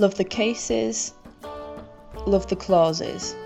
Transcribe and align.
Love 0.00 0.14
the 0.14 0.24
cases. 0.24 1.12
Love 2.26 2.46
the 2.46 2.56
clauses. 2.56 3.36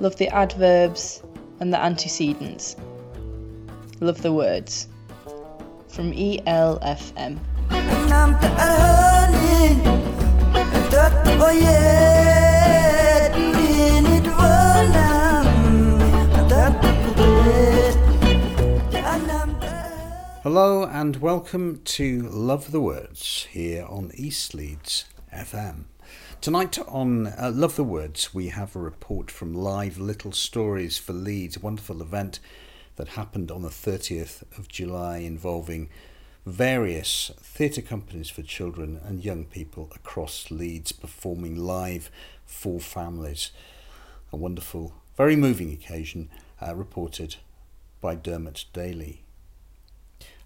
Love 0.00 0.16
the 0.16 0.26
adverbs 0.28 1.22
and 1.60 1.70
the 1.70 1.78
antecedents. 1.78 2.76
Love 4.00 4.22
the 4.22 4.32
words. 4.32 4.88
From 5.88 6.12
ELFM. 6.12 7.36
Hello 20.42 20.84
and 20.84 21.16
welcome 21.16 21.82
to 21.84 22.22
Love 22.30 22.72
the 22.72 22.80
Words 22.80 23.46
here 23.50 23.84
on 23.84 24.10
East 24.14 24.54
Leeds 24.54 25.04
FM. 25.34 25.84
Tonight 26.40 26.78
on 26.88 27.26
uh, 27.26 27.50
Love 27.54 27.76
the 27.76 27.84
Words, 27.84 28.32
we 28.34 28.48
have 28.48 28.74
a 28.74 28.80
report 28.80 29.30
from 29.30 29.54
Live 29.54 29.98
Little 29.98 30.32
Stories 30.32 30.98
for 30.98 31.12
Leeds, 31.12 31.56
a 31.56 31.60
wonderful 31.60 32.00
event 32.00 32.40
that 32.96 33.08
happened 33.08 33.50
on 33.50 33.62
the 33.62 33.68
30th 33.68 34.42
of 34.58 34.68
July 34.68 35.18
involving 35.18 35.88
various 36.44 37.30
theatre 37.40 37.82
companies 37.82 38.30
for 38.30 38.42
children 38.42 39.00
and 39.04 39.24
young 39.24 39.44
people 39.44 39.90
across 39.94 40.50
Leeds 40.50 40.92
performing 40.92 41.56
live 41.56 42.10
for 42.46 42.80
families. 42.80 43.50
A 44.32 44.36
wonderful, 44.36 44.94
very 45.16 45.36
moving 45.36 45.72
occasion 45.72 46.30
uh, 46.60 46.74
reported 46.74 47.36
by 48.00 48.14
Dermot 48.14 48.64
Daly. 48.72 49.22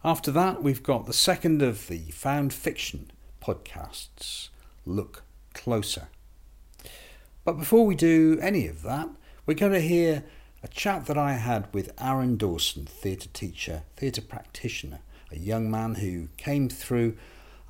After 0.04 0.32
that, 0.32 0.62
we've 0.62 0.82
got 0.82 1.06
the 1.06 1.12
second 1.12 1.62
of 1.62 1.86
the 1.86 2.00
found 2.10 2.52
fiction 2.52 3.10
podcasts, 3.40 4.48
Look 4.84 5.22
Closer. 5.54 6.08
But 7.44 7.58
before 7.58 7.84
we 7.84 7.94
do 7.94 8.38
any 8.40 8.66
of 8.66 8.82
that, 8.82 9.08
we're 9.44 9.54
going 9.54 9.72
to 9.72 9.80
hear 9.80 10.24
a 10.62 10.68
chat 10.68 11.06
that 11.06 11.18
I 11.18 11.32
had 11.32 11.72
with 11.74 11.92
Aaron 12.00 12.36
Dawson, 12.36 12.86
theatre 12.86 13.28
teacher, 13.32 13.82
theatre 13.96 14.22
practitioner, 14.22 15.00
a 15.30 15.38
young 15.38 15.70
man 15.70 15.96
who 15.96 16.28
came 16.36 16.68
through 16.68 17.16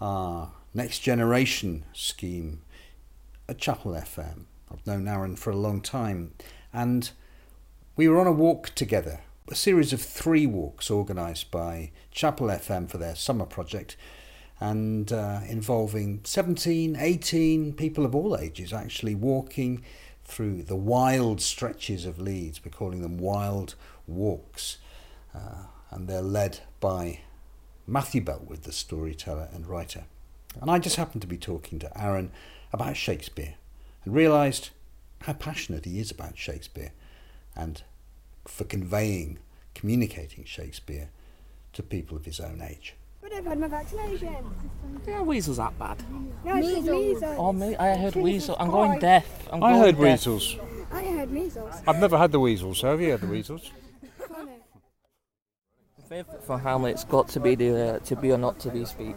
our 0.01 0.53
Next 0.75 1.01
Generation 1.01 1.85
scheme 1.93 2.63
at 3.49 3.59
Chapel 3.59 3.93
FM. 3.93 4.45
I've 4.71 4.87
known 4.87 5.09
Aaron 5.09 5.37
for 5.37 5.51
a 5.51 5.57
long 5.57 5.81
time, 5.81 6.35
and 6.73 7.11
we 7.97 8.09
were 8.09 8.21
on 8.21 8.27
a 8.27 8.33
walk 8.33 8.75
together 8.75 9.21
a 9.49 9.55
series 9.55 9.93
of 9.93 10.01
three 10.01 10.47
walks 10.47 10.91
organised 10.91 11.51
by 11.51 11.91
Chapel 12.11 12.47
FM 12.47 12.89
for 12.89 12.99
their 12.99 13.15
summer 13.15 13.45
project 13.45 13.97
and 14.63 15.13
uh, 15.13 15.41
involving 15.49 16.21
17, 16.23 16.95
18 16.97 17.73
people 17.73 18.05
of 18.05 18.15
all 18.15 18.39
ages 18.39 18.73
actually 18.73 19.17
walking 19.17 19.83
through 20.25 20.63
the 20.63 20.77
wild 20.77 21.41
stretches 21.41 22.07
of 22.07 22.21
Leeds. 22.21 22.65
We're 22.65 22.71
calling 22.71 23.03
them 23.03 23.19
wild 23.19 23.75
walks. 24.07 24.79
Uh, 25.35 25.65
and 25.91 26.07
they're 26.07 26.23
led 26.23 26.61
by 26.79 27.23
Matthew 27.89 28.21
Bellwood, 28.21 28.63
the 28.63 28.71
storyteller 28.71 29.49
and 29.53 29.67
writer. 29.67 30.05
And 30.61 30.71
I 30.71 30.79
just 30.79 30.95
happened 30.95 31.23
to 31.23 31.29
be 31.29 31.39
talking 31.39 31.81
to 31.81 32.01
Aaron 32.01 32.31
about 32.73 32.97
Shakespeare 32.97 33.55
and 34.05 34.15
realised 34.15 34.71
how 35.23 35.33
passionate 35.33 35.87
he 35.87 35.99
is 35.99 36.13
about 36.13 36.39
Shakespeare 36.39 36.93
and 37.57 37.83
for 38.47 38.63
conveying, 38.63 39.41
communicating 39.75 40.45
Shakespeare 40.45 41.11
to 41.73 41.83
people 41.83 42.17
of 42.17 42.27
his 42.27 42.39
own 42.39 42.63
age. 42.63 42.95
But 43.33 43.39
I've 43.39 43.47
had 43.47 43.61
my 43.61 43.69
vaccination. 43.69 44.37
Yeah, 45.07 45.23
weasels 45.23 45.57
that 45.57 45.79
bad. 45.79 45.97
No, 46.45 46.57
it's 46.57 46.69
just 46.69 46.87
measles. 46.87 47.23
Oh, 47.39 47.53
me, 47.53 47.77
I 47.77 47.97
heard 47.97 48.15
weasel. 48.15 48.57
I'm 48.59 48.71
going 48.71 48.99
deaf. 48.99 49.49
I'm 49.51 49.63
I 49.63 49.71
going 49.73 49.83
heard 49.83 49.93
deaf. 49.93 50.01
weasels. 50.01 50.57
I 50.93 51.03
had 51.03 51.31
measles. 51.31 51.75
I've 51.87 51.99
never 51.99 52.19
had 52.19 52.31
the 52.33 52.41
weasels. 52.41 52.83
Have 52.83 53.01
you 53.01 53.13
had 53.13 53.21
the 53.21 53.27
weasels? 53.27 53.71
For 56.43 56.59
Hamlet's 56.59 57.05
got 57.05 57.29
to 57.29 57.41
be 57.41 57.55
the 57.55 57.95
uh, 57.95 57.99
to 58.01 58.17
be 58.17 58.33
or 58.33 58.37
not 58.39 58.59
to 58.61 58.69
be 58.69 58.85
speech, 58.85 59.15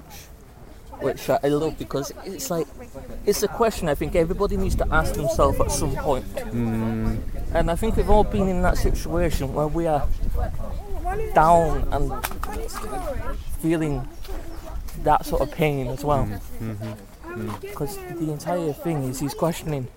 which 1.02 1.30
I 1.30 1.40
love 1.50 1.78
because 1.78 2.14
it's 2.24 2.50
like 2.50 2.68
it's 3.26 3.44
a 3.44 3.50
question 3.50 3.90
I 3.90 3.96
think 3.96 4.16
everybody 4.16 4.56
needs 4.56 4.76
to 4.76 4.88
ask 4.94 5.14
themselves 5.14 5.60
at 5.60 5.72
some 5.72 5.94
point. 5.98 6.24
And 6.54 7.70
I 7.70 7.76
think 7.76 7.98
we've 7.98 8.10
all 8.10 8.24
been 8.24 8.48
in 8.48 8.62
that 8.62 8.78
situation 8.78 9.54
where 9.54 9.68
we 9.68 9.88
are 9.88 10.08
down 11.34 11.86
and 11.92 12.14
feeling 13.66 14.08
that 15.04 15.26
sort 15.26 15.42
of 15.42 15.52
pain 15.52 15.88
as 15.88 16.04
well. 16.04 16.26
Mm, 16.26 16.76
mm-hmm, 16.76 17.50
mm. 17.50 17.62
Because 17.62 17.98
the 17.98 18.32
entire 18.32 18.74
thing 18.74 19.04
is 19.10 19.20
he's 19.20 19.34
questioning 19.34 19.88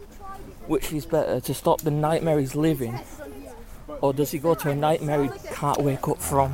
which 0.67 0.93
is 0.93 1.05
better 1.07 1.41
to 1.41 1.53
stop 1.55 1.81
the 1.81 1.91
nightmare 1.91 2.39
he's 2.39 2.55
living, 2.55 2.99
or 4.01 4.13
does 4.13 4.31
he 4.31 4.39
go 4.39 4.55
to 4.55 4.71
a 4.71 4.75
nightmare 4.75 5.23
he 5.25 5.31
can't 5.53 5.81
wake 5.83 6.07
up 6.09 6.19
from? 6.19 6.51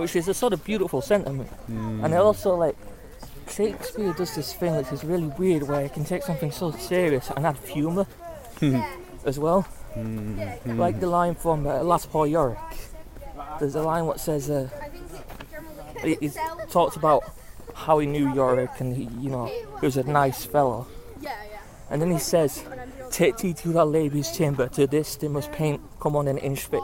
Which 0.00 0.16
is 0.16 0.28
a 0.28 0.34
sort 0.34 0.52
of 0.52 0.64
beautiful 0.64 1.02
sentiment. 1.02 1.50
Mm. 1.70 2.04
And 2.04 2.14
also 2.14 2.54
like 2.54 2.76
Shakespeare 3.50 4.12
does 4.14 4.34
this 4.34 4.52
thing 4.54 4.76
which 4.76 4.92
is 4.92 5.04
really 5.04 5.30
weird 5.38 5.62
where 5.64 5.82
he 5.82 5.88
can 5.88 6.04
take 6.04 6.22
something 6.22 6.50
so 6.50 6.70
serious 6.72 7.30
and 7.36 7.46
add 7.46 7.56
humour 7.58 8.06
as 9.24 9.38
well. 9.38 9.66
Mm-hmm. 9.94 10.78
Like 10.78 11.00
the 11.00 11.08
line 11.08 11.34
from 11.34 11.66
uh, 11.66 11.82
Last 11.82 12.10
Poor 12.10 12.26
Yorick. 12.26 12.58
There's 13.58 13.74
a 13.74 13.82
line 13.82 14.06
what 14.06 14.20
says, 14.20 14.50
uh, 14.50 14.68
he, 16.02 16.16
he 16.20 16.30
talks 16.70 16.96
about 16.96 17.22
how 17.74 17.98
he 17.98 18.06
knew 18.06 18.32
Yorick 18.34 18.80
and 18.80 18.96
he, 18.96 19.04
you 19.20 19.30
know, 19.30 19.46
he 19.46 19.86
was 19.86 19.96
a 19.96 20.02
nice 20.04 20.44
fellow. 20.44 20.86
And 21.90 22.00
then 22.00 22.10
he 22.10 22.18
says, 22.18 22.64
Take 23.10 23.36
thee 23.38 23.52
to 23.54 23.68
that 23.74 23.84
lady's 23.84 24.30
chamber, 24.36 24.68
to 24.68 24.86
this 24.86 25.16
they 25.16 25.28
must 25.28 25.52
paint 25.52 25.80
come 26.00 26.16
on 26.16 26.26
an 26.28 26.38
inch 26.38 26.66
thick. 26.66 26.80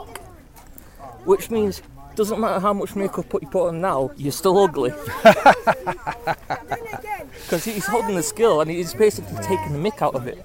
Which 1.25 1.49
means, 1.49 1.81
doesn't 2.15 2.39
matter 2.39 2.59
how 2.59 2.73
much 2.73 2.95
makeup 2.95 3.25
you 3.33 3.47
put 3.47 3.69
on 3.69 3.81
now, 3.81 4.11
you're 4.17 4.31
still 4.31 4.57
ugly. 4.57 4.93
Because 7.43 7.65
he's 7.65 7.87
holding 7.87 8.15
the 8.15 8.21
skill 8.21 8.61
and 8.61 8.69
he's 8.69 8.93
basically 8.93 9.35
taking 9.37 9.71
the 9.73 9.89
mick 9.89 10.01
out 10.03 10.13
of 10.13 10.27
it. 10.27 10.37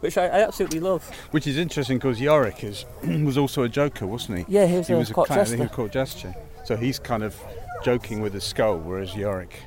Which 0.00 0.18
I, 0.18 0.26
I 0.26 0.40
absolutely 0.42 0.80
love. 0.80 1.08
Which 1.30 1.46
is 1.46 1.56
interesting 1.56 1.96
because 1.96 2.20
Yorick 2.20 2.62
is, 2.62 2.84
was 3.02 3.38
also 3.38 3.62
a 3.62 3.68
joker, 3.68 4.06
wasn't 4.06 4.38
he? 4.40 4.44
Yeah, 4.48 4.66
he 4.66 4.76
was 4.76 4.86
he 4.86 4.92
a 4.92 4.98
was 4.98 5.10
a 5.10 5.14
court 5.14 5.28
clown, 5.28 5.38
jester. 5.40 5.56
he 5.56 5.62
was 5.62 5.70
a 5.70 5.74
court 5.74 5.92
jester. 5.92 6.34
So 6.68 6.76
he's 6.76 6.98
kind 6.98 7.22
of 7.22 7.34
joking 7.82 8.20
with 8.20 8.34
a 8.34 8.42
skull, 8.42 8.76
whereas 8.76 9.16
Yorick 9.16 9.58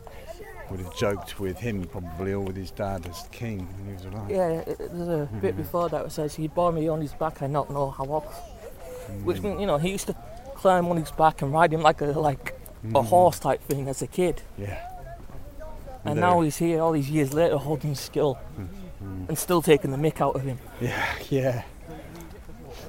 would 0.69 0.79
have 0.79 0.95
joked 0.95 1.39
with 1.39 1.57
him 1.57 1.85
probably, 1.85 2.33
or 2.33 2.41
with 2.41 2.55
his 2.55 2.69
dad 2.69 3.07
as 3.07 3.27
king 3.31 3.67
when 3.75 3.87
he 3.87 3.93
was 3.93 4.05
alive. 4.05 4.29
Yeah, 4.29 4.49
it- 4.59 4.77
there's 4.77 5.07
a 5.07 5.25
mm-hmm. 5.25 5.39
bit 5.39 5.57
before 5.57 5.89
that 5.89 6.03
that 6.03 6.11
says 6.11 6.35
he 6.35 6.47
bore 6.47 6.71
me 6.71 6.87
on 6.89 7.01
his 7.01 7.13
back, 7.13 7.41
I 7.41 7.47
not 7.47 7.71
know 7.71 7.89
how 7.89 8.03
off. 8.03 8.25
Mm-hmm. 8.25 9.25
Which 9.25 9.41
means, 9.41 9.59
you 9.59 9.65
know, 9.65 9.79
he 9.79 9.89
used 9.89 10.05
to 10.07 10.15
climb 10.53 10.85
on 10.89 10.97
his 10.97 11.09
back 11.09 11.41
and 11.41 11.51
ride 11.51 11.73
him 11.73 11.81
like 11.81 12.01
a 12.01 12.05
like 12.05 12.53
a 12.83 12.85
mm-hmm. 12.85 13.07
horse 13.07 13.39
type 13.39 13.63
thing 13.63 13.87
as 13.87 14.03
a 14.03 14.07
kid. 14.07 14.43
Yeah. 14.59 14.87
And 16.05 16.19
There. 16.19 16.29
now 16.29 16.41
he's 16.41 16.57
here 16.57 16.83
all 16.83 16.91
these 16.91 17.09
years 17.09 17.33
later 17.33 17.57
holding 17.57 17.95
skill 17.95 18.37
and 19.27 19.35
still 19.39 19.63
taking 19.63 19.89
the 19.89 19.97
mick 19.97 20.21
out 20.21 20.35
of 20.35 20.43
him. 20.43 20.59
Yeah, 20.79 21.03
yeah. 21.31 21.63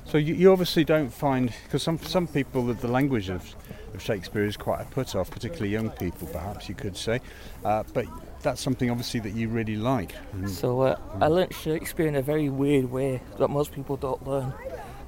So 0.04 0.18
you, 0.18 0.34
you 0.34 0.52
obviously 0.52 0.84
don't 0.84 1.08
find 1.08 1.50
because 1.64 1.82
some 1.82 1.98
some 1.98 2.26
people 2.26 2.66
that 2.66 2.82
the 2.82 2.88
language 2.88 3.30
of, 3.30 3.56
of 3.94 4.02
Shakespeare 4.02 4.44
is 4.44 4.56
quite 4.56 4.80
a 4.80 4.84
put 4.86 5.14
off, 5.14 5.30
particularly 5.30 5.70
young 5.70 5.90
people, 5.90 6.28
perhaps 6.28 6.68
you 6.68 6.74
could 6.74 6.96
say. 6.96 7.20
Uh, 7.64 7.82
but 7.92 8.06
that's 8.42 8.60
something 8.60 8.90
obviously 8.90 9.20
that 9.20 9.34
you 9.34 9.48
really 9.48 9.76
like. 9.76 10.14
So 10.46 10.82
uh, 10.82 10.98
I 11.20 11.26
learnt 11.26 11.54
Shakespeare 11.54 12.06
in 12.06 12.16
a 12.16 12.22
very 12.22 12.48
weird 12.48 12.90
way 12.90 13.20
that 13.38 13.48
most 13.48 13.72
people 13.72 13.96
don't 13.96 14.26
learn. 14.26 14.52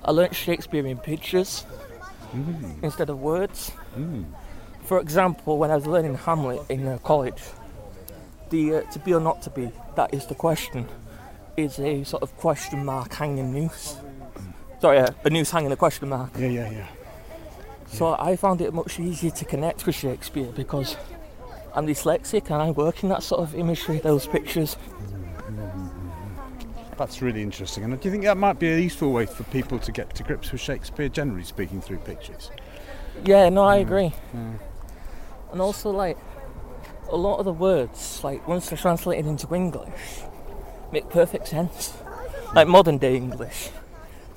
I 0.04 0.10
learnt 0.10 0.34
Shakespeare 0.34 0.86
in 0.86 0.98
pictures 0.98 1.64
instead 2.82 3.10
of 3.10 3.20
words. 3.20 3.72
For 4.84 5.00
example, 5.00 5.58
when 5.58 5.70
I 5.70 5.76
was 5.76 5.86
learning 5.86 6.16
Hamlet 6.16 6.62
in 6.68 6.86
uh, 6.86 6.98
college, 6.98 7.42
the 8.50 8.76
uh, 8.76 8.80
to 8.92 8.98
be 8.98 9.14
or 9.14 9.20
not 9.20 9.40
to 9.42 9.50
be, 9.50 9.70
that 9.96 10.12
is 10.12 10.26
the 10.26 10.34
question, 10.34 10.86
is 11.56 11.78
a 11.78 12.04
sort 12.04 12.22
of 12.22 12.36
question 12.36 12.84
mark 12.84 13.14
hanging 13.14 13.52
noose. 13.52 13.96
Sorry, 14.80 14.98
uh, 14.98 15.08
a 15.24 15.30
noose 15.30 15.50
hanging 15.50 15.72
a 15.72 15.76
question 15.76 16.10
mark. 16.10 16.32
yeah, 16.38 16.48
yeah, 16.48 16.70
yeah. 16.70 16.86
So 17.94 18.16
I 18.18 18.34
found 18.34 18.60
it 18.60 18.74
much 18.74 18.98
easier 18.98 19.30
to 19.30 19.44
connect 19.44 19.86
with 19.86 19.94
Shakespeare 19.94 20.50
because 20.50 20.96
I'm 21.76 21.86
dyslexic 21.86 22.46
and 22.46 22.60
I 22.60 22.72
work 22.72 23.04
in 23.04 23.08
that 23.10 23.22
sort 23.22 23.40
of 23.40 23.54
imagery, 23.54 23.98
those 23.98 24.26
pictures. 24.26 24.76
That's 26.98 27.22
really 27.22 27.40
interesting. 27.40 27.84
And 27.84 28.00
do 28.00 28.08
you 28.08 28.10
think 28.10 28.24
that 28.24 28.36
might 28.36 28.58
be 28.58 28.68
a 28.68 28.78
useful 28.78 29.12
way 29.12 29.26
for 29.26 29.44
people 29.44 29.78
to 29.78 29.92
get 29.92 30.12
to 30.16 30.24
grips 30.24 30.50
with 30.50 30.60
Shakespeare, 30.60 31.08
generally 31.08 31.44
speaking, 31.44 31.80
through 31.80 31.98
pictures? 31.98 32.50
Yeah, 33.24 33.48
no, 33.48 33.62
I 33.62 33.76
agree. 33.76 34.12
And 35.52 35.60
also, 35.60 35.90
like, 35.90 36.18
a 37.10 37.16
lot 37.16 37.38
of 37.38 37.44
the 37.44 37.52
words, 37.52 38.24
like, 38.24 38.46
once 38.48 38.70
they're 38.70 38.78
translated 38.78 39.26
into 39.26 39.54
English, 39.54 40.22
make 40.90 41.08
perfect 41.10 41.46
sense. 41.46 41.94
Like 42.54 42.66
modern 42.66 42.98
day 42.98 43.16
English. 43.16 43.70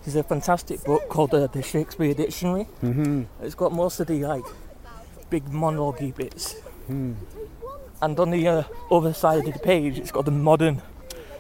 There's 0.07 0.15
a 0.15 0.24
fantastic 0.24 0.86
book 0.86 1.09
called 1.09 1.33
uh, 1.33 1.48
The 1.48 1.62
Shakespeare 1.62 2.13
Dictionary. 2.13 2.65
Mm-hmm. 2.81 3.24
It's 3.42 3.56
got 3.56 3.74
most 3.74 4.00
of 4.00 4.07
the, 4.07 4.24
like, 4.24 4.45
big 5.30 5.50
monologue 5.50 6.15
bits. 6.15 6.56
And 6.88 7.18
on 8.01 8.30
the 8.30 8.48
uh, 8.48 8.63
other 8.89 9.12
side 9.12 9.45
of 9.45 9.54
the 9.54 9.59
page, 9.59 10.00
it's 10.00 10.12
got 10.12 10.24
the 10.24 10.31
modern 10.31 10.81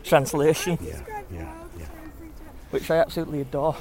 translation, 0.03 0.77
Yeah, 0.81 0.99
yeah, 1.31 1.53
yeah. 1.79 1.85
which 2.71 2.91
I 2.91 2.97
absolutely 2.97 3.39
adore. 3.39 3.77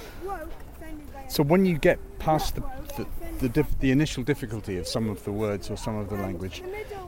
So 1.26 1.42
when 1.42 1.66
you 1.66 1.78
get 1.78 1.98
past 2.20 2.54
the 2.54 2.62
the, 2.96 3.06
the, 3.40 3.48
dif- 3.48 3.78
the 3.80 3.90
initial 3.90 4.22
difficulty 4.22 4.78
of 4.78 4.86
some 4.86 5.10
of 5.10 5.24
the 5.24 5.32
words 5.32 5.68
or 5.68 5.76
some 5.76 5.96
of 5.96 6.10
the 6.10 6.14
language, 6.14 6.62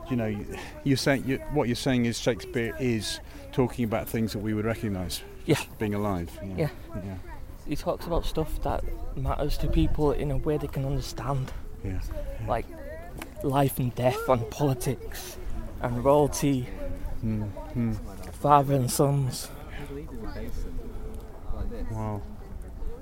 you 0.09 0.17
know, 0.17 0.25
you, 0.27 0.45
you're 0.83 0.97
saying 0.97 1.23
you, 1.25 1.37
what 1.53 1.69
you're 1.69 1.77
saying 1.77 2.07
is 2.07 2.19
Shakespeare 2.19 2.75
is 2.77 3.21
talking 3.53 3.85
about 3.85 4.09
things 4.09 4.33
that 4.33 4.39
we 4.39 4.53
would 4.53 4.65
recognise. 4.65 5.21
Yeah. 5.45 5.61
Being 5.77 5.93
alive. 5.95 6.29
Yeah. 6.57 6.67
Yeah. 6.93 7.15
He 7.69 7.75
talks 7.75 8.07
about 8.07 8.25
stuff 8.25 8.61
that 8.63 8.83
matters 9.15 9.55
to 9.59 9.67
people 9.67 10.11
in 10.11 10.31
a 10.31 10.37
way 10.37 10.57
they 10.57 10.65
can 10.67 10.85
understand, 10.85 11.51
Yeah. 11.83 11.99
like 12.47 12.65
life 13.43 13.77
and 13.77 13.93
death, 13.93 14.27
and 14.27 14.49
politics, 14.49 15.37
and 15.81 16.03
royalty, 16.03 16.67
Mm, 17.23 17.95
father 18.31 18.73
and 18.73 18.89
sons, 18.89 19.49
Wow. 21.91 22.21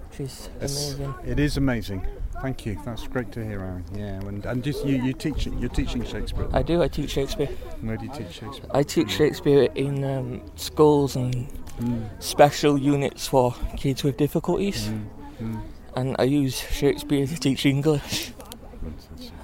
which 0.09 0.19
is 0.19 0.49
It's- 0.57 0.93
amazing. 0.99 1.13
It 1.25 1.39
is 1.39 1.55
amazing. 1.57 2.01
Thank 2.41 2.65
you. 2.65 2.77
That's 2.83 3.07
great 3.07 3.31
to 3.33 3.45
hear, 3.45 3.59
Aaron. 3.61 3.85
Yeah, 3.95 4.19
and 4.27 4.45
and 4.45 4.63
just 4.63 4.85
you, 4.85 5.01
you 5.01 5.13
teach 5.13 5.47
you're 5.47 5.69
teaching 5.69 6.03
Shakespeare. 6.03 6.47
I 6.51 6.61
do. 6.61 6.83
I 6.83 6.87
teach 6.89 7.11
Shakespeare. 7.11 7.49
Where 7.81 7.95
do 7.97 8.05
you 8.05 8.11
teach 8.11 8.31
Shakespeare? 8.31 8.69
I 8.73 8.83
teach 8.83 9.11
Shakespeare 9.11 9.69
in 9.75 10.03
um, 10.03 10.41
schools 10.55 11.15
and 11.15 11.47
Mm, 11.79 12.09
special 12.21 12.77
units 12.77 13.27
for 13.27 13.53
kids 13.75 14.03
with 14.03 14.17
difficulties, 14.17 14.87
mm, 14.87 15.05
mm. 15.39 15.61
and 15.95 16.15
I 16.17 16.23
use 16.23 16.59
Shakespeare 16.59 17.27
to 17.27 17.37
teach 17.37 17.67
English 17.67 18.33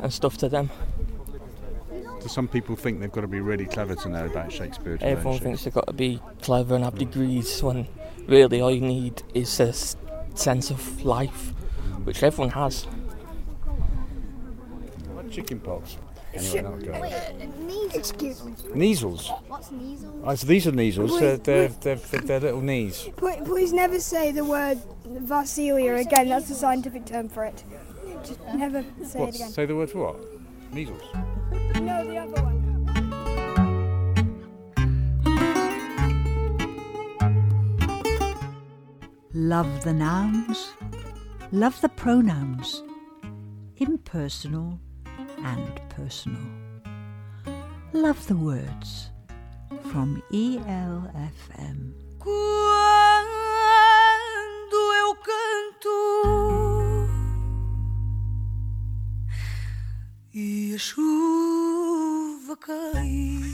and 0.02 0.12
stuff 0.12 0.38
to 0.38 0.50
them. 0.50 0.72
So 2.22 2.28
some 2.28 2.48
people 2.48 2.76
think 2.76 3.02
they've 3.02 3.12
got 3.12 3.22
to 3.22 3.28
be 3.28 3.42
really 3.42 3.66
clever 3.66 3.96
to 3.96 4.10
know 4.10 4.26
about 4.26 4.52
Shakespeare. 4.52 4.98
Everyone 5.02 5.34
Shakespeare. 5.34 5.40
thinks 5.40 5.64
they've 5.66 5.74
got 5.74 5.88
to 5.88 5.94
be 5.94 6.22
clever 6.42 6.76
and 6.76 6.84
have 6.86 6.98
degrees 6.98 7.62
when 7.62 7.88
really 8.28 8.62
all 8.62 8.72
you 8.72 8.82
need 8.82 9.22
is 9.34 9.60
a 9.60 9.74
sense 10.36 10.72
of 10.72 11.04
life, 11.06 11.54
which 12.04 12.24
everyone 12.24 12.52
has. 12.52 12.88
Like 15.16 15.30
chicken 15.30 15.60
pox. 15.60 15.98
Anyway, 16.34 16.62
that'll 16.62 16.78
go. 16.80 17.90
Excuse 17.94 18.44
me. 18.44 18.54
Measles. 18.74 19.30
What's 19.48 19.72
measles? 19.72 20.22
Oh, 20.24 20.36
so 20.36 20.48
these 20.48 20.66
are 20.68 20.72
measles. 20.72 21.12
Wait, 21.12 21.20
They're, 21.20 21.38
they're, 21.38 21.68
they're, 21.68 21.96
they're, 21.96 22.22
they're 22.22 22.40
little 22.40 22.62
knees. 22.62 23.08
Please, 23.18 23.42
please 23.46 23.74
never 23.74 24.00
say 24.00 24.32
the 24.32 24.44
word 24.44 24.80
Varicella 25.06 26.02
again. 26.02 26.30
That's 26.30 26.48
the 26.50 26.56
scientific 26.56 27.06
term 27.06 27.30
for 27.30 27.46
it. 27.46 27.64
Just 28.26 28.40
never 28.56 28.84
say 29.04 29.20
What? 29.20 29.30
it 29.30 29.36
again. 29.36 29.50
Say 29.52 29.66
the 29.66 29.76
word 29.76 29.92
for 29.92 30.14
what? 30.14 30.74
Measles. 30.74 31.02
No, 31.82 32.06
the 32.08 32.18
other 32.18 32.42
one. 32.42 32.64
Love 39.36 39.84
the 39.84 39.94
nouns, 39.94 40.74
love 41.52 41.80
the 41.82 41.90
pronouns, 41.90 42.84
impersonal 43.78 44.80
and 45.44 45.82
personal. 45.90 46.42
Love 47.94 48.26
the 48.28 48.36
words 48.36 49.12
from 49.92 50.22
E 50.32 50.58
ELFM. 50.58 51.94
Quando 52.20 52.44
eu 55.02 55.16
canto 55.16 55.94
e 60.34 60.74
a 60.74 60.80
chuva 60.80 62.58
cai. 62.58 63.54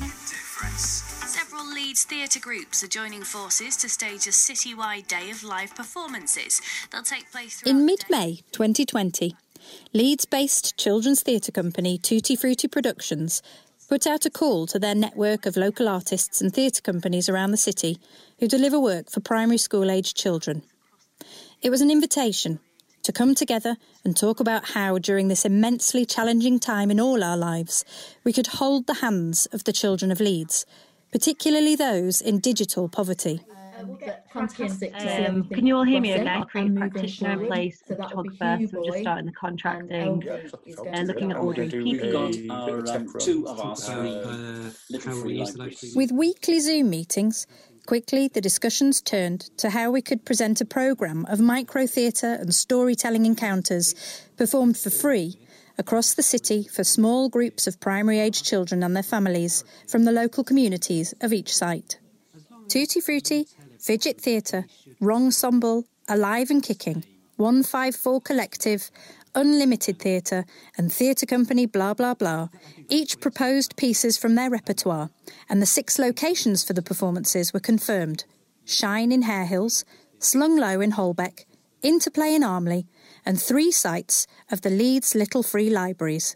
Several 0.80 1.66
Leeds 1.74 2.04
theatre 2.06 2.40
groups 2.40 2.84
are 2.84 2.88
joining 2.88 3.24
forces 3.24 3.76
to 3.78 3.90
stage 3.90 4.28
a 4.28 4.32
citywide 4.32 5.08
day 5.08 5.30
of 5.32 5.44
live 5.44 5.74
performances. 5.76 6.62
They'll 6.92 7.04
take 7.04 7.32
place 7.32 7.62
In 7.64 7.86
mid 7.86 8.06
May 8.10 8.42
2020, 8.52 9.36
Leeds 9.94 10.26
based 10.26 10.78
children's 10.78 11.22
theatre 11.22 11.52
company 11.52 11.98
Tutti 11.98 12.36
Frutti 12.36 12.68
Productions 12.68 13.42
put 13.88 14.06
out 14.06 14.26
a 14.26 14.30
call 14.30 14.68
to 14.68 14.78
their 14.78 14.94
network 14.94 15.46
of 15.46 15.58
local 15.58 15.90
artists 15.90 16.42
and 16.42 16.54
theatre 16.54 16.82
companies 16.82 17.28
around 17.28 17.52
the 17.52 17.58
city 17.58 17.98
who 18.40 18.48
deliver 18.48 18.80
work 18.80 19.10
for 19.10 19.20
primary 19.20 19.58
school 19.58 19.90
aged 19.90 20.16
children. 20.16 20.62
It 21.62 21.72
was 21.72 21.82
an 21.82 21.90
invitation 21.90 22.60
to 23.04 23.12
come 23.12 23.34
together 23.34 23.78
and 24.06 24.16
talk 24.16 24.40
about 24.40 24.70
how, 24.70 25.00
during 25.00 25.28
this 25.28 25.46
immensely 25.46 26.06
challenging 26.06 26.60
time 26.60 26.92
in 26.92 27.00
all 27.00 27.24
our 27.24 27.38
lives, 27.38 27.84
we 28.24 28.32
could 28.32 28.48
hold 28.48 28.86
the 28.86 28.96
hands 28.96 29.48
of 29.48 29.64
the 29.64 29.74
children 29.74 30.12
of 30.12 30.20
Leeds, 30.20 30.66
particularly 31.12 31.76
those 31.76 32.22
in 32.22 32.40
digital 32.40 32.88
poverty. 32.88 33.42
Fantastic 34.34 34.92
to 34.94 35.00
Um, 35.00 35.26
everything 35.26 35.58
can 35.58 35.68
you 35.68 35.76
all 35.76 35.84
hear 35.84 36.02
me 36.02 36.14
crossing 36.14 36.28
okay? 36.28 36.44
Create 36.50 36.72
a 36.72 36.76
practitioner 36.76 37.32
in 37.32 37.48
place, 37.48 37.82
So 37.88 37.94
that'll 37.96 38.24
be 38.24 38.30
photographer, 38.30 38.68
so 38.72 38.80
we're 38.80 38.86
just 38.86 39.00
starting 39.00 39.26
the 39.26 39.32
contracting, 39.32 39.92
Eldred 39.92 40.54
is 40.66 40.76
going 40.76 40.96
uh, 40.96 41.04
looking 41.04 41.32
at 41.32 41.38
ordering 41.38 41.70
that. 41.70 41.78
PPE. 41.78 42.02
We've 42.02 42.48
got 42.48 42.90
our 42.90 42.96
um, 42.96 43.14
two 43.20 43.48
of 43.48 43.60
our 43.60 43.76
three 43.76 44.72
little 44.90 45.22
free. 45.22 45.46
With 45.96 46.12
weekly 46.12 46.60
Zoom 46.60 46.90
meetings, 46.90 47.48
quickly 47.86 48.28
the 48.28 48.42
discussions 48.42 49.02
turned 49.02 49.42
to 49.58 49.72
how 49.72 49.92
we 49.92 50.02
could 50.02 50.26
present 50.26 50.62
a 50.62 50.66
programme 50.66 51.26
of 51.26 51.40
micro 51.40 51.88
theatre 51.88 52.38
and 52.40 52.54
storytelling 52.54 53.26
encounters 53.26 53.96
performed 54.38 54.78
for 54.78 54.90
free 54.90 55.40
across 55.78 56.14
the 56.14 56.24
city 56.24 56.64
for 56.64 56.84
small 56.84 57.30
groups 57.30 57.66
of 57.66 57.80
primary 57.80 58.20
age 58.20 58.44
children 58.44 58.84
and 58.84 58.96
their 58.96 59.02
families 59.02 59.64
from 59.88 60.04
the 60.04 60.12
local 60.12 60.44
communities 60.44 61.14
of 61.22 61.32
each 61.32 61.56
site. 61.56 61.98
Tutti 62.68 63.00
Frutti, 63.00 63.48
Fidget 63.80 64.20
Theatre, 64.20 64.66
Wrongsemble, 65.00 65.86
Alive 66.08 66.50
and 66.50 66.62
Kicking, 66.62 67.04
154 67.38 68.22
Collective, 68.22 68.92
Unlimited 69.34 70.00
Theatre, 70.00 70.46
and 70.78 70.92
Theatre 70.92 71.26
Company 71.26 71.66
Blah 71.66 71.94
Blah 71.94 72.14
Blah 72.14 72.50
each 72.90 73.20
proposed 73.20 73.78
pieces 73.78 74.18
from 74.18 74.36
their 74.36 74.50
repertoire, 74.50 75.10
and 75.50 75.62
the 75.62 75.66
six 75.66 75.98
locations 75.98 76.64
for 76.64 76.74
the 76.74 76.82
performances 76.82 77.54
were 77.54 77.60
confirmed 77.60 78.26
Shine 78.66 79.12
in 79.12 79.22
Hare 79.24 79.46
Hills, 79.46 79.86
Slung 80.20 80.58
Low 80.58 80.82
in 80.82 80.92
Holbeck, 80.92 81.46
Interplay 81.82 82.36
in 82.36 82.44
Armley, 82.44 82.88
and 83.26 83.40
three 83.40 83.72
sites 83.72 84.28
of 84.52 84.62
the 84.62 84.70
Leeds 84.70 85.16
Little 85.16 85.44
Free 85.44 85.70
Libraries. 85.70 86.36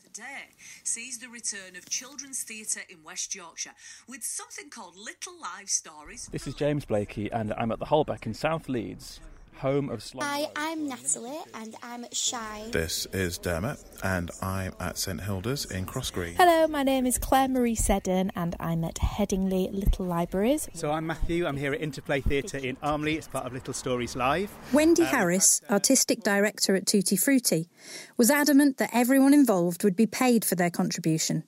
Sees 0.85 1.17
the 1.17 1.29
return 1.29 1.77
of 1.77 1.89
children's 1.89 2.43
theatre 2.43 2.81
in 2.89 2.97
West 3.05 3.33
Yorkshire 3.33 3.71
with 4.05 4.21
something 4.21 4.69
called 4.69 4.97
Little 4.97 5.33
Live 5.41 5.69
Stories. 5.69 6.27
This 6.29 6.45
is 6.45 6.55
James 6.55 6.83
Blakey, 6.83 7.31
and 7.31 7.53
I'm 7.53 7.71
at 7.71 7.79
the 7.79 7.85
Holbeck 7.85 8.25
in 8.25 8.33
South 8.33 8.67
Leeds, 8.67 9.21
home 9.55 9.89
of 9.89 10.03
Slum. 10.03 10.25
Hi, 10.25 10.47
I'm 10.55 10.87
Natalie 10.87 11.39
and 11.53 11.75
I'm 11.81 12.03
at 12.03 12.15
Shine. 12.15 12.71
This 12.71 13.05
is 13.13 13.37
Dermot, 13.37 13.79
and 14.03 14.31
I'm 14.41 14.73
at 14.79 14.97
St 14.97 15.21
Hilda's 15.21 15.65
in 15.65 15.85
Cross 15.85 16.11
Green. 16.11 16.35
Hello, 16.35 16.67
my 16.67 16.83
name 16.83 17.05
is 17.05 17.17
Claire 17.17 17.47
Marie 17.47 17.75
Seddon 17.75 18.31
and 18.35 18.55
I'm 18.59 18.83
at 18.83 18.95
Headingley 18.95 19.73
Little 19.73 20.05
Libraries. 20.05 20.67
So 20.73 20.91
I'm 20.91 21.07
Matthew, 21.07 21.45
I'm 21.45 21.57
here 21.57 21.73
at 21.73 21.81
Interplay 21.81 22.21
Theatre 22.21 22.57
in 22.57 22.77
Armley, 22.81 23.15
it's 23.15 23.27
part 23.27 23.45
of 23.45 23.53
Little 23.53 23.73
Stories 23.73 24.15
Live. 24.15 24.51
Wendy 24.73 25.03
um, 25.03 25.09
Harris, 25.09 25.61
artistic 25.69 26.23
director 26.23 26.75
at 26.75 26.85
Tutti 26.85 27.15
Frutti, 27.15 27.69
was 28.17 28.29
adamant 28.29 28.77
that 28.77 28.89
everyone 28.93 29.33
involved 29.33 29.83
would 29.83 29.95
be 29.95 30.05
paid 30.05 30.45
for 30.45 30.55
their 30.55 30.69
contribution. 30.69 31.43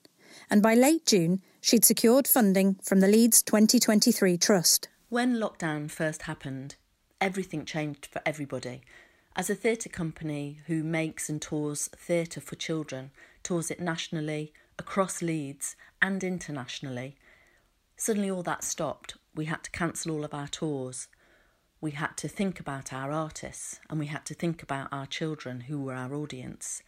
And 0.50 0.62
by 0.62 0.76
late 0.76 1.06
June, 1.06 1.42
she'd 1.62 1.86
secured 1.86 2.28
funding 2.28 2.76
from 2.84 3.00
the 3.00 3.08
Leeds 3.08 3.42
2023 3.42 4.38
Trust. 4.38 4.90
When 5.10 5.36
lockdown 5.36 5.90
first 5.90 6.24
happened, 6.24 6.76
everything 7.22 7.66
changed 7.66 8.06
for 8.06 8.22
everybody. 8.26 8.82
As 9.36 9.50
a 9.50 9.56
theatre 9.56 9.90
company 9.90 10.60
who 10.68 10.84
makes 10.84 11.30
and 11.30 11.42
tours 11.42 11.90
theatre 11.96 12.42
for 12.42 12.56
children, 12.56 13.12
tours 13.44 13.70
it 13.70 13.80
nationally, 13.80 14.54
across 14.80 15.22
Leeds, 15.22 15.76
and 16.02 16.24
internationally, 16.24 17.16
suddenly 17.98 18.30
all 18.30 18.44
that 18.44 18.64
stopped. 18.64 19.16
We 19.34 19.46
had 19.46 19.64
to 19.64 19.72
cancel 19.72 20.12
all 20.12 20.24
of 20.24 20.34
our 20.34 20.48
tours. 20.48 21.08
We 21.82 21.92
had 21.92 22.16
to 22.18 22.28
think 22.28 22.60
about 22.60 22.94
our 22.94 23.12
artists 23.12 23.80
and 23.90 24.00
we 24.00 24.08
had 24.08 24.26
to 24.26 24.34
think 24.34 24.64
about 24.64 24.88
our 24.92 25.06
children 25.06 25.62
who 25.62 25.82
were 25.82 25.94
our 25.94 26.14
audience. 26.14 26.82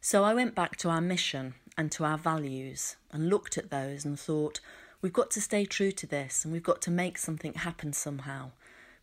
So 0.00 0.24
I 0.24 0.34
went 0.34 0.54
back 0.54 0.76
to 0.78 0.88
our 0.88 1.00
mission 1.00 1.54
and 1.76 1.90
to 1.92 2.04
our 2.04 2.18
values 2.18 2.96
and 3.10 3.28
looked 3.28 3.58
at 3.58 3.70
those 3.70 4.04
and 4.04 4.18
thought, 4.18 4.60
we've 5.00 5.12
got 5.12 5.30
to 5.32 5.40
stay 5.40 5.64
true 5.64 5.92
to 5.92 6.06
this 6.06 6.44
and 6.44 6.52
we've 6.52 6.62
got 6.62 6.80
to 6.82 6.90
make 6.90 7.18
something 7.18 7.54
happen 7.54 7.92
somehow. 7.92 8.52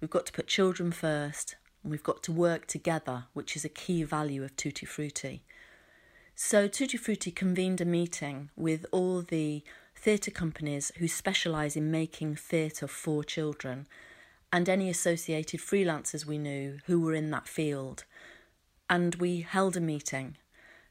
We've 0.01 0.10
got 0.10 0.25
to 0.27 0.32
put 0.32 0.48
children 0.48 0.91
first 0.91 1.56
and 1.84 1.91
we've 1.91 2.03
got 2.03 2.24
to 2.24 2.32
work 2.32 2.68
together, 2.68 3.25
which 3.34 3.56
is 3.56 3.65
a 3.65 3.70
key 3.70 4.03
value 4.03 4.44
of 4.44 4.56
Tutti 4.56 4.86
Frutti. 4.86 5.44
So 6.36 6.68
Tutti 6.68 6.98
Frutti 6.98 7.32
convened 7.32 7.82
a 7.82 7.86
meeting 7.86 8.50
with 8.56 8.86
all 8.91 9.22
the 9.22 9.63
theatre 9.96 10.32
companies 10.32 10.91
who 10.98 11.08
specialise 11.10 11.75
in 11.75 11.91
making 11.91 12.36
theatre 12.36 12.88
for 12.88 13.24
children 13.25 13.88
and 14.51 14.70
any 14.70 14.89
associated 14.89 15.60
freelancers 15.60 16.25
we 16.25 16.38
knew 16.38 16.79
who 16.86 17.01
were 17.01 17.13
in 17.13 17.29
that 17.32 17.48
field. 17.48 18.06
And 18.89 19.15
we 19.15 19.41
held 19.41 19.75
a 19.75 19.82
meeting 19.82 20.38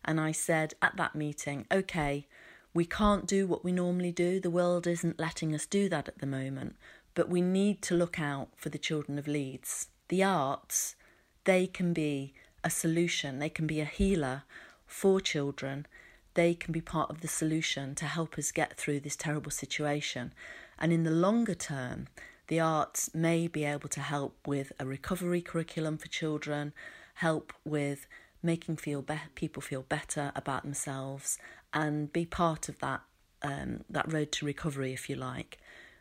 and 0.05 0.21
I 0.21 0.33
said 0.33 0.75
at 0.83 0.97
that 0.97 1.15
meeting, 1.15 1.67
okay, 1.73 2.27
We 2.75 2.85
can't 2.85 3.27
do 3.27 3.47
what 3.47 3.65
we 3.65 3.73
normally 3.73 4.13
do. 4.13 4.41
The 4.41 4.51
world 4.51 4.87
isn't 4.87 5.19
letting 5.19 5.55
us 5.55 5.67
do 5.67 5.89
that 5.89 6.07
at 6.09 6.19
the 6.19 6.27
moment. 6.27 6.77
But 7.19 7.29
we 7.29 7.41
need 7.41 7.83
to 7.83 7.97
look 7.97 8.21
out 8.21 8.51
for 8.55 8.69
the 8.69 8.79
children 8.79 9.19
of 9.19 9.27
Leeds. 9.27 9.89
The 10.07 10.23
arts, 10.23 10.95
they 11.43 11.67
can 11.67 11.93
be 11.93 12.33
a 12.63 12.71
solution, 12.71 13.41
they 13.41 13.49
can 13.49 13.67
be 13.67 13.81
a 13.81 13.85
healer 13.87 14.45
for 14.87 15.21
children. 15.21 15.89
They 16.35 16.55
can 16.55 16.71
be 16.71 16.81
part 16.81 17.11
of 17.11 17.21
the 17.21 17.27
solution 17.27 17.97
to 17.97 18.05
help 18.05 18.39
us 18.39 18.53
get 18.53 18.75
through 18.75 19.01
this 19.01 19.17
terrible 19.17 19.51
situation. 19.51 20.33
And 20.79 20.93
in 20.93 21.03
the 21.03 21.11
longer 21.11 21.57
term, 21.57 22.07
the 22.47 22.61
arts 22.61 23.13
may 23.13 23.49
be 23.49 23.65
able 23.65 23.89
to 23.89 24.01
help 24.01 24.37
with 24.47 24.71
a 24.79 24.87
recovery 24.87 25.43
curriculum 25.43 25.99
for 25.99 26.07
children, 26.07 26.73
help 27.15 27.53
with 27.65 28.07
making 28.45 28.77
feel 28.77 29.03
be- 29.03 29.33
people 29.35 29.61
feel 29.61 29.83
better 29.83 30.31
about 30.37 30.63
themselves, 30.63 31.37
and 31.75 32.13
be 32.13 32.25
part 32.25 32.69
of 32.69 32.79
that 32.79 33.03
um, 33.43 33.83
that 33.91 34.13
road 34.13 34.31
to 34.31 34.47
recovery, 34.47 34.93
if 34.93 35.11
you 35.11 35.17
like. 35.17 35.59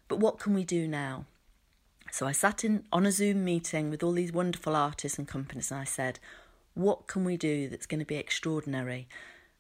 But 0.08 0.20
what 0.20 0.40
can 0.40 0.54
we 0.54 0.64
do 0.64 0.88
now? 0.88 1.26
So 2.12 2.26
I 2.26 2.32
sat 2.32 2.64
in 2.64 2.86
on 2.92 3.06
a 3.06 3.12
Zoom 3.12 3.44
meeting 3.44 3.90
with 3.90 4.02
all 4.02 4.14
these 4.14 4.32
wonderful 4.32 4.76
artists 4.76 5.18
and 5.18 5.28
companies, 5.28 5.72
and 5.72 5.82
I 5.82 5.84
said, 5.84 6.20
"What 6.74 7.08
can 7.08 7.26
we 7.26 7.38
do 7.38 7.68
that's 7.68 7.86
going 7.86 8.00
to 8.00 8.06
be 8.06 8.16
extraordinary?" 8.16 9.08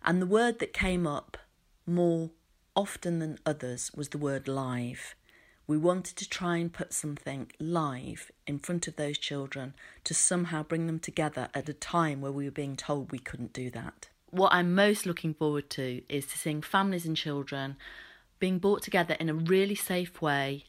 And 0.03 0.21
the 0.21 0.25
word 0.25 0.59
that 0.59 0.71
came 0.73 1.05
up 1.05 1.37
more 1.85 2.31
often 2.75 3.19
than 3.19 3.39
others 3.45 3.91
was 3.93 4.09
the 4.09 4.17
word 4.17 4.47
live. 4.47 5.15
We 5.65 5.77
wanted 5.77 6.15
to 6.17 6.29
try 6.29 6.57
and 6.57 6.71
put 6.71 6.93
something 6.93 7.51
live 7.59 8.31
in 8.45 8.59
front 8.59 8.87
of 8.87 8.95
those 8.95 9.17
children 9.17 9.73
to 10.05 10.13
somehow 10.13 10.63
bring 10.63 10.87
them 10.87 10.99
together 10.99 11.49
at 11.53 11.67
a 11.67 11.73
time 11.73 12.21
where 12.21 12.31
we 12.31 12.45
were 12.45 12.51
being 12.51 12.77
told 12.77 13.11
we 13.11 13.19
couldn't 13.19 13.51
do 13.51 13.69
that. 13.71 14.07
What 14.29 14.53
I'm 14.53 14.73
most 14.73 15.05
looking 15.05 15.33
forward 15.33 15.69
to 15.71 16.03
is 16.07 16.27
to 16.27 16.37
seeing 16.37 16.61
families 16.61 17.05
and 17.05 17.17
children 17.17 17.75
being 18.39 18.59
brought 18.59 18.81
together 18.81 19.15
in 19.19 19.29
a 19.29 19.33
really 19.33 19.75
safe 19.75 20.21
way 20.21 20.65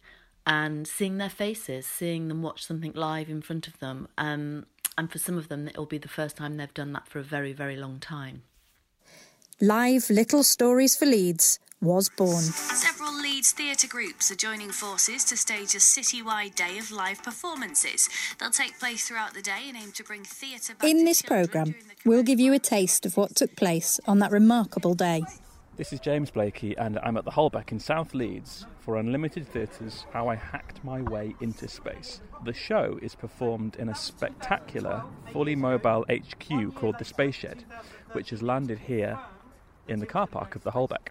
and 0.46 0.88
seeing 0.88 1.18
their 1.18 1.28
faces, 1.28 1.86
seeing 1.86 2.28
them 2.28 2.42
watch 2.42 2.64
something 2.64 2.92
live 2.94 3.28
in 3.28 3.42
front 3.42 3.68
of 3.68 3.78
them. 3.80 4.08
Um, 4.16 4.66
and 4.96 5.12
for 5.12 5.18
some 5.18 5.36
of 5.36 5.48
them, 5.48 5.68
it 5.68 5.76
will 5.76 5.86
be 5.86 5.98
the 5.98 6.08
first 6.08 6.36
time 6.36 6.56
they've 6.56 6.72
done 6.72 6.92
that 6.94 7.06
for 7.06 7.18
a 7.18 7.22
very, 7.22 7.52
very 7.52 7.76
long 7.76 8.00
time. 8.00 8.42
Live 9.60 10.08
Little 10.08 10.42
Stories 10.42 10.96
for 10.96 11.06
Leeds 11.06 11.58
was 11.80 12.08
born. 12.08 12.42
Several 12.42 13.12
Leeds 13.20 13.52
theatre 13.52 13.86
groups 13.86 14.30
are 14.30 14.36
joining 14.36 14.70
forces 14.70 15.24
to 15.26 15.36
stage 15.36 15.74
a 15.74 15.78
citywide 15.78 16.54
day 16.54 16.78
of 16.78 16.90
live 16.90 17.22
performances. 17.22 18.08
They'll 18.40 18.50
take 18.50 18.78
place 18.80 19.06
throughout 19.06 19.34
the 19.34 19.42
day 19.42 19.66
and 19.68 19.76
aim 19.76 19.92
to 19.92 20.04
bring 20.04 20.24
theatre 20.24 20.74
back 20.74 20.88
In 20.88 20.98
to 20.98 21.04
this 21.04 21.22
children 21.22 21.48
programme, 21.48 21.74
we'll 22.04 22.22
give 22.22 22.40
you 22.40 22.52
a 22.52 22.58
taste 22.58 23.06
of 23.06 23.16
what 23.16 23.36
took 23.36 23.54
place 23.54 24.00
on 24.06 24.18
that 24.20 24.32
remarkable 24.32 24.94
day. 24.94 25.22
This 25.78 25.92
is 25.92 26.00
James 26.00 26.32
Blakey, 26.32 26.76
and 26.76 26.98
I'm 27.04 27.16
at 27.16 27.24
the 27.24 27.30
Holbeck 27.30 27.70
in 27.70 27.78
South 27.78 28.12
Leeds 28.12 28.66
for 28.80 28.96
Unlimited 28.96 29.46
Theatre's 29.46 30.06
How 30.12 30.26
I 30.26 30.34
Hacked 30.34 30.82
My 30.82 31.02
Way 31.02 31.36
into 31.40 31.68
Space. 31.68 32.20
The 32.44 32.52
show 32.52 32.98
is 33.00 33.14
performed 33.14 33.76
in 33.76 33.88
a 33.88 33.94
spectacular, 33.94 35.04
fully 35.32 35.54
mobile 35.54 36.04
HQ 36.10 36.74
called 36.74 36.98
the 36.98 37.04
Space 37.04 37.36
Shed, 37.36 37.64
which 38.10 38.30
has 38.30 38.42
landed 38.42 38.80
here 38.80 39.20
in 39.86 40.00
the 40.00 40.06
car 40.06 40.26
park 40.26 40.56
of 40.56 40.64
the 40.64 40.72
Holbeck. 40.72 41.10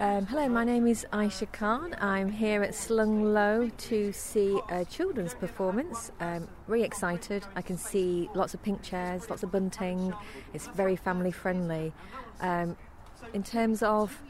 Um, 0.00 0.26
hello, 0.26 0.50
my 0.50 0.64
name 0.64 0.86
is 0.86 1.06
Aisha 1.10 1.50
Khan. 1.50 1.96
I'm 1.98 2.30
here 2.30 2.62
at 2.62 2.74
Slung 2.74 3.32
Low 3.32 3.70
to 3.70 4.12
see 4.12 4.60
a 4.68 4.84
children's 4.84 5.32
performance. 5.32 6.10
Um, 6.20 6.46
really 6.66 6.84
excited. 6.84 7.46
I 7.56 7.62
can 7.62 7.78
see 7.78 8.28
lots 8.34 8.52
of 8.52 8.62
pink 8.62 8.82
chairs, 8.82 9.30
lots 9.30 9.42
of 9.42 9.50
bunting. 9.50 10.12
It's 10.52 10.66
very 10.66 10.96
family 10.96 11.30
friendly. 11.30 11.94
Um, 12.40 12.76
in 13.32 13.42
terms 13.42 13.82
of 13.82 14.20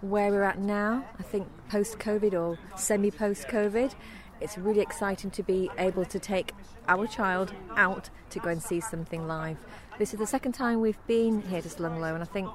where 0.00 0.30
we're 0.30 0.42
at 0.42 0.58
now, 0.58 1.04
I 1.18 1.22
think 1.22 1.48
post 1.68 1.98
COVID 1.98 2.34
or 2.34 2.58
semi 2.76 3.10
post 3.10 3.48
COVID, 3.48 3.94
it's 4.40 4.58
really 4.58 4.80
exciting 4.80 5.30
to 5.30 5.42
be 5.42 5.70
able 5.78 6.04
to 6.04 6.18
take 6.18 6.52
our 6.88 7.06
child 7.06 7.54
out 7.76 8.10
to 8.30 8.38
go 8.38 8.50
and 8.50 8.62
see 8.62 8.80
something 8.80 9.26
live. 9.26 9.56
This 9.98 10.12
is 10.12 10.18
the 10.18 10.26
second 10.26 10.52
time 10.52 10.80
we've 10.80 11.06
been 11.06 11.42
here 11.42 11.62
to 11.62 11.68
Slung 11.68 12.00
Low, 12.00 12.14
and 12.14 12.22
I 12.22 12.26
think 12.26 12.50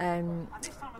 um, 0.00 0.48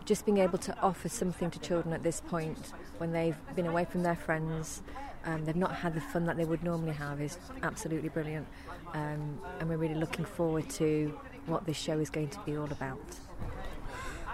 just 0.05 0.25
being 0.25 0.37
able 0.37 0.57
to 0.59 0.79
offer 0.81 1.09
something 1.09 1.51
to 1.51 1.59
children 1.59 1.93
at 1.93 2.03
this 2.03 2.21
point 2.21 2.73
when 2.97 3.11
they've 3.11 3.37
been 3.55 3.67
away 3.67 3.85
from 3.85 4.03
their 4.03 4.15
friends, 4.15 4.81
um, 5.25 5.45
they've 5.45 5.55
not 5.55 5.73
had 5.75 5.93
the 5.93 6.01
fun 6.01 6.25
that 6.25 6.37
they 6.37 6.45
would 6.45 6.63
normally 6.63 6.93
have 6.93 7.21
is 7.21 7.37
absolutely 7.63 8.09
brilliant. 8.09 8.47
Um, 8.93 9.39
and 9.59 9.69
we're 9.69 9.77
really 9.77 9.95
looking 9.95 10.25
forward 10.25 10.69
to 10.71 11.17
what 11.47 11.65
this 11.65 11.77
show 11.77 11.99
is 11.99 12.09
going 12.09 12.29
to 12.29 12.39
be 12.45 12.55
all 12.55 12.71
about. 12.71 12.99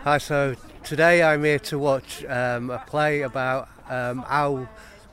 Hi, 0.03 0.17
so 0.17 0.55
today 0.85 1.21
I'm 1.21 1.43
here 1.43 1.59
to 1.59 1.77
watch 1.77 2.23
um, 2.23 2.69
a 2.69 2.79
play 2.79 3.23
about 3.23 3.67
um, 3.89 4.19
how 4.19 4.69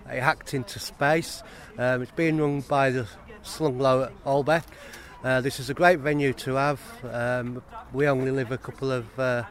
they 0.06 0.20
hacked 0.20 0.54
into 0.54 0.78
space. 0.78 1.42
Um, 1.76 2.02
it's 2.02 2.12
being 2.12 2.38
run 2.38 2.60
by 2.60 2.90
the 2.90 3.08
Slung 3.42 3.80
Low 3.80 4.04
at 4.04 4.24
Holbeck. 4.24 4.62
Uh, 5.24 5.40
this 5.40 5.58
is 5.58 5.68
a 5.70 5.74
great 5.74 5.98
venue 5.98 6.32
to 6.34 6.54
have. 6.54 6.80
Um, 7.02 7.64
we 7.92 8.06
only 8.06 8.30
live 8.30 8.52
a 8.52 8.58
couple 8.58 8.92
of 8.92 9.18
uh, 9.18 9.42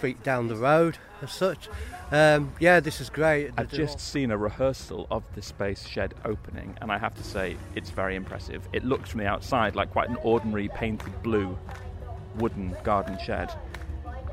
feet 0.00 0.24
down 0.24 0.48
the 0.48 0.56
road, 0.56 0.98
as 1.22 1.30
such. 1.30 1.68
Um, 2.10 2.52
yeah, 2.58 2.80
this 2.80 3.00
is 3.00 3.10
great. 3.10 3.52
I've 3.56 3.70
just 3.70 4.00
seen 4.00 4.32
a 4.32 4.36
rehearsal 4.36 5.06
of 5.08 5.22
the 5.36 5.42
Space 5.42 5.86
Shed 5.86 6.14
opening, 6.24 6.76
and 6.80 6.90
I 6.90 6.98
have 6.98 7.14
to 7.14 7.22
say 7.22 7.56
it's 7.76 7.90
very 7.90 8.16
impressive. 8.16 8.68
It 8.72 8.84
looks 8.84 9.10
from 9.10 9.20
the 9.20 9.28
outside 9.28 9.76
like 9.76 9.92
quite 9.92 10.08
an 10.08 10.16
ordinary 10.24 10.68
painted 10.68 11.22
blue 11.22 11.56
wooden 12.38 12.76
garden 12.84 13.18
shed, 13.24 13.52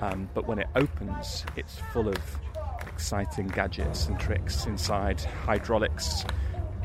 um, 0.02 0.30
but 0.34 0.48
when 0.48 0.60
it 0.60 0.68
opens, 0.76 1.46
it's 1.56 1.80
full 1.92 2.08
of 2.08 2.18
exciting 2.88 3.48
gadgets 3.48 4.08
and 4.08 4.20
tricks 4.20 4.66
inside, 4.66 5.22
hydraulics. 5.22 6.26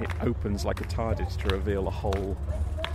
It 0.00 0.10
opens 0.22 0.64
like 0.64 0.80
a 0.80 0.84
TARDIS 0.84 1.36
to 1.38 1.54
reveal 1.54 1.86
a 1.88 1.90
whole 1.90 2.36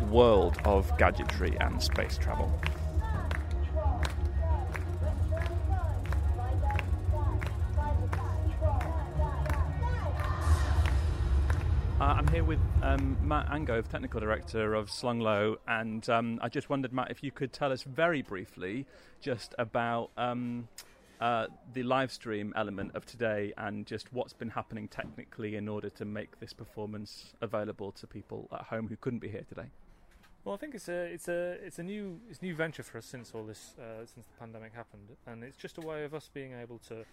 world 0.09 0.57
of 0.65 0.95
gadgetry 0.97 1.57
and 1.59 1.81
space 1.81 2.17
travel. 2.17 2.51
Here 12.35 12.43
with 12.43 12.59
um, 12.81 13.17
Matt 13.23 13.47
Angove, 13.47 13.87
Technical 13.87 14.19
Director 14.19 14.73
of 14.73 14.91
Slung 14.91 15.21
Low, 15.21 15.55
and 15.69 16.09
um, 16.09 16.37
I 16.41 16.49
just 16.49 16.69
wondered, 16.69 16.91
Matt, 16.91 17.09
if 17.09 17.23
you 17.23 17.31
could 17.31 17.53
tell 17.53 17.71
us 17.71 17.83
very 17.83 18.21
briefly 18.21 18.85
just 19.21 19.55
about 19.57 20.11
um, 20.17 20.67
uh, 21.21 21.47
the 21.73 21.83
live 21.83 22.11
stream 22.11 22.51
element 22.57 22.91
of 22.93 23.05
today 23.05 23.53
and 23.57 23.85
just 23.85 24.11
what's 24.11 24.33
been 24.33 24.49
happening 24.49 24.89
technically 24.89 25.55
in 25.55 25.69
order 25.69 25.89
to 25.91 26.03
make 26.03 26.37
this 26.41 26.51
performance 26.51 27.33
available 27.39 27.93
to 27.93 28.05
people 28.05 28.49
at 28.51 28.63
home 28.63 28.89
who 28.89 28.97
couldn't 28.97 29.19
be 29.19 29.29
here 29.29 29.45
today. 29.47 29.69
Well, 30.43 30.55
I 30.55 30.57
think 30.57 30.75
it's 30.75 30.89
a 30.89 31.05
it's 31.05 31.29
a 31.29 31.53
it's 31.65 31.79
a 31.79 31.83
new 31.83 32.19
it's 32.29 32.39
a 32.39 32.43
new 32.43 32.53
venture 32.53 32.83
for 32.83 32.97
us 32.97 33.05
since 33.05 33.31
all 33.33 33.45
this 33.45 33.75
uh, 33.79 34.05
since 34.05 34.27
the 34.27 34.33
pandemic 34.37 34.73
happened, 34.75 35.15
and 35.25 35.41
it's 35.41 35.57
just 35.57 35.77
a 35.77 35.81
way 35.81 36.03
of 36.03 36.13
us 36.13 36.29
being 36.33 36.51
able 36.51 36.79
to 36.89 37.05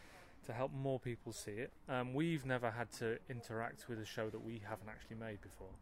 to 0.46 0.52
help 0.52 0.72
more 0.72 0.98
people 0.98 1.32
see 1.32 1.52
it. 1.52 1.72
Um, 1.88 2.14
we've 2.14 2.44
never 2.44 2.70
had 2.70 2.90
to 2.98 3.18
interact 3.30 3.88
with 3.88 4.00
a 4.00 4.04
show 4.04 4.30
that 4.30 4.44
we 4.44 4.60
haven't 4.68 4.88
actually 4.88 5.16
made 5.16 5.40
before. 5.40 5.74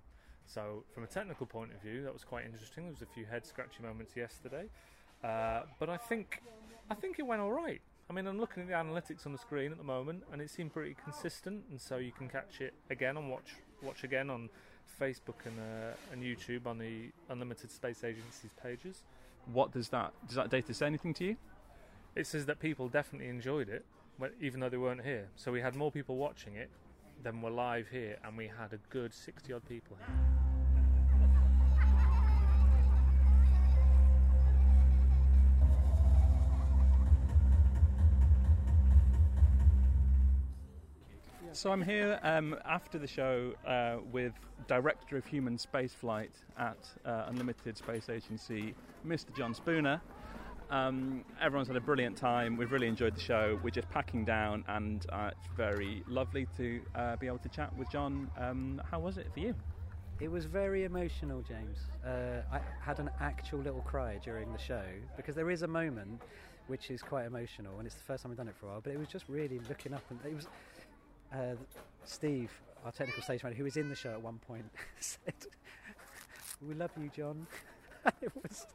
So, 0.47 0.85
from 0.93 1.05
a 1.05 1.07
technical 1.07 1.47
point 1.47 1.73
of 1.73 1.81
view, 1.81 2.02
that 2.02 2.12
was 2.12 2.25
quite 2.25 2.45
interesting. 2.45 2.85
There 2.85 2.93
was 2.93 3.02
a 3.02 3.07
few 3.14 3.25
head 3.25 3.47
scratchy 3.47 3.83
moments 3.83 4.17
yesterday, 4.17 4.64
uh, 5.23 5.62
but 5.79 5.88
I 5.88 5.97
think 5.97 6.43
I 6.90 6.95
think 6.95 7.19
it 7.19 7.23
went 7.26 7.40
all 7.40 7.52
right. 7.52 7.81
I 8.09 8.12
mean, 8.12 8.26
I'm 8.26 8.40
looking 8.40 8.64
at 8.64 8.69
the 8.69 8.75
analytics 8.75 9.25
on 9.26 9.33
the 9.33 9.38
screen 9.38 9.71
at 9.71 9.79
the 9.79 9.85
moment, 9.85 10.25
and 10.33 10.43
it 10.43 10.50
seemed 10.50 10.73
pretty 10.73 10.97
consistent. 11.05 11.62
And 11.71 11.81
so 11.81 11.99
you 11.99 12.11
can 12.11 12.29
catch 12.29 12.61
it 12.61 12.75
again 12.90 13.17
and 13.17 13.31
watch 13.31 13.55
watch 13.83 14.02
again 14.02 14.29
on 14.29 14.50
Facebook 15.00 15.47
and 15.47 15.59
uh, 15.59 15.95
and 16.12 16.23
YouTube 16.23 16.67
on 16.67 16.79
the 16.79 17.12
Unlimited 17.29 17.71
Space 17.71 18.02
Agency's 18.02 18.52
pages. 18.61 19.05
What 19.52 19.73
does 19.73 19.88
that 19.90 20.12
does 20.26 20.35
that 20.35 20.50
data 20.50 20.75
say 20.75 20.87
anything 20.87 21.14
to 21.14 21.25
you? 21.25 21.37
It 22.17 22.26
says 22.26 22.47
that 22.47 22.59
people 22.59 22.88
definitely 22.88 23.29
enjoyed 23.29 23.69
it, 23.69 23.85
even 24.40 24.60
though 24.60 24.68
they 24.68 24.76
weren't 24.76 25.04
here. 25.04 25.28
So 25.36 25.52
we 25.52 25.60
had 25.60 25.74
more 25.74 25.90
people 25.90 26.16
watching 26.16 26.54
it 26.56 26.70
than 27.22 27.42
were 27.42 27.50
live 27.50 27.88
here, 27.88 28.16
and 28.24 28.36
we 28.36 28.46
had 28.46 28.72
a 28.72 28.78
good 28.88 29.12
sixty 29.12 29.52
odd 29.52 29.66
people 29.68 29.96
here. 29.98 30.40
So 41.52 41.72
I'm 41.72 41.82
here 41.82 42.20
um, 42.22 42.56
after 42.64 42.96
the 42.96 43.08
show 43.08 43.52
uh, 43.66 43.96
with 44.12 44.32
Director 44.68 45.16
of 45.16 45.26
Human 45.26 45.58
Spaceflight 45.58 46.30
at 46.56 46.78
uh, 47.04 47.24
Unlimited 47.26 47.76
Space 47.76 48.08
Agency, 48.08 48.72
Mr. 49.04 49.36
John 49.36 49.52
Spooner. 49.52 50.00
Um, 50.70 51.24
everyone's 51.40 51.66
had 51.66 51.76
a 51.76 51.80
brilliant 51.80 52.16
time. 52.16 52.56
We've 52.56 52.70
really 52.70 52.86
enjoyed 52.86 53.16
the 53.16 53.20
show. 53.20 53.58
We're 53.62 53.70
just 53.70 53.90
packing 53.90 54.24
down, 54.24 54.64
and 54.68 55.04
uh, 55.10 55.30
it's 55.32 55.48
very 55.56 56.04
lovely 56.06 56.46
to 56.56 56.80
uh, 56.94 57.16
be 57.16 57.26
able 57.26 57.38
to 57.38 57.48
chat 57.48 57.76
with 57.76 57.90
John. 57.90 58.30
Um, 58.38 58.80
how 58.88 59.00
was 59.00 59.18
it 59.18 59.26
for 59.34 59.40
you? 59.40 59.54
It 60.20 60.30
was 60.30 60.44
very 60.44 60.84
emotional, 60.84 61.42
James. 61.42 61.78
Uh, 62.06 62.42
I 62.52 62.60
had 62.80 63.00
an 63.00 63.10
actual 63.20 63.58
little 63.58 63.80
cry 63.80 64.20
during 64.22 64.52
the 64.52 64.58
show 64.58 64.84
because 65.16 65.34
there 65.34 65.50
is 65.50 65.62
a 65.62 65.66
moment 65.66 66.22
which 66.68 66.90
is 66.90 67.02
quite 67.02 67.26
emotional, 67.26 67.78
and 67.78 67.86
it's 67.86 67.96
the 67.96 68.04
first 68.04 68.22
time 68.22 68.30
we've 68.30 68.38
done 68.38 68.46
it 68.46 68.54
for 68.54 68.66
a 68.66 68.68
while. 68.68 68.80
But 68.80 68.92
it 68.92 68.98
was 68.98 69.08
just 69.08 69.24
really 69.28 69.60
looking 69.68 69.92
up, 69.92 70.04
and 70.08 70.20
it 70.24 70.36
was 70.36 70.46
uh, 71.34 71.56
Steve, 72.04 72.52
our 72.84 72.92
technical 72.92 73.24
stage 73.24 73.42
manager, 73.42 73.58
who 73.58 73.64
was 73.64 73.76
in 73.76 73.88
the 73.88 73.96
show 73.96 74.10
at 74.10 74.22
one 74.22 74.38
point, 74.46 74.70
said, 75.00 75.34
"We 76.64 76.74
love 76.74 76.92
you, 76.96 77.10
John." 77.12 77.48
it 78.23 78.33
was 78.42 78.66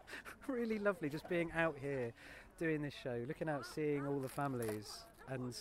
really 0.48 0.80
lovely 0.80 1.10
just 1.10 1.28
being 1.30 1.52
out 1.56 1.76
here 1.82 2.14
doing 2.60 2.82
this 2.82 2.94
show, 3.04 3.24
looking 3.28 3.50
out, 3.50 3.66
seeing 3.66 4.06
all 4.08 4.20
the 4.20 4.30
families, 4.30 5.04
and 5.30 5.58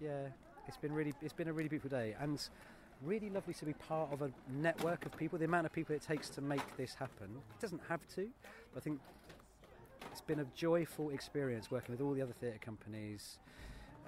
yeah, 0.00 0.26
it's 0.66 0.76
been 0.76 0.92
really, 0.92 1.12
it's 1.22 1.32
been 1.32 1.48
a 1.48 1.52
really 1.52 1.68
beautiful 1.68 1.90
day, 1.90 2.14
and 2.20 2.48
really 3.02 3.30
lovely 3.30 3.54
to 3.54 3.64
be 3.64 3.72
part 3.74 4.12
of 4.12 4.22
a 4.22 4.30
network 4.48 5.06
of 5.06 5.16
people. 5.16 5.38
The 5.38 5.44
amount 5.44 5.66
of 5.66 5.72
people 5.72 5.94
it 5.94 6.02
takes 6.02 6.28
to 6.30 6.40
make 6.40 6.76
this 6.76 6.94
happen, 6.94 7.28
it 7.36 7.60
doesn't 7.60 7.82
have 7.88 8.06
to. 8.14 8.28
But 8.72 8.80
I 8.80 8.84
think 8.84 9.00
it's 10.12 10.20
been 10.20 10.40
a 10.40 10.46
joyful 10.54 11.10
experience 11.10 11.70
working 11.70 11.92
with 11.92 12.00
all 12.00 12.12
the 12.12 12.22
other 12.22 12.34
theatre 12.40 12.58
companies, 12.60 13.38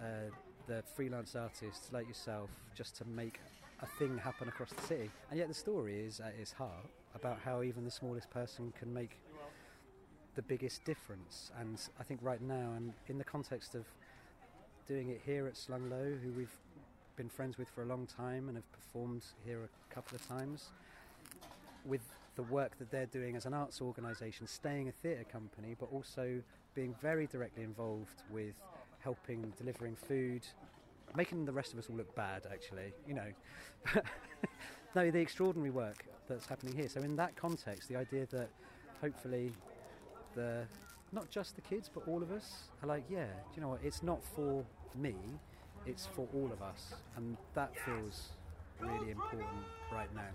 uh, 0.00 0.30
the 0.66 0.82
freelance 0.94 1.34
artists 1.34 1.90
like 1.92 2.06
yourself, 2.06 2.50
just 2.74 2.96
to 2.96 3.04
make 3.04 3.40
a 3.82 3.86
thing 3.98 4.18
happen 4.18 4.48
across 4.48 4.70
the 4.70 4.82
city. 4.82 5.10
And 5.30 5.38
yet 5.38 5.48
the 5.48 5.54
story 5.54 6.00
is 6.00 6.20
at 6.20 6.34
its 6.38 6.52
heart 6.52 6.86
about 7.14 7.38
how 7.44 7.62
even 7.62 7.84
the 7.84 7.90
smallest 7.90 8.30
person 8.30 8.72
can 8.78 8.92
make 8.92 9.18
the 10.34 10.42
biggest 10.42 10.84
difference. 10.84 11.50
And 11.58 11.80
I 11.98 12.02
think 12.02 12.20
right 12.22 12.40
now, 12.40 12.72
and 12.76 12.92
in 13.08 13.18
the 13.18 13.24
context 13.24 13.74
of 13.74 13.84
doing 14.86 15.10
it 15.10 15.20
here 15.24 15.46
at 15.46 15.56
Slung 15.56 15.90
Low, 15.90 16.12
who 16.22 16.32
we've 16.32 16.56
been 17.16 17.28
friends 17.28 17.58
with 17.58 17.68
for 17.68 17.82
a 17.82 17.86
long 17.86 18.06
time 18.06 18.48
and 18.48 18.56
have 18.56 18.72
performed 18.72 19.24
here 19.44 19.60
a 19.64 19.94
couple 19.94 20.16
of 20.16 20.26
times, 20.26 20.70
with 21.84 22.00
the 22.36 22.42
work 22.44 22.78
that 22.78 22.90
they're 22.90 23.06
doing 23.06 23.36
as 23.36 23.46
an 23.46 23.54
arts 23.54 23.80
organisation, 23.80 24.46
staying 24.46 24.88
a 24.88 24.92
theatre 24.92 25.24
company, 25.24 25.76
but 25.78 25.90
also 25.92 26.40
being 26.74 26.94
very 27.02 27.26
directly 27.26 27.62
involved 27.62 28.22
with 28.30 28.54
helping 29.00 29.52
delivering 29.58 29.96
food, 29.96 30.46
making 31.16 31.44
the 31.44 31.52
rest 31.52 31.72
of 31.72 31.78
us 31.78 31.88
all 31.90 31.96
look 31.96 32.14
bad, 32.14 32.46
actually, 32.50 32.92
you 33.06 33.14
know. 33.14 33.32
no, 34.94 35.10
the 35.10 35.20
extraordinary 35.20 35.70
work 35.70 36.04
that's 36.28 36.46
happening 36.46 36.76
here. 36.76 36.88
So, 36.88 37.00
in 37.00 37.16
that 37.16 37.36
context, 37.36 37.88
the 37.88 37.96
idea 37.96 38.26
that 38.30 38.48
hopefully 39.00 39.52
the 40.34 40.66
not 41.12 41.28
just 41.30 41.56
the 41.56 41.62
kids, 41.62 41.90
but 41.92 42.06
all 42.06 42.22
of 42.22 42.30
us 42.30 42.68
are 42.82 42.86
like, 42.86 43.04
yeah, 43.10 43.24
do 43.24 43.56
you 43.56 43.62
know 43.62 43.68
what? 43.68 43.80
It's 43.82 44.02
not 44.02 44.22
for 44.22 44.64
me, 44.94 45.14
it's 45.86 46.06
for 46.06 46.26
all 46.34 46.50
of 46.52 46.62
us, 46.62 46.94
and 47.16 47.36
that 47.54 47.72
feels 47.84 48.30
really 48.78 49.10
important 49.10 49.64
right 49.92 50.08
now. 50.14 50.28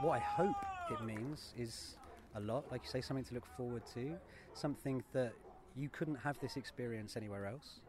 What 0.00 0.16
I 0.16 0.18
hope 0.18 0.56
it 0.90 1.04
means 1.04 1.52
is 1.58 1.96
a 2.34 2.40
lot, 2.40 2.64
like 2.70 2.82
you 2.82 2.90
say, 2.90 3.00
something 3.00 3.24
to 3.24 3.34
look 3.34 3.46
forward 3.56 3.82
to, 3.94 4.16
something 4.54 5.02
that 5.12 5.32
you 5.76 5.88
couldn't 5.88 6.16
have 6.16 6.38
this 6.40 6.56
experience 6.56 7.16
anywhere 7.16 7.46
else, 7.46 7.80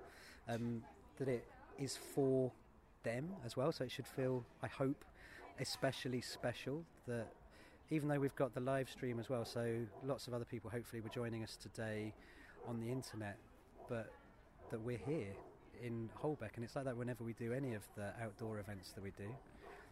um, 0.47 0.83
that 1.17 1.27
it 1.27 1.45
is 1.79 1.97
for 1.97 2.51
them 3.03 3.29
as 3.45 3.57
well, 3.57 3.71
so 3.71 3.83
it 3.83 3.91
should 3.91 4.07
feel, 4.07 4.43
I 4.61 4.67
hope, 4.67 5.03
especially 5.59 6.21
special 6.21 6.83
that 7.07 7.27
even 7.89 8.07
though 8.07 8.19
we've 8.19 8.35
got 8.35 8.53
the 8.53 8.61
live 8.61 8.89
stream 8.89 9.19
as 9.19 9.29
well, 9.29 9.45
so 9.45 9.79
lots 10.05 10.27
of 10.27 10.33
other 10.33 10.45
people 10.45 10.69
hopefully 10.69 11.01
were 11.01 11.09
joining 11.09 11.43
us 11.43 11.57
today 11.61 12.13
on 12.67 12.79
the 12.79 12.89
internet, 12.89 13.37
but 13.89 14.11
that 14.69 14.79
we're 14.79 14.97
here 15.05 15.33
in 15.83 16.09
Holbeck, 16.21 16.55
and 16.55 16.63
it's 16.63 16.75
like 16.75 16.85
that 16.85 16.95
whenever 16.95 17.23
we 17.23 17.33
do 17.33 17.51
any 17.53 17.73
of 17.73 17.83
the 17.95 18.13
outdoor 18.23 18.59
events 18.59 18.91
that 18.91 19.03
we 19.03 19.11
do. 19.17 19.29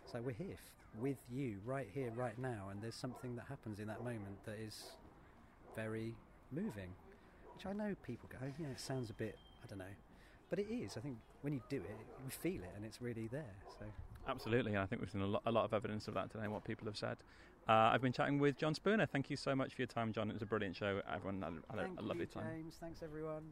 So 0.05 0.21
we're 0.21 0.31
here 0.31 0.53
f- 0.53 1.01
with 1.01 1.17
you 1.31 1.57
right 1.65 1.87
here, 1.93 2.11
right 2.15 2.37
now, 2.37 2.69
and 2.71 2.81
there's 2.81 2.95
something 2.95 3.35
that 3.35 3.45
happens 3.49 3.79
in 3.79 3.87
that 3.87 4.03
moment 4.03 4.43
that 4.45 4.57
is 4.59 4.83
very 5.75 6.15
moving, 6.51 6.93
which 7.53 7.65
I 7.65 7.73
know 7.73 7.95
people 8.03 8.29
go, 8.31 8.47
yeah, 8.59 8.67
it 8.67 8.79
sounds 8.79 9.09
a 9.09 9.13
bit, 9.13 9.37
I 9.63 9.67
don't 9.67 9.79
know, 9.79 9.95
but 10.49 10.59
it 10.59 10.67
is. 10.69 10.97
I 10.97 11.01
think 11.01 11.17
when 11.41 11.53
you 11.53 11.61
do 11.69 11.77
it, 11.77 11.97
you 12.23 12.29
feel 12.29 12.61
it, 12.61 12.71
and 12.75 12.85
it's 12.85 13.01
really 13.01 13.27
there. 13.31 13.55
So. 13.79 13.85
Absolutely, 14.27 14.73
and 14.73 14.81
I 14.81 14.85
think 14.85 15.01
we've 15.01 15.09
seen 15.09 15.21
a 15.21 15.27
lot, 15.27 15.41
a 15.45 15.51
lot 15.51 15.65
of 15.65 15.73
evidence 15.73 16.07
of 16.07 16.13
that 16.15 16.31
today 16.31 16.43
and 16.43 16.53
what 16.53 16.63
people 16.63 16.85
have 16.87 16.97
said. 16.97 17.17
Uh, 17.67 17.91
I've 17.93 18.01
been 18.01 18.13
chatting 18.13 18.39
with 18.39 18.57
John 18.57 18.73
Spooner. 18.73 19.05
Thank 19.05 19.29
you 19.29 19.35
so 19.35 19.55
much 19.55 19.75
for 19.75 19.81
your 19.81 19.87
time, 19.87 20.11
John. 20.11 20.29
It 20.29 20.33
was 20.33 20.41
a 20.41 20.45
brilliant 20.47 20.75
show. 20.75 21.01
Everyone 21.13 21.41
had, 21.41 21.53
had 21.69 21.85
Thank 21.85 21.99
a, 21.99 22.01
a 22.01 22.05
lovely 22.05 22.21
you, 22.21 22.27
time. 22.27 22.43
James. 22.51 22.77
Thanks, 22.79 23.01
everyone. 23.03 23.43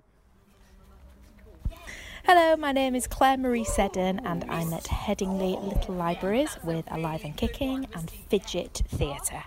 Hello, 2.25 2.55
my 2.57 2.71
name 2.71 2.95
is 2.95 3.07
Claire 3.07 3.37
Marie 3.37 3.63
Seddon, 3.63 4.19
and 4.25 4.43
I'm 4.49 4.73
at 4.73 4.85
Headingley 4.85 5.63
Little 5.63 5.95
Libraries 5.95 6.57
with 6.63 6.91
Alive 6.91 7.23
and 7.23 7.37
Kicking 7.37 7.87
and 7.93 8.09
Fidget 8.09 8.81
Theatre. 8.89 9.43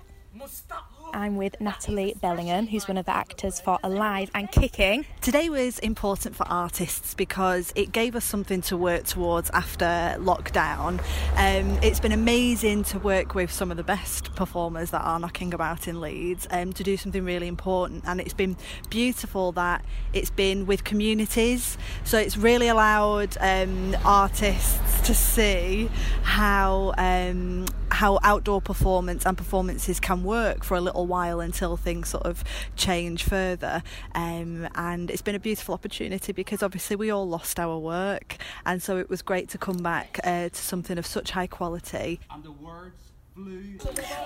I'm 1.12 1.36
with 1.36 1.60
Natalie 1.60 2.14
Bellingham, 2.20 2.66
who's 2.66 2.86
one 2.86 2.96
of 2.96 3.06
the 3.06 3.14
actors 3.14 3.60
for 3.60 3.78
Alive 3.82 4.30
and 4.34 4.50
Kicking. 4.50 5.06
Today 5.20 5.48
was 5.48 5.78
important 5.80 6.36
for 6.36 6.46
artists 6.48 7.14
because 7.14 7.72
it 7.74 7.92
gave 7.92 8.14
us 8.16 8.24
something 8.24 8.60
to 8.62 8.76
work 8.76 9.04
towards 9.04 9.50
after 9.50 9.84
lockdown. 10.18 11.00
Um, 11.36 11.78
it's 11.82 12.00
been 12.00 12.12
amazing 12.12 12.84
to 12.84 12.98
work 12.98 13.34
with 13.34 13.50
some 13.50 13.70
of 13.70 13.76
the 13.76 13.82
best 13.82 14.34
performers 14.34 14.90
that 14.90 15.02
are 15.02 15.18
knocking 15.18 15.52
about 15.54 15.88
in 15.88 16.00
Leeds 16.00 16.46
um, 16.50 16.72
to 16.74 16.82
do 16.82 16.96
something 16.96 17.24
really 17.24 17.48
important, 17.48 18.04
and 18.06 18.20
it's 18.20 18.34
been 18.34 18.56
beautiful 18.88 19.52
that 19.52 19.84
it's 20.12 20.30
been 20.30 20.66
with 20.66 20.84
communities. 20.84 21.76
So 22.04 22.18
it's 22.18 22.36
really 22.36 22.68
allowed 22.68 23.36
um, 23.40 23.96
artists 24.04 25.06
to 25.06 25.14
see 25.14 25.90
how 26.22 26.94
um, 26.98 27.66
how 27.90 28.18
outdoor 28.22 28.60
performance 28.60 29.26
and 29.26 29.36
performances 29.36 30.00
can 30.00 30.22
work 30.22 30.64
for 30.64 30.76
a 30.76 30.80
little 30.80 30.99
while 31.06 31.40
until 31.40 31.76
things 31.76 32.08
sort 32.08 32.24
of 32.24 32.44
change 32.76 33.24
further. 33.24 33.82
Um, 34.14 34.68
and 34.74 35.10
it's 35.10 35.22
been 35.22 35.34
a 35.34 35.40
beautiful 35.40 35.74
opportunity 35.74 36.32
because 36.32 36.62
obviously 36.62 36.96
we 36.96 37.10
all 37.10 37.28
lost 37.28 37.58
our 37.58 37.78
work, 37.78 38.36
and 38.66 38.82
so 38.82 38.98
it 38.98 39.08
was 39.08 39.22
great 39.22 39.48
to 39.50 39.58
come 39.58 39.78
back 39.78 40.20
uh, 40.24 40.48
to 40.48 40.54
something 40.54 40.98
of 40.98 41.06
such 41.06 41.32
high 41.32 41.46
quality. 41.46 42.20
And 42.30 42.42
the 42.42 42.52
words 42.52 43.10
blue. 43.34 43.78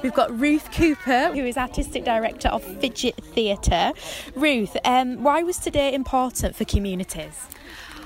We've 0.03 0.15
got 0.15 0.37
Ruth 0.39 0.73
Cooper, 0.73 1.33
who 1.33 1.45
is 1.45 1.57
artistic 1.57 2.05
director 2.05 2.49
of 2.49 2.63
Fidget 2.65 3.17
Theatre. 3.17 3.93
Ruth, 4.35 4.77
um, 4.85 5.23
why 5.23 5.43
was 5.43 5.59
today 5.59 5.93
important 5.93 6.57
for 6.57 6.65
communities? 6.65 7.47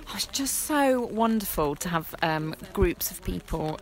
Oh, 0.09 0.13
It's 0.15 0.27
just 0.27 0.55
so 0.61 1.03
wonderful 1.03 1.77
to 1.77 1.89
have 1.89 2.15
um, 2.23 2.55
groups 2.73 3.11
of 3.11 3.23
people 3.23 3.79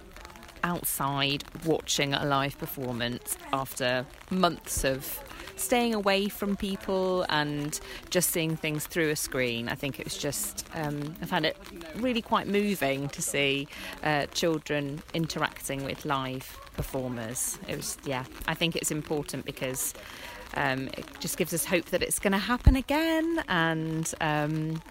outside 0.67 1.45
watching 1.65 2.13
a 2.13 2.25
live 2.25 2.59
performance 2.59 3.39
after 3.53 4.05
months 4.31 4.85
of 4.85 5.23
staying 5.55 5.95
away 5.95 6.29
from 6.29 6.57
people 6.57 7.25
and 7.29 7.81
just 8.11 8.31
seeing 8.31 8.57
things 8.57 8.87
through 8.87 9.11
a 9.11 9.17
screen. 9.17 9.69
I 9.69 9.75
think 9.75 9.99
it 10.01 10.05
was 10.05 10.19
just, 10.19 10.67
um, 10.75 11.15
I 11.23 11.27
found 11.27 11.47
it 11.47 11.57
really 11.95 12.21
quite 12.21 12.49
moving 12.49 13.09
to 13.11 13.23
see 13.23 13.69
uh, 14.03 14.27
children 14.27 15.03
interacting 15.15 15.85
with 15.85 16.05
live 16.05 16.59
performers. 16.75 17.59
It 17.69 17.77
was, 17.77 17.97
yeah, 18.05 18.25
I 18.47 18.55
think 18.55 18.77
it's 18.77 18.91
important 18.91 19.47
because 19.47 19.95
um, 20.55 20.89
it 20.89 21.07
just 21.21 21.39
gives 21.39 21.55
us 21.55 21.65
hope 21.65 21.87
that 21.87 22.03
it's 22.03 22.19
going 22.19 22.33
to 22.33 22.39
happen 22.39 22.77
again 22.77 23.43
and. 23.49 24.13
Um, 24.21 24.83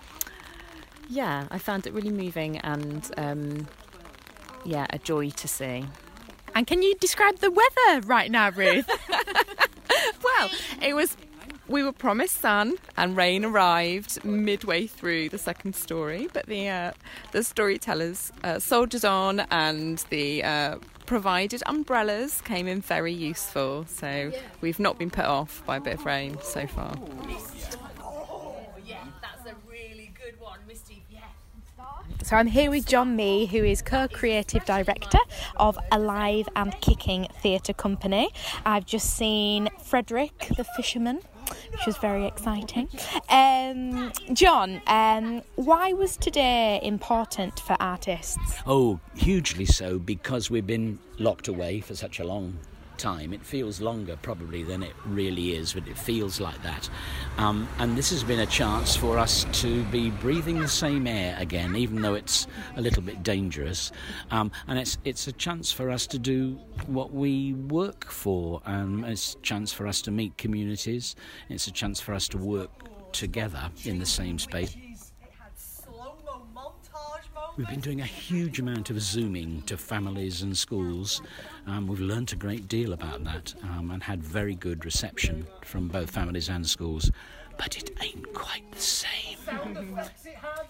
yeah, 1.08 1.46
I 1.52 1.60
found 1.60 1.86
it 1.86 1.94
really 1.94 2.10
moving 2.10 2.58
and 2.58 3.12
um, 3.18 3.68
yeah, 4.66 4.88
a 4.90 4.98
joy 4.98 5.30
to 5.30 5.48
see. 5.48 5.86
And 6.54 6.66
can 6.66 6.82
you 6.82 6.96
describe 6.96 7.38
the 7.40 7.52
weather 7.52 8.08
right 8.08 8.32
now, 8.32 8.50
Ruth? 8.50 8.90
well, 10.24 10.50
it 10.82 10.94
was. 10.96 11.16
We 11.68 11.82
were 11.82 11.92
promised 11.92 12.42
sun, 12.42 12.76
and 12.96 13.18
rain 13.18 13.44
arrived 13.44 14.24
midway 14.24 14.86
through 14.86 15.30
the 15.30 15.40
second 15.40 15.76
story. 15.76 16.30
But 16.32 16.46
the 16.46 16.70
uh, 16.70 16.92
the 17.32 17.44
storytellers 17.44 18.32
uh, 18.44 18.60
soldiers 18.60 19.04
on, 19.04 19.42
and 19.52 19.98
the 20.10 20.44
uh, 20.44 20.78
provided 21.06 21.62
umbrellas 21.66 22.42
came 22.42 22.68
in 22.68 22.82
very 22.82 23.14
useful. 23.14 23.86
So 23.88 24.32
we've 24.62 24.80
not 24.80 24.98
been 24.98 25.10
put 25.10 25.26
off 25.26 25.64
by 25.66 25.78
a 25.78 25.82
bit 25.82 25.96
of 25.96 26.06
rain 26.06 26.38
so 26.42 26.68
far. 26.68 26.96
So 32.26 32.36
I'm 32.36 32.48
here 32.48 32.72
with 32.72 32.88
John 32.88 33.16
Mee, 33.16 33.46
who 33.46 33.64
is 33.64 33.84
co-creative 33.84 34.66
director 34.66 35.20
of 35.58 35.78
Alive 35.92 36.50
and 36.56 36.74
Kicking 36.82 37.28
Theatre 37.44 37.72
Company. 37.72 38.30
I've 38.66 38.88
just 38.88 39.16
seen 39.16 39.70
Frederick 39.84 40.48
the 40.58 40.64
Fisherman, 40.64 41.20
which 41.72 41.86
was 41.86 41.98
very 41.98 42.26
exciting. 42.26 42.90
Um, 43.30 44.12
John, 44.34 44.82
um, 44.88 45.44
why 45.54 45.94
was 45.94 46.18
today 46.18 46.80
important 46.82 47.60
for 47.60 47.78
artists? 47.80 48.40
Oh, 48.66 49.00
hugely 49.14 49.68
so 49.68 50.00
because 50.00 50.50
we've 50.50 50.66
been 50.66 50.98
locked 51.20 51.48
away 51.48 51.80
for 51.80 51.94
such 51.94 52.20
a 52.20 52.24
long 52.24 52.58
time. 52.98 53.34
It 53.34 53.46
feels 53.46 53.82
longer 53.82 54.18
probably 54.22 54.64
than 54.64 54.84
it 54.84 54.94
really 55.06 55.56
is, 55.56 55.74
but 55.74 55.88
it 55.88 55.98
feels 55.98 56.40
like 56.40 56.62
that. 56.64 56.90
Um, 57.38 57.68
and 57.80 57.98
this 57.98 58.10
has 58.10 58.24
been 58.24 58.40
a 58.40 58.46
chance 58.46 58.96
for 58.96 59.18
us 59.18 59.46
to 59.62 59.84
be 59.86 60.10
breathing 60.10 60.60
the 60.60 60.68
same 60.68 61.08
air 61.08 61.36
again, 61.40 61.76
even 61.76 62.02
though 62.02 62.16
it's 62.16 62.48
a 62.76 62.82
little 62.82 63.02
bit 63.02 63.24
dangerous. 63.24 63.92
Um, 64.32 64.52
and 64.68 64.80
it's 64.80 64.98
it's 65.04 65.28
a 65.28 65.34
chance 65.34 65.72
for 65.72 65.90
us 65.90 66.08
to 66.08 66.20
do 66.20 66.60
what 66.88 67.14
we 67.14 67.54
work 67.54 68.06
for. 68.06 68.62
Um, 68.66 69.04
it's 69.04 69.36
a 69.36 69.40
chance 69.40 69.72
for 69.72 69.88
us 69.88 70.02
to 70.04 70.12
meet 70.12 70.38
communities. 70.38 71.16
It's 71.50 71.68
a 71.68 71.72
chance 71.72 72.00
for 72.00 72.14
us 72.14 72.28
to 72.30 72.38
work 72.38 72.72
together 73.12 73.70
in 73.86 74.00
the 74.00 74.06
same 74.06 74.40
space. 74.40 74.76
We've 77.58 77.70
been 77.70 77.80
doing 77.80 78.02
a 78.02 78.06
huge 78.06 78.60
amount 78.60 78.90
of 78.90 79.00
zooming 79.00 79.62
to 79.68 79.78
families 79.78 80.42
and 80.42 80.58
schools. 80.58 81.22
Um, 81.68 81.88
we've 81.88 82.02
learnt 82.02 82.34
a 82.34 82.36
great 82.36 82.68
deal 82.68 82.92
about 82.92 83.24
that 83.24 83.54
um, 83.64 83.92
and 83.92 84.04
had 84.04 84.22
very 84.22 84.56
good 84.56 84.84
reception 84.84 85.48
from 85.64 85.88
both 85.88 86.12
families 86.12 86.50
and 86.50 86.68
schools. 86.68 87.10
But 87.58 87.78
it 87.78 87.92
ain't 88.02 88.34
quite 88.34 88.70
the 88.74 88.82
same. 88.82 89.38
Sound 89.46 89.78
effects 89.78 90.26
it 90.26 90.36
had. 90.36 90.66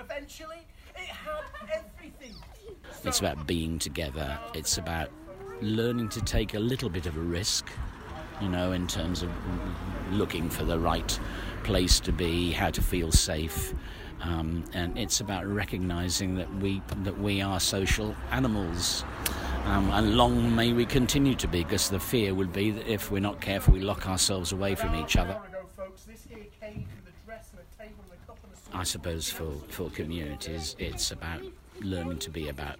Eventually, 0.00 0.66
it 0.96 1.06
had 1.06 1.44
everything. 1.72 2.34
It's 3.04 3.20
about 3.20 3.46
being 3.46 3.78
together. 3.78 4.40
It's 4.54 4.76
about 4.76 5.10
learning 5.60 6.08
to 6.10 6.20
take 6.22 6.54
a 6.54 6.60
little 6.60 6.88
bit 6.88 7.06
of 7.06 7.16
a 7.16 7.20
risk, 7.20 7.70
you 8.42 8.48
know, 8.48 8.72
in 8.72 8.88
terms 8.88 9.22
of 9.22 9.30
looking 10.10 10.50
for 10.50 10.64
the 10.64 10.80
right 10.80 11.20
place 11.62 12.00
to 12.00 12.10
be, 12.10 12.50
how 12.50 12.70
to 12.70 12.82
feel 12.82 13.12
safe. 13.12 13.72
Um, 14.20 14.64
and 14.74 14.98
it's 14.98 15.20
about 15.20 15.46
recognizing 15.46 16.34
that 16.36 16.52
we 16.56 16.82
that 17.04 17.18
we 17.18 17.40
are 17.40 17.60
social 17.60 18.14
animals. 18.30 19.04
Um, 19.64 19.90
and 19.90 20.16
long 20.16 20.54
may 20.56 20.72
we 20.72 20.86
continue 20.86 21.34
to 21.36 21.46
be, 21.46 21.62
because 21.62 21.90
the 21.90 22.00
fear 22.00 22.34
would 22.34 22.52
be 22.52 22.70
that 22.70 22.86
if 22.86 23.10
we're 23.10 23.20
not 23.20 23.40
careful, 23.40 23.74
we 23.74 23.80
lock 23.80 24.08
ourselves 24.08 24.52
away 24.52 24.74
from 24.74 24.94
each 24.94 25.16
other. 25.16 25.38
I 28.72 28.84
suppose 28.84 29.30
for, 29.30 29.50
for 29.68 29.90
communities, 29.90 30.76
it's 30.78 31.10
about 31.10 31.42
learning 31.80 32.18
to 32.20 32.30
be 32.30 32.48
about 32.48 32.78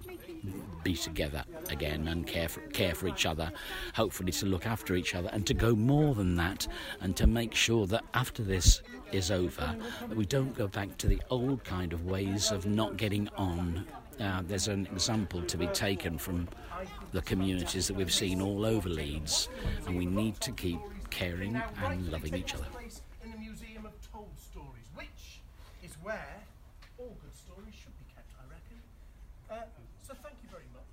be 0.82 0.94
together 0.94 1.44
again 1.70 2.08
and 2.08 2.26
care 2.26 2.48
for, 2.48 2.61
care 2.68 2.94
for 2.94 3.08
each 3.08 3.26
other, 3.26 3.50
hopefully 3.94 4.32
to 4.32 4.46
look 4.46 4.66
after 4.66 4.94
each 4.94 5.14
other 5.14 5.28
and 5.32 5.46
to 5.46 5.54
go 5.54 5.74
more 5.74 6.14
than 6.14 6.37
that 6.37 6.66
and 7.00 7.16
to 7.16 7.26
make 7.26 7.54
sure 7.54 7.87
that 7.87 8.04
after 8.14 8.42
this 8.42 8.82
is 9.12 9.30
over, 9.30 9.74
that 10.08 10.16
we 10.16 10.26
don't 10.26 10.56
go 10.56 10.68
back 10.68 10.96
to 10.98 11.06
the 11.06 11.20
old 11.30 11.64
kind 11.64 11.92
of 11.92 12.06
ways 12.06 12.50
of 12.50 12.66
not 12.66 12.96
getting 12.96 13.28
on. 13.37 13.87
Uh, 14.20 14.42
there's 14.46 14.68
an 14.68 14.87
example 14.87 15.42
to 15.42 15.56
be 15.56 15.66
taken 15.68 16.18
from 16.18 16.48
the 17.12 17.22
communities 17.22 17.87
that 17.87 17.94
we've 17.94 18.12
seen 18.12 18.40
all 18.40 18.66
over 18.66 18.88
Leeds, 18.88 19.48
and 19.87 19.96
we 19.96 20.06
need 20.06 20.40
to 20.40 20.52
keep 20.52 20.80
caring 21.11 21.61
and 21.84 22.11
loving 22.11 22.34
each 22.34 22.54
other. 22.54 22.66
In 23.24 23.30
the 23.30 23.38
Museum 23.38 23.87
of 23.87 23.92
Told 24.12 24.30
Stories, 24.37 24.88
which 24.94 25.40
is 25.82 25.94
where 26.02 26.42
all 26.98 27.16
good 27.22 27.34
stories 27.34 27.74
should 27.74 27.96
be 27.98 28.04
kept, 28.14 28.28
I 28.37 28.44
reckon. 28.50 28.78
Uh, 29.50 29.66
so 30.06 30.14
thank 30.22 30.37
you 30.42 30.48
very 30.50 30.64
much. 30.74 30.84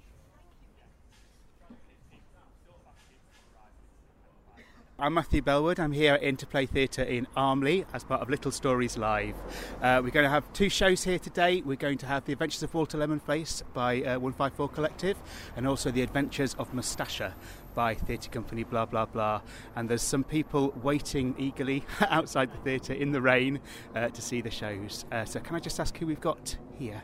I'm 4.98 5.14
Matthew 5.14 5.42
Bellwood. 5.42 5.78
I'm 5.78 5.92
here 5.92 6.14
at 6.14 6.24
Interplay 6.24 6.66
Theatre 6.66 7.04
in 7.04 7.28
Armley 7.36 7.84
as 7.94 8.06
part 8.06 8.22
of 8.22 8.30
Little 8.30 8.50
Stories 8.50 8.98
Live. 8.98 9.36
Uh, 9.82 10.00
we're 10.02 10.10
going 10.10 10.24
to 10.24 10.30
have 10.30 10.52
two 10.54 10.70
shows 10.70 11.04
here 11.04 11.20
today. 11.20 11.62
We're 11.66 11.76
going 11.76 11.98
to 11.98 12.06
have 12.06 12.24
The 12.24 12.32
Adventures 12.32 12.64
of 12.64 12.74
Walter 12.74 12.98
Lemonface 12.98 13.62
by 13.74 13.98
uh, 14.04 14.20
154 14.20 14.70
Collective 14.70 15.18
and 15.58 15.68
also 15.68 15.92
The 15.92 16.02
Adventures 16.02 16.54
of 16.54 16.72
Mustasha 16.72 17.34
by 17.74 17.96
Theatre 17.96 18.30
Company 18.30 18.64
blah 18.64 18.86
blah 18.86 19.06
blah. 19.06 19.42
And 19.76 19.90
there's 19.90 20.02
some 20.02 20.24
people 20.24 20.74
waiting 20.82 21.36
eagerly 21.38 21.84
outside 22.10 22.54
the 22.54 22.58
theatre 22.60 22.94
in 22.94 23.12
the 23.12 23.22
rain 23.22 23.60
uh, 23.96 24.08
to 24.08 24.22
see 24.22 24.40
the 24.40 24.50
shows. 24.50 25.04
Uh, 25.12 25.26
so 25.26 25.42
can 25.42 25.58
I 25.58 25.60
just 25.60 25.78
ask 25.78 25.98
who 25.98 26.08
we've 26.08 26.22
got 26.22 26.56
here? 26.80 27.04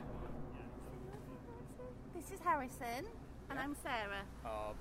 This 2.16 2.32
is 2.32 2.40
Harrison, 2.42 3.06
and 3.50 3.60
I'm 3.60 3.76
Sarah. 3.84 4.24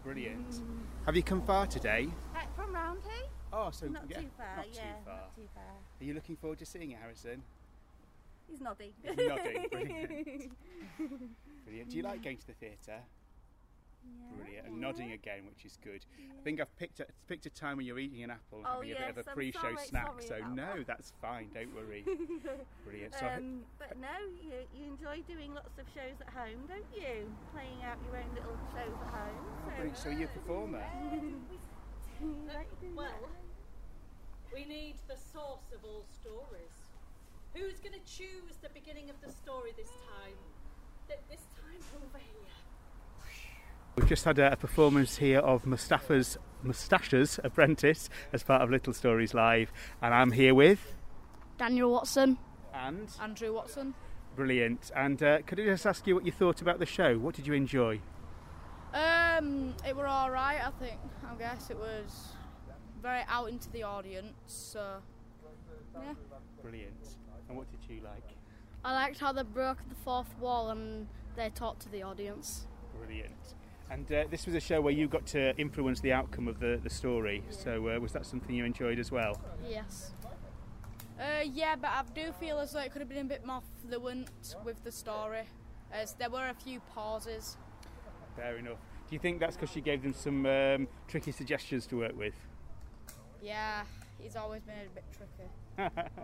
Brilliant. 0.02 0.62
Have 1.06 1.16
you 1.16 1.22
come 1.22 1.42
far 1.42 1.66
today? 1.66 2.08
Uh, 2.34 2.40
from 2.56 2.74
round 2.74 3.00
here? 3.02 3.28
Oh, 3.52 3.70
so 3.70 3.86
not 3.86 4.04
yeah, 4.08 4.20
too 4.20 4.30
far. 4.36 4.56
not 4.56 4.66
yeah, 4.72 4.80
too 4.80 5.04
far. 5.04 5.14
not 5.16 5.36
too 5.36 5.48
far. 5.54 5.64
Are 6.00 6.04
you 6.04 6.14
looking 6.14 6.36
forward 6.36 6.58
to 6.60 6.66
seeing 6.66 6.90
it, 6.92 6.98
Harrison? 7.00 7.42
He's 8.48 8.60
nodding. 8.60 8.92
He's 9.02 9.16
nodding, 9.16 9.66
brilliant. 9.70 10.52
Brilliant. 11.64 11.90
Do 11.90 11.96
you 11.96 12.02
like 12.02 12.22
going 12.22 12.36
to 12.38 12.46
the 12.46 12.52
theatre? 12.54 13.00
Brilliant. 14.36 14.66
And 14.68 14.80
nodding 14.80 15.12
again, 15.12 15.44
which 15.48 15.64
is 15.64 15.76
good. 15.82 16.04
I 16.18 16.42
think 16.42 16.60
I've 16.60 16.74
picked 16.76 17.00
a, 17.00 17.06
picked 17.28 17.46
a 17.46 17.50
time 17.50 17.76
when 17.76 17.86
you're 17.86 17.98
eating 17.98 18.22
an 18.22 18.30
apple 18.30 18.58
and 18.58 18.66
Oh, 18.66 18.74
having 18.80 18.92
a 18.92 18.94
bit 18.98 19.08
of 19.10 19.18
a 19.26 19.30
I'm 19.30 19.34
pre-show 19.34 19.60
sorry- 19.60 19.76
snack. 19.86 20.06
sorry 20.22 20.40
so 20.42 20.48
no, 20.54 20.76
that. 20.78 20.86
that's 20.86 21.12
fine. 21.20 21.48
Don't 21.52 21.74
worry. 21.74 22.04
Brilliant. 22.84 23.14
So 23.14 23.26
I- 23.26 23.34
Um, 23.36 23.62
but 23.78 23.98
no, 24.00 24.08
you, 24.42 24.52
you 24.74 24.86
enjoy 24.92 25.22
doing 25.26 25.52
lots 25.54 25.76
of 25.78 25.86
shows 25.94 26.16
at 26.20 26.28
home, 26.32 26.64
don't 26.68 26.86
you? 26.94 27.30
Playing 27.52 27.82
out 27.84 27.98
your 28.06 28.16
own 28.16 28.30
little 28.34 28.56
shows 28.72 28.96
at 29.06 29.10
home. 29.12 29.44
So, 29.64 29.70
Brilliant. 29.76 29.96
So 29.98 30.08
you're 30.10 30.28
a 30.28 30.32
performer. 30.38 30.84
Well, 32.94 33.28
we 34.52 34.64
need 34.66 34.96
the 35.08 35.16
source 35.16 35.72
of 35.74 35.82
all 35.84 36.04
stories. 36.20 36.76
Who's 37.54 37.80
going 37.80 37.94
to 37.94 38.04
choose 38.04 38.60
the 38.62 38.68
beginning 38.68 39.08
of 39.10 39.16
the 39.24 39.32
story 39.32 39.72
this 39.76 39.88
time? 40.04 40.36
Th- 41.08 41.20
This 41.30 41.40
time 41.56 41.80
over 41.96 42.18
here. 42.18 42.52
We've 44.00 44.08
just 44.08 44.24
had 44.24 44.38
a, 44.38 44.52
a 44.52 44.56
performance 44.56 45.18
here 45.18 45.40
of 45.40 45.66
Mustafa's 45.66 46.38
Mustasha's 46.64 47.38
Apprentice 47.44 48.08
as 48.32 48.42
part 48.42 48.62
of 48.62 48.70
Little 48.70 48.94
Stories 48.94 49.34
Live, 49.34 49.70
and 50.00 50.14
I'm 50.14 50.32
here 50.32 50.54
with 50.54 50.96
Daniel 51.58 51.92
Watson. 51.92 52.38
And? 52.72 53.10
Andrew 53.20 53.52
Watson. 53.52 53.92
Brilliant. 54.34 54.90
And 54.96 55.22
uh, 55.22 55.42
could 55.42 55.60
I 55.60 55.64
just 55.64 55.84
ask 55.84 56.06
you 56.06 56.14
what 56.14 56.24
you 56.24 56.32
thought 56.32 56.62
about 56.62 56.78
the 56.78 56.86
show? 56.86 57.18
What 57.18 57.34
did 57.34 57.46
you 57.46 57.52
enjoy? 57.52 58.00
Um, 58.94 59.74
it 59.86 59.94
were 59.94 60.08
alright, 60.08 60.66
I 60.66 60.70
think. 60.82 60.98
I 61.30 61.34
guess 61.34 61.68
it 61.68 61.76
was 61.76 62.28
very 63.02 63.20
out 63.28 63.50
into 63.50 63.70
the 63.70 63.82
audience, 63.82 64.32
so 64.46 65.02
yeah. 66.02 66.14
Brilliant. 66.62 67.16
And 67.50 67.58
what 67.58 67.70
did 67.70 67.80
you 67.94 68.02
like? 68.02 68.24
I 68.82 68.94
liked 68.94 69.18
how 69.18 69.32
they 69.32 69.42
broke 69.42 69.86
the 69.90 69.94
fourth 69.94 70.34
wall 70.40 70.70
and 70.70 71.06
they 71.36 71.50
talked 71.50 71.82
to 71.82 71.90
the 71.90 72.02
audience. 72.02 72.66
Brilliant. 72.96 73.59
And 73.90 74.10
uh, 74.12 74.24
this 74.30 74.46
was 74.46 74.54
a 74.54 74.60
show 74.60 74.80
where 74.80 74.92
you 74.92 75.08
got 75.08 75.26
to 75.26 75.56
influence 75.58 76.00
the 76.00 76.12
outcome 76.12 76.46
of 76.46 76.60
the, 76.60 76.78
the 76.82 76.90
story. 76.90 77.42
So 77.50 77.88
uh, 77.88 77.98
was 77.98 78.12
that 78.12 78.24
something 78.24 78.54
you 78.54 78.64
enjoyed 78.64 79.00
as 79.00 79.10
well? 79.10 79.40
Yes. 79.68 80.12
Uh, 81.18 81.42
yeah, 81.44 81.74
but 81.76 81.88
I 81.88 82.02
do 82.14 82.32
feel 82.38 82.58
as 82.60 82.72
though 82.72 82.80
it 82.80 82.92
could 82.92 83.00
have 83.00 83.08
been 83.08 83.26
a 83.26 83.28
bit 83.28 83.44
more 83.44 83.60
fluent 83.82 84.30
with 84.64 84.82
the 84.84 84.92
story, 84.92 85.42
as 85.92 86.14
there 86.14 86.30
were 86.30 86.48
a 86.48 86.54
few 86.54 86.80
pauses. 86.94 87.56
Fair 88.36 88.56
enough. 88.56 88.78
Do 89.08 89.16
you 89.16 89.18
think 89.18 89.40
that's 89.40 89.56
because 89.56 89.70
she 89.70 89.80
gave 89.80 90.02
them 90.02 90.14
some 90.14 90.46
um, 90.46 90.88
tricky 91.08 91.32
suggestions 91.32 91.86
to 91.88 91.96
work 91.98 92.16
with? 92.16 92.34
Yeah, 93.42 93.82
he's 94.18 94.36
always 94.36 94.62
been 94.62 94.76
a 94.76 94.94
bit 94.94 95.04
tricky. 95.12 96.08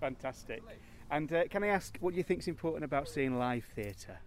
Fantastic. 0.00 0.62
And 1.10 1.30
uh, 1.32 1.48
can 1.48 1.64
I 1.64 1.68
ask 1.68 1.98
what 2.00 2.14
you 2.14 2.22
think 2.22 2.40
is 2.40 2.48
important 2.48 2.84
about 2.84 3.08
seeing 3.08 3.36
live 3.36 3.64
theatre? 3.74 4.20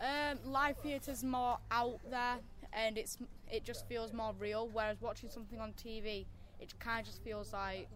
Um, 0.00 0.38
live 0.50 0.76
is 0.84 1.22
more 1.22 1.58
out 1.70 2.00
there, 2.10 2.38
and 2.72 2.96
it's 2.96 3.18
it 3.50 3.64
just 3.64 3.86
feels 3.86 4.12
more 4.12 4.34
real. 4.38 4.68
Whereas 4.72 4.96
watching 5.00 5.28
something 5.28 5.60
on 5.60 5.72
TV, 5.72 6.24
it 6.58 6.78
kind 6.78 7.00
of 7.00 7.06
just 7.06 7.22
feels 7.22 7.52
like 7.52 7.88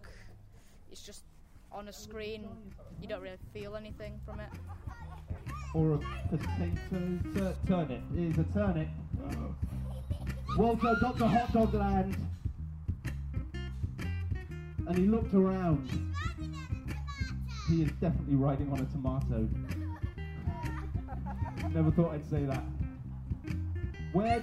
it's 0.90 1.02
just 1.02 1.24
on 1.72 1.88
a 1.88 1.92
screen. 1.92 2.46
You 3.00 3.08
don't 3.08 3.22
really 3.22 3.38
feel 3.52 3.76
anything 3.76 4.20
from 4.24 4.40
it. 4.40 4.48
or 5.74 5.94
a 5.94 5.98
potato 6.28 7.18
tur- 7.34 7.56
turnip. 7.66 8.02
It 8.16 8.30
is 8.30 8.38
a 8.38 8.44
turnip. 8.52 8.88
Walter 10.56 10.94
got 11.00 11.18
to 11.18 11.26
hot 11.26 11.52
dog 11.52 11.74
land 11.74 12.16
and 14.86 14.98
he 14.98 15.06
looked 15.06 15.34
around. 15.34 15.88
He 17.68 17.82
is 17.82 17.90
definitely 17.92 18.36
riding 18.36 18.70
on 18.70 18.78
a 18.80 18.84
tomato. 18.84 19.48
Never 21.74 21.90
thought 21.90 22.12
I'd 22.12 22.24
say 22.30 22.44
that. 22.44 22.62
Where, 24.12 24.38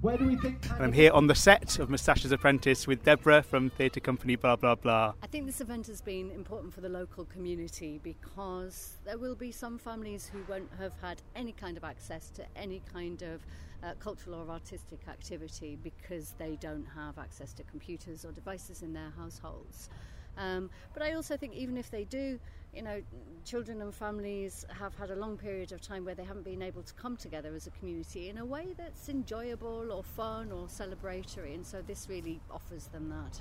where 0.00 0.16
do 0.16 0.26
we 0.26 0.36
think? 0.36 0.64
And 0.70 0.84
I'm 0.84 0.92
here 0.94 1.12
on 1.12 1.26
the 1.26 1.34
set 1.34 1.78
of 1.78 1.90
Mustasha's 1.90 2.32
Apprentice 2.32 2.86
with 2.86 3.04
Deborah 3.04 3.42
from 3.42 3.68
Theatre 3.68 4.00
Company 4.00 4.36
blah 4.36 4.56
blah 4.56 4.74
blah. 4.74 5.12
I 5.22 5.26
think 5.26 5.44
this 5.44 5.60
event 5.60 5.86
has 5.88 6.00
been 6.00 6.30
important 6.30 6.72
for 6.72 6.80
the 6.80 6.88
local 6.88 7.26
community 7.26 8.00
because 8.02 8.96
there 9.04 9.18
will 9.18 9.34
be 9.34 9.52
some 9.52 9.76
families 9.76 10.30
who 10.32 10.38
won't 10.48 10.70
have 10.78 10.94
had 11.02 11.20
any 11.36 11.52
kind 11.52 11.76
of 11.76 11.84
access 11.84 12.30
to 12.30 12.46
any 12.56 12.80
kind 12.90 13.20
of 13.20 13.44
uh, 13.82 13.92
cultural 13.98 14.40
or 14.40 14.50
artistic 14.50 15.00
activity 15.08 15.76
because 15.82 16.34
they 16.38 16.56
don't 16.56 16.86
have 16.94 17.18
access 17.18 17.52
to 17.52 17.64
computers 17.64 18.24
or 18.24 18.32
devices 18.32 18.80
in 18.80 18.94
their 18.94 19.12
households. 19.18 19.90
Um, 20.38 20.70
but 20.94 21.02
I 21.02 21.12
also 21.12 21.36
think 21.36 21.52
even 21.52 21.76
if 21.76 21.90
they 21.90 22.04
do 22.04 22.38
you 22.74 22.82
know, 22.82 23.02
children 23.44 23.82
and 23.82 23.94
families 23.94 24.64
have 24.78 24.94
had 24.94 25.10
a 25.10 25.16
long 25.16 25.36
period 25.36 25.72
of 25.72 25.80
time 25.80 26.04
where 26.04 26.14
they 26.14 26.24
haven't 26.24 26.44
been 26.44 26.62
able 26.62 26.82
to 26.82 26.94
come 26.94 27.16
together 27.16 27.54
as 27.54 27.66
a 27.66 27.70
community 27.70 28.28
in 28.30 28.38
a 28.38 28.44
way 28.44 28.74
that's 28.76 29.08
enjoyable 29.08 29.92
or 29.92 30.02
fun 30.02 30.50
or 30.50 30.66
celebratory, 30.66 31.54
and 31.54 31.66
so 31.66 31.82
this 31.82 32.08
really 32.08 32.40
offers 32.50 32.86
them 32.86 33.10
that. 33.10 33.40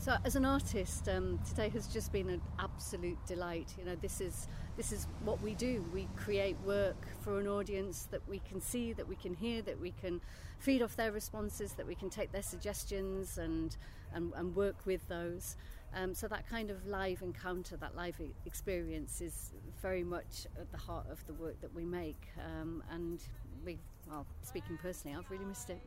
So, 0.00 0.16
as 0.24 0.36
an 0.36 0.44
artist, 0.44 1.08
um, 1.08 1.40
today 1.48 1.70
has 1.70 1.88
just 1.88 2.12
been 2.12 2.30
an 2.30 2.40
absolute 2.60 3.18
delight. 3.26 3.74
You 3.76 3.84
know, 3.84 3.96
this 3.96 4.20
is 4.20 4.46
this 4.76 4.92
is 4.92 5.08
what 5.24 5.42
we 5.42 5.54
do. 5.54 5.84
We 5.92 6.08
create 6.14 6.56
work 6.64 7.08
for 7.20 7.40
an 7.40 7.48
audience 7.48 8.06
that 8.12 8.20
we 8.28 8.38
can 8.38 8.60
see, 8.60 8.92
that 8.92 9.08
we 9.08 9.16
can 9.16 9.34
hear, 9.34 9.60
that 9.62 9.80
we 9.80 9.90
can 9.90 10.20
feed 10.60 10.82
off 10.82 10.94
their 10.94 11.10
responses, 11.10 11.72
that 11.72 11.86
we 11.86 11.96
can 11.96 12.10
take 12.10 12.30
their 12.30 12.44
suggestions 12.44 13.38
and 13.38 13.76
and, 14.14 14.32
and 14.36 14.54
work 14.54 14.76
with 14.86 15.06
those. 15.08 15.56
Um, 15.94 16.14
so 16.14 16.28
that 16.28 16.48
kind 16.48 16.70
of 16.70 16.86
live 16.86 17.22
encounter, 17.22 17.76
that 17.78 17.96
live 17.96 18.20
experience, 18.46 19.20
is 19.20 19.52
very 19.80 20.04
much 20.04 20.46
at 20.58 20.70
the 20.70 20.78
heart 20.78 21.06
of 21.10 21.26
the 21.26 21.34
work 21.34 21.60
that 21.60 21.74
we 21.74 21.84
make. 21.84 22.28
Um, 22.38 22.82
and 22.92 23.20
we, 23.64 23.78
well, 24.08 24.26
speaking 24.42 24.78
personally, 24.80 25.16
I've 25.16 25.30
really 25.30 25.44
missed 25.44 25.70
it. 25.70 25.80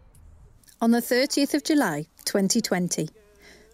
On 0.82 0.92
the 0.92 1.02
30th 1.02 1.54
of 1.54 1.64
July 1.64 2.08
2020, 2.26 3.10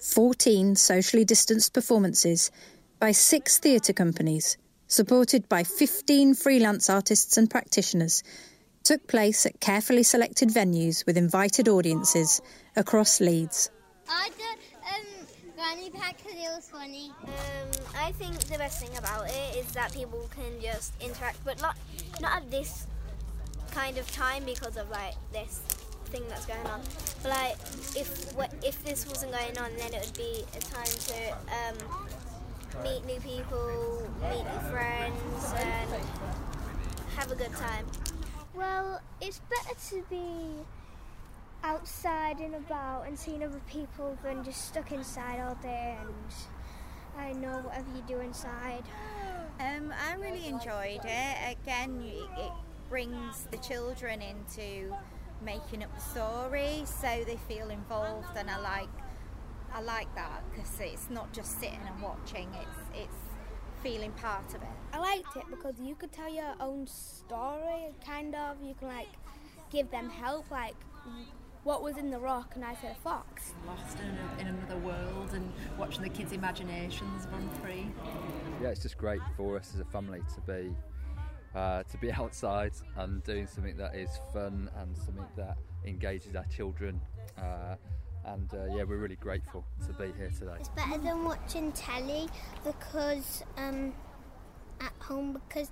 14 0.01 0.75
socially 0.75 1.25
distanced 1.25 1.73
performances 1.73 2.51
by 2.99 3.11
six 3.11 3.57
theatre 3.57 3.93
companies, 3.93 4.57
supported 4.87 5.47
by 5.47 5.63
15 5.63 6.33
freelance 6.35 6.89
artists 6.89 7.37
and 7.37 7.49
practitioners, 7.49 8.23
took 8.83 9.07
place 9.07 9.45
at 9.45 9.59
carefully 9.59 10.03
selected 10.03 10.49
venues 10.49 11.05
with 11.05 11.17
invited 11.17 11.67
audiences 11.67 12.41
across 12.75 13.19
Leeds. 13.19 13.69
Granny 15.57 15.89
Pack 15.89 16.17
because 16.17 16.33
it 16.33 16.55
was 16.55 16.69
funny. 16.69 17.11
Um, 17.23 17.71
I 17.97 18.11
think 18.11 18.37
the 18.37 18.59
best 18.59 18.79
thing 18.79 18.95
about 18.95 19.27
it 19.27 19.55
is 19.55 19.65
that 19.71 19.91
people 19.91 20.29
can 20.29 20.61
just 20.61 20.93
interact, 21.01 21.43
but 21.43 21.59
not 21.59 21.75
not 22.21 22.37
at 22.37 22.51
this 22.51 22.85
kind 23.71 23.97
of 23.97 24.09
time 24.11 24.43
because 24.45 24.77
of 24.77 24.87
like 24.91 25.15
this 25.33 25.61
thing 26.11 26.21
that's 26.29 26.45
going 26.45 26.67
on. 26.67 26.81
But 27.23 27.31
like 27.31 27.55
if 27.95 28.35
if 28.63 28.83
this 28.85 29.07
wasn't 29.07 29.31
going 29.31 29.57
on, 29.57 29.71
then 29.77 29.95
it 29.95 30.05
would 30.05 30.15
be 30.15 30.45
a 30.55 30.59
time 30.59 30.93
to 31.09 31.31
um, 31.49 32.83
meet 32.83 33.03
new 33.07 33.19
people, 33.19 34.07
meet 34.29 34.45
new 34.45 34.69
friends, 34.69 35.53
and 35.57 35.89
have 37.15 37.31
a 37.31 37.35
good 37.35 37.53
time. 37.55 37.87
Well, 38.53 39.01
it's 39.21 39.41
better 39.49 39.75
to 39.89 40.03
be 40.07 40.67
outside 41.63 42.39
and 42.39 42.55
about 42.55 43.07
and 43.07 43.17
seeing 43.17 43.43
other 43.43 43.61
people 43.67 44.17
than 44.23 44.43
just 44.43 44.67
stuck 44.67 44.91
inside 44.91 45.39
all 45.39 45.55
day 45.55 45.97
and 45.99 46.13
I 47.17 47.33
know 47.33 47.57
whatever 47.63 47.87
you 47.95 48.03
do 48.07 48.19
inside. 48.19 48.83
Um, 49.59 49.91
I 50.07 50.13
really 50.15 50.45
enjoyed 50.47 51.01
it. 51.03 51.57
Again, 51.63 52.01
it, 52.05 52.39
it 52.39 52.51
brings 52.89 53.47
the 53.49 53.57
children 53.57 54.21
into 54.21 54.95
making 55.43 55.83
up 55.83 55.93
the 55.95 56.01
story, 56.01 56.83
so 56.85 57.23
they 57.25 57.39
feel 57.47 57.69
involved, 57.69 58.37
and 58.37 58.49
I 58.49 58.59
like 58.59 58.89
I 59.73 59.81
like 59.81 60.13
that 60.15 60.43
because 60.51 60.79
it's 60.79 61.09
not 61.09 61.33
just 61.33 61.59
sitting 61.59 61.79
and 61.87 62.01
watching; 62.01 62.49
it's 62.61 63.01
it's 63.03 63.17
feeling 63.81 64.11
part 64.11 64.49
of 64.53 64.61
it. 64.61 64.77
I 64.93 64.99
liked 64.99 65.35
it 65.35 65.43
because 65.49 65.75
you 65.81 65.95
could 65.95 66.11
tell 66.11 66.31
your 66.31 66.53
own 66.59 66.85
story, 66.87 67.89
kind 68.05 68.35
of. 68.35 68.57
You 68.63 68.75
can 68.75 68.89
like 68.89 69.09
give 69.71 69.89
them 69.89 70.09
help, 70.09 70.49
like 70.51 70.75
what 71.67 71.83
was 71.83 71.97
in 71.97 72.09
the 72.09 72.17
rock, 72.17 72.53
and 72.55 72.63
I 72.63 72.73
said 72.75 72.91
a 72.91 73.01
fox. 73.01 73.51
Lost 73.67 73.97
in, 73.99 74.39
in 74.39 74.47
another 74.55 74.77
world 74.77 75.33
and 75.33 75.51
watching 75.77 76.01
the 76.01 76.07
kids' 76.07 76.31
imaginations 76.31 77.27
run 77.29 77.49
free. 77.61 77.87
Yeah, 78.61 78.69
it's 78.69 78.81
just 78.81 78.97
great 78.97 79.19
for 79.35 79.57
us 79.57 79.73
as 79.73 79.81
a 79.81 79.85
family 79.85 80.21
to 80.33 80.41
be 80.49 80.73
uh, 81.53 81.83
to 81.83 81.97
be 81.97 82.09
outside 82.23 82.71
and 82.95 83.21
doing 83.25 83.47
something 83.47 83.75
that 83.75 83.95
is 83.95 84.09
fun 84.33 84.69
and 84.77 84.95
something 84.95 85.25
that 85.35 85.57
engages 85.85 86.37
our 86.37 86.45
children. 86.45 87.01
Uh, 87.37 87.75
and 88.27 88.53
uh, 88.53 88.73
yeah, 88.73 88.83
we're 88.83 88.95
really 88.95 89.17
grateful 89.17 89.65
to 89.85 89.93
be 89.93 90.13
here 90.17 90.31
today. 90.39 90.55
It's 90.61 90.69
better 90.69 90.97
than 90.97 91.25
watching 91.25 91.73
telly 91.73 92.29
because 92.63 93.43
um, 93.57 93.93
at 94.79 94.93
home 95.01 95.33
because 95.33 95.69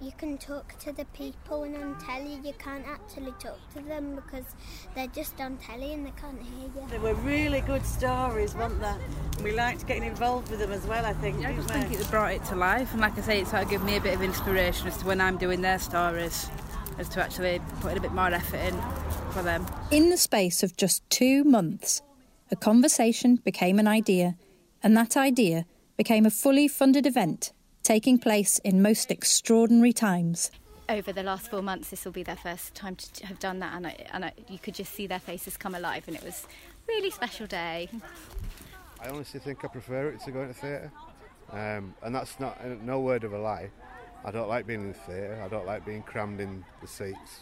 you 0.00 0.12
can 0.16 0.38
talk 0.38 0.78
to 0.78 0.92
the 0.92 1.04
people 1.06 1.64
and 1.64 1.76
on 1.76 1.98
telly 1.98 2.40
you 2.42 2.54
can't 2.58 2.86
actually 2.86 3.32
talk 3.38 3.58
to 3.74 3.82
them 3.82 4.14
because 4.14 4.44
they're 4.94 5.06
just 5.08 5.38
on 5.40 5.58
telly 5.58 5.92
and 5.92 6.06
they 6.06 6.12
can't 6.12 6.40
hear 6.40 6.70
you. 6.74 6.88
They 6.88 6.98
were 6.98 7.14
really 7.14 7.60
good 7.60 7.84
stories, 7.84 8.54
weren't 8.54 8.80
they? 8.80 8.94
We 9.44 9.52
liked 9.52 9.86
getting 9.86 10.04
involved 10.04 10.50
with 10.50 10.60
them 10.60 10.72
as 10.72 10.86
well, 10.86 11.04
I 11.04 11.12
think. 11.12 11.42
Yeah, 11.42 11.50
I 11.50 11.54
just 11.54 11.68
think 11.68 11.92
it 11.92 12.10
brought 12.10 12.32
it 12.32 12.44
to 12.46 12.56
life 12.56 12.92
and 12.92 13.00
like 13.02 13.18
I 13.18 13.20
say, 13.20 13.40
it 13.40 13.48
sort 13.48 13.64
of 13.64 13.70
gave 13.70 13.82
me 13.82 13.96
a 13.96 14.00
bit 14.00 14.14
of 14.14 14.22
inspiration 14.22 14.88
as 14.88 14.96
to 14.98 15.06
when 15.06 15.20
I'm 15.20 15.36
doing 15.36 15.60
their 15.60 15.78
stories 15.78 16.48
as 16.98 17.08
to 17.10 17.22
actually 17.22 17.60
putting 17.80 17.98
a 17.98 18.00
bit 18.00 18.12
more 18.12 18.28
effort 18.28 18.58
in 18.58 18.80
for 19.32 19.42
them. 19.42 19.66
In 19.90 20.08
the 20.08 20.16
space 20.16 20.62
of 20.62 20.76
just 20.76 21.08
two 21.10 21.44
months, 21.44 22.02
a 22.50 22.56
conversation 22.56 23.36
became 23.36 23.78
an 23.78 23.86
idea, 23.86 24.36
and 24.82 24.96
that 24.96 25.16
idea 25.16 25.66
became 25.96 26.26
a 26.26 26.30
fully 26.30 26.68
funded 26.68 27.06
event 27.06 27.52
taking 27.82 28.18
place 28.18 28.58
in 28.58 28.82
most 28.82 29.10
extraordinary 29.10 29.92
times. 29.92 30.50
Over 30.88 31.12
the 31.12 31.22
last 31.22 31.50
four 31.50 31.62
months, 31.62 31.90
this 31.90 32.04
will 32.04 32.12
be 32.12 32.22
their 32.22 32.36
first 32.36 32.74
time 32.74 32.96
to 32.96 33.26
have 33.26 33.38
done 33.38 33.60
that, 33.60 33.74
and, 33.76 33.86
I, 33.86 34.06
and 34.12 34.24
I, 34.24 34.32
you 34.48 34.58
could 34.58 34.74
just 34.74 34.92
see 34.92 35.06
their 35.06 35.20
faces 35.20 35.56
come 35.56 35.74
alive, 35.74 36.04
and 36.06 36.16
it 36.16 36.24
was 36.24 36.46
a 36.46 36.92
really 36.92 37.10
special 37.10 37.46
day. 37.46 37.88
I 39.00 39.08
honestly 39.08 39.40
think 39.40 39.64
I 39.64 39.68
prefer 39.68 40.08
it 40.10 40.20
to 40.22 40.30
going 40.32 40.48
to 40.48 40.54
theatre, 40.54 40.92
um, 41.52 41.94
and 42.02 42.14
that's 42.14 42.38
not 42.40 42.64
no 42.82 43.00
word 43.00 43.24
of 43.24 43.32
a 43.32 43.38
lie. 43.38 43.70
I 44.24 44.30
don't 44.30 44.48
like 44.48 44.66
being 44.66 44.82
in 44.82 44.88
the 44.88 44.98
theatre. 44.98 45.40
I 45.42 45.48
don't 45.48 45.64
like 45.64 45.86
being 45.86 46.02
crammed 46.02 46.40
in 46.40 46.64
the 46.82 46.86
seats. 46.86 47.40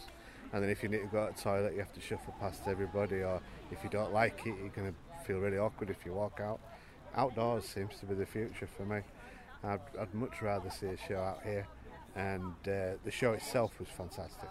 And 0.53 0.63
then 0.63 0.69
if 0.69 0.81
you 0.81 0.89
need 0.89 1.01
to 1.01 1.07
go 1.07 1.27
to 1.27 1.33
the 1.33 1.41
toilet, 1.41 1.73
you 1.73 1.79
have 1.79 1.93
to 1.93 2.01
shuffle 2.01 2.33
past 2.39 2.61
everybody, 2.67 3.21
or 3.21 3.41
if 3.71 3.83
you 3.83 3.89
don't 3.89 4.13
like 4.13 4.39
it, 4.45 4.55
you're 4.59 4.69
going 4.69 4.93
to 4.93 5.25
feel 5.25 5.39
really 5.39 5.57
awkward 5.57 5.89
if 5.89 6.05
you 6.05 6.13
walk 6.13 6.39
out. 6.41 6.59
Outdoors 7.15 7.65
seems 7.65 7.99
to 7.99 8.05
be 8.05 8.15
the 8.15 8.25
future 8.25 8.67
for 8.77 8.85
me. 8.85 9.01
I'd, 9.63 9.79
I'd 9.99 10.13
much 10.13 10.41
rather 10.41 10.69
see 10.69 10.87
a 10.87 10.97
show 10.97 11.19
out 11.19 11.41
here, 11.43 11.67
and 12.15 12.53
uh, 12.65 12.97
the 13.03 13.11
show 13.11 13.33
itself 13.33 13.79
was 13.79 13.89
fantastic, 13.89 14.49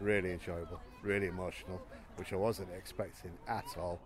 really 0.00 0.32
enjoyable, 0.32 0.80
really 1.02 1.28
emotional, 1.28 1.80
which 2.16 2.32
I 2.32 2.36
wasn't 2.36 2.68
expecting 2.76 3.32
at 3.46 3.66
all. 3.78 4.00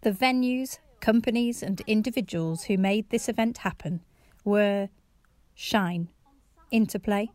The 0.00 0.12
venues, 0.12 0.78
companies, 1.00 1.62
and 1.62 1.80
individuals 1.86 2.64
who 2.64 2.76
made 2.76 3.10
this 3.10 3.28
event 3.28 3.58
happen 3.58 4.00
were 4.44 4.88
Shine, 5.54 6.08
Interplay, 6.70 7.30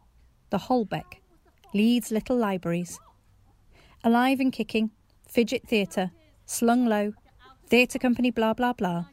the 0.49 0.57
Holbeck, 0.57 1.21
Leeds 1.73 2.11
Little 2.11 2.37
Libraries, 2.37 2.99
Alive 4.03 4.39
and 4.39 4.51
Kicking, 4.51 4.91
Fidget 5.27 5.67
Theatre, 5.67 6.11
Slung 6.45 6.85
Low, 6.85 7.13
Theatre 7.67 7.99
Company 7.99 8.29
Blah 8.29 8.53
Blah 8.53 8.73
Blah, 8.73 9.05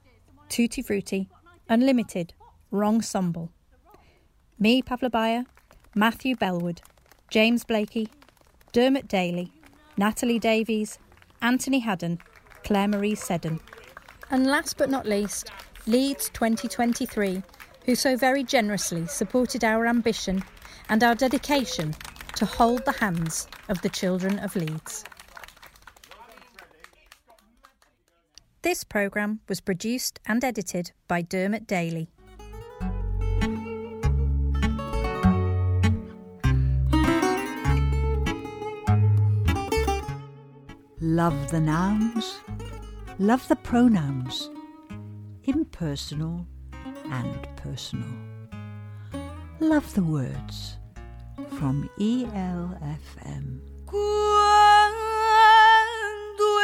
Tutti 0.48 0.82
Frutti, 0.82 1.28
Unlimited, 1.68 2.34
Wrongsemble. 2.70 3.50
Me, 4.58 4.82
Pavla 4.82 5.10
Bayer, 5.10 5.44
Matthew 5.94 6.36
Bellwood, 6.36 6.82
James 7.30 7.64
Blakey, 7.64 8.08
Dermot 8.72 9.08
Daly, 9.08 9.52
Natalie 9.96 10.38
Davies, 10.38 10.98
Anthony 11.42 11.80
Haddon, 11.80 12.20
Claire 12.62 12.88
Marie 12.88 13.14
Seddon. 13.14 13.60
And 14.30 14.46
last 14.46 14.76
but 14.76 14.90
not 14.90 15.06
least, 15.06 15.50
Leeds 15.86 16.30
2023, 16.32 17.42
who 17.86 17.94
so 17.94 18.16
very 18.16 18.44
generously 18.44 19.06
supported 19.06 19.64
our 19.64 19.86
ambition 19.86 20.44
and 20.88 21.02
our 21.02 21.14
dedication 21.14 21.94
to 22.36 22.46
hold 22.46 22.84
the 22.84 22.92
hands 22.92 23.48
of 23.68 23.82
the 23.82 23.88
children 23.88 24.38
of 24.38 24.54
Leeds. 24.54 25.04
This 28.62 28.84
programme 28.84 29.40
was 29.48 29.60
produced 29.60 30.20
and 30.26 30.44
edited 30.44 30.92
by 31.08 31.22
Dermot 31.22 31.66
Daly. 31.66 32.08
Love 41.10 41.50
the 41.50 41.58
nouns, 41.58 42.38
love 43.18 43.48
the 43.48 43.56
pronouns, 43.56 44.48
impersonal 45.42 46.46
and 47.10 47.48
personal. 47.56 48.14
Love 49.58 49.92
the 49.94 50.04
words 50.04 50.78
from 51.58 51.90
ELFM. 51.98 53.60
Quando 53.86 54.04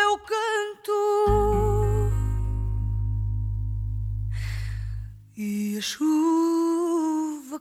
eu 0.05 0.17
canto 0.31 0.93
e 5.37 5.77
a 5.77 5.83
chuva. 5.83 7.61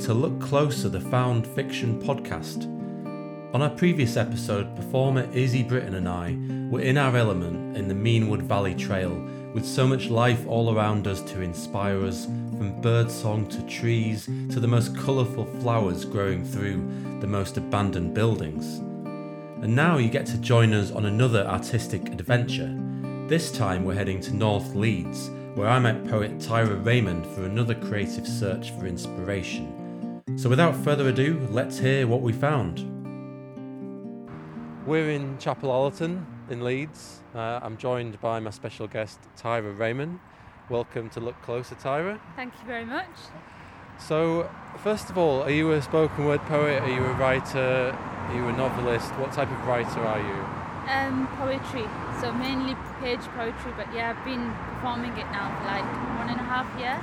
To 0.00 0.12
Look 0.12 0.40
Closer, 0.40 0.88
the 0.88 1.00
found 1.00 1.46
fiction 1.46 2.02
podcast. 2.02 2.64
On 3.54 3.62
our 3.62 3.70
previous 3.70 4.16
episode, 4.16 4.74
performer 4.76 5.28
Izzy 5.32 5.62
Britton 5.62 5.94
and 5.94 6.08
I 6.08 6.36
were 6.70 6.80
in 6.80 6.98
our 6.98 7.16
element 7.16 7.76
in 7.76 7.88
the 7.88 7.94
Meanwood 7.94 8.42
Valley 8.42 8.74
Trail 8.74 9.14
with 9.54 9.64
so 9.64 9.86
much 9.86 10.08
life 10.08 10.46
all 10.46 10.76
around 10.76 11.06
us 11.06 11.22
to 11.22 11.40
inspire 11.40 12.04
us, 12.04 12.26
from 12.26 12.80
birdsong 12.82 13.46
to 13.48 13.62
trees 13.62 14.26
to 14.26 14.60
the 14.60 14.68
most 14.68 14.96
colourful 14.96 15.46
flowers 15.60 16.04
growing 16.04 16.44
through 16.44 16.86
the 17.20 17.26
most 17.26 17.56
abandoned 17.56 18.12
buildings. 18.12 18.78
And 19.62 19.74
now 19.74 19.98
you 19.98 20.10
get 20.10 20.26
to 20.26 20.38
join 20.38 20.74
us 20.74 20.90
on 20.90 21.06
another 21.06 21.46
artistic 21.46 22.08
adventure. 22.08 22.74
This 23.28 23.50
time 23.50 23.84
we're 23.84 23.94
heading 23.94 24.20
to 24.22 24.34
North 24.34 24.74
Leeds 24.74 25.30
where 25.54 25.68
I 25.68 25.78
met 25.78 26.06
poet 26.06 26.36
Tyra 26.38 26.84
Raymond 26.84 27.26
for 27.28 27.44
another 27.44 27.74
creative 27.74 28.28
search 28.28 28.72
for 28.72 28.86
inspiration. 28.86 29.85
So 30.36 30.50
without 30.50 30.76
further 30.76 31.08
ado, 31.08 31.48
let's 31.50 31.78
hear 31.78 32.06
what 32.06 32.20
we 32.20 32.30
found. 32.30 32.84
We're 34.86 35.08
in 35.08 35.38
Chapel 35.38 35.72
Allerton 35.72 36.26
in 36.50 36.62
Leeds. 36.62 37.22
Uh, 37.34 37.60
I'm 37.62 37.78
joined 37.78 38.20
by 38.20 38.38
my 38.40 38.50
special 38.50 38.86
guest 38.86 39.18
Tyra 39.38 39.76
Raymond. 39.78 40.20
Welcome 40.68 41.08
to 41.10 41.20
Look 41.20 41.40
Closer, 41.40 41.74
Tyra. 41.76 42.20
Thank 42.36 42.52
you 42.60 42.66
very 42.66 42.84
much. 42.84 43.08
So, 43.98 44.50
first 44.82 45.08
of 45.08 45.16
all, 45.16 45.42
are 45.42 45.50
you 45.50 45.72
a 45.72 45.80
spoken 45.80 46.26
word 46.26 46.42
poet? 46.42 46.82
Are 46.82 46.90
you 46.90 47.02
a 47.02 47.14
writer? 47.14 47.96
Are 47.96 48.34
you 48.34 48.46
a 48.46 48.52
novelist? 48.52 49.08
What 49.14 49.32
type 49.32 49.50
of 49.50 49.66
writer 49.66 50.00
are 50.00 50.20
you? 50.20 50.44
Um, 50.92 51.28
poetry, 51.38 51.88
so 52.20 52.30
mainly 52.32 52.76
page 53.00 53.24
poetry, 53.34 53.72
but 53.74 53.92
yeah, 53.94 54.14
I've 54.14 54.24
been 54.24 54.52
performing 54.68 55.12
it 55.12 55.26
now 55.32 55.48
for 55.58 55.64
like 55.64 55.84
one 56.18 56.28
and 56.28 56.38
a 56.38 56.44
half 56.44 56.68
year. 56.78 57.02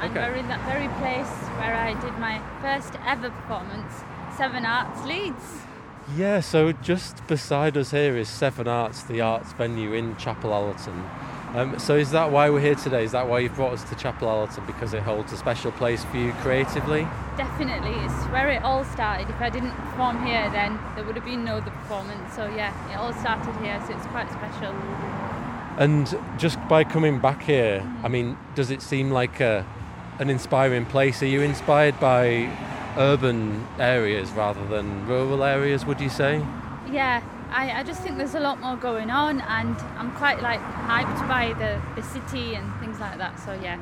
And 0.00 0.10
Okay. 0.16 0.28
we're 0.28 0.36
in 0.36 0.48
that 0.48 0.60
very 0.62 0.88
place 1.00 1.30
where 1.58 1.74
I 1.74 1.94
did 2.00 2.18
my 2.18 2.40
first 2.60 2.94
ever 3.06 3.30
performance, 3.30 4.04
Seven 4.36 4.66
Arts 4.66 5.04
Leeds. 5.04 5.62
Yeah, 6.14 6.40
so 6.40 6.72
just 6.72 7.26
beside 7.26 7.76
us 7.76 7.90
here 7.90 8.16
is 8.16 8.28
Seven 8.28 8.68
Arts, 8.68 9.02
the 9.02 9.20
arts 9.20 9.52
venue 9.54 9.92
in 9.92 10.16
Chapel 10.16 10.52
Allerton. 10.54 11.04
Um, 11.54 11.78
so 11.78 11.96
is 11.96 12.10
that 12.10 12.30
why 12.30 12.50
we're 12.50 12.60
here 12.60 12.74
today? 12.74 13.02
Is 13.04 13.12
that 13.12 13.26
why 13.26 13.38
you've 13.38 13.54
brought 13.54 13.72
us 13.72 13.82
to 13.84 13.94
Chapel 13.96 14.28
Allerton? 14.28 14.64
Because 14.66 14.92
it 14.92 15.02
holds 15.02 15.32
a 15.32 15.36
special 15.36 15.72
place 15.72 16.04
for 16.04 16.18
you 16.18 16.32
creatively? 16.42 17.08
Definitely, 17.36 17.92
it's 18.04 18.24
where 18.26 18.50
it 18.50 18.62
all 18.62 18.84
started. 18.84 19.30
If 19.30 19.40
I 19.40 19.48
didn't 19.48 19.72
perform 19.72 20.24
here, 20.26 20.48
then 20.50 20.78
there 20.94 21.04
would 21.04 21.16
have 21.16 21.24
been 21.24 21.44
no 21.44 21.56
other 21.56 21.70
performance. 21.70 22.34
So 22.34 22.46
yeah, 22.54 22.72
it 22.92 22.96
all 22.96 23.12
started 23.14 23.56
here, 23.64 23.82
so 23.86 23.96
it's 23.96 24.06
quite 24.06 24.30
special. 24.30 24.74
And 25.78 26.18
just 26.38 26.58
by 26.68 26.84
coming 26.84 27.18
back 27.18 27.42
here, 27.42 27.82
I 28.04 28.08
mean, 28.08 28.36
does 28.54 28.70
it 28.70 28.80
seem 28.82 29.10
like 29.10 29.40
a, 29.40 29.66
an 30.18 30.30
inspiring 30.30 30.86
place? 30.86 31.22
Are 31.22 31.26
you 31.26 31.42
inspired 31.42 31.98
by 32.00 32.50
urban 32.96 33.66
areas 33.78 34.30
rather 34.32 34.64
than 34.66 35.06
rural 35.06 35.44
areas, 35.44 35.84
would 35.84 36.00
you 36.00 36.08
say? 36.08 36.42
Yeah, 36.90 37.22
I, 37.50 37.80
I 37.80 37.82
just 37.82 38.02
think 38.02 38.16
there's 38.16 38.34
a 38.34 38.40
lot 38.40 38.60
more 38.60 38.76
going 38.76 39.10
on, 39.10 39.40
and 39.40 39.76
I'm 39.98 40.12
quite 40.12 40.42
like 40.42 40.60
hyped 40.60 41.28
by 41.28 41.52
the, 41.54 41.80
the 42.00 42.06
city 42.06 42.54
and 42.54 42.72
things 42.80 42.98
like 43.00 43.18
that. 43.18 43.38
So 43.40 43.52
yeah, 43.62 43.78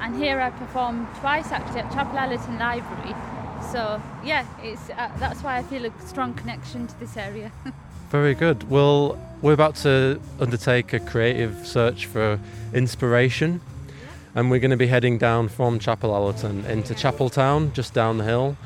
and 0.00 0.16
here 0.16 0.40
I 0.40 0.50
performed 0.50 1.06
twice 1.20 1.52
actually 1.52 1.80
at 1.80 1.92
Chapel 1.92 2.18
Allerton 2.18 2.58
Library. 2.58 3.14
So 3.72 4.02
yeah, 4.24 4.46
it's 4.62 4.90
uh, 4.90 5.10
that's 5.18 5.42
why 5.42 5.58
I 5.58 5.62
feel 5.62 5.84
a 5.84 5.92
strong 6.06 6.34
connection 6.34 6.86
to 6.86 7.00
this 7.00 7.16
area. 7.16 7.52
Very 8.10 8.34
good. 8.34 8.68
Well, 8.68 9.18
we're 9.40 9.52
about 9.52 9.76
to 9.76 10.20
undertake 10.40 10.92
a 10.92 10.98
creative 10.98 11.64
search 11.66 12.06
for 12.06 12.40
inspiration, 12.74 13.60
and 14.34 14.50
we're 14.50 14.60
going 14.60 14.70
to 14.70 14.76
be 14.76 14.86
heading 14.86 15.18
down 15.18 15.48
from 15.48 15.78
Chapel 15.78 16.14
Allerton 16.14 16.64
into 16.66 16.94
Chapeltown, 16.94 17.72
just 17.72 17.94
down 17.94 18.18
the 18.18 18.24
hill. 18.24 18.56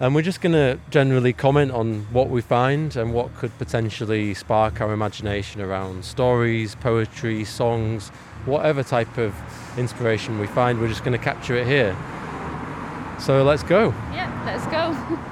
And 0.00 0.14
we're 0.14 0.22
just 0.22 0.40
going 0.40 0.54
to 0.54 0.80
generally 0.90 1.32
comment 1.32 1.70
on 1.70 2.00
what 2.12 2.28
we 2.28 2.40
find 2.40 2.96
and 2.96 3.14
what 3.14 3.34
could 3.36 3.56
potentially 3.58 4.34
spark 4.34 4.80
our 4.80 4.92
imagination 4.92 5.60
around 5.60 6.04
stories, 6.04 6.74
poetry, 6.74 7.44
songs, 7.44 8.08
whatever 8.44 8.82
type 8.82 9.16
of 9.16 9.34
inspiration 9.78 10.40
we 10.40 10.48
find. 10.48 10.80
We're 10.80 10.88
just 10.88 11.04
going 11.04 11.16
to 11.16 11.24
capture 11.24 11.54
it 11.54 11.66
here. 11.66 11.96
So 13.20 13.44
let's 13.44 13.62
go. 13.62 13.90
yeah, 14.12 14.42
let's 14.44 14.66
go. 14.66 15.18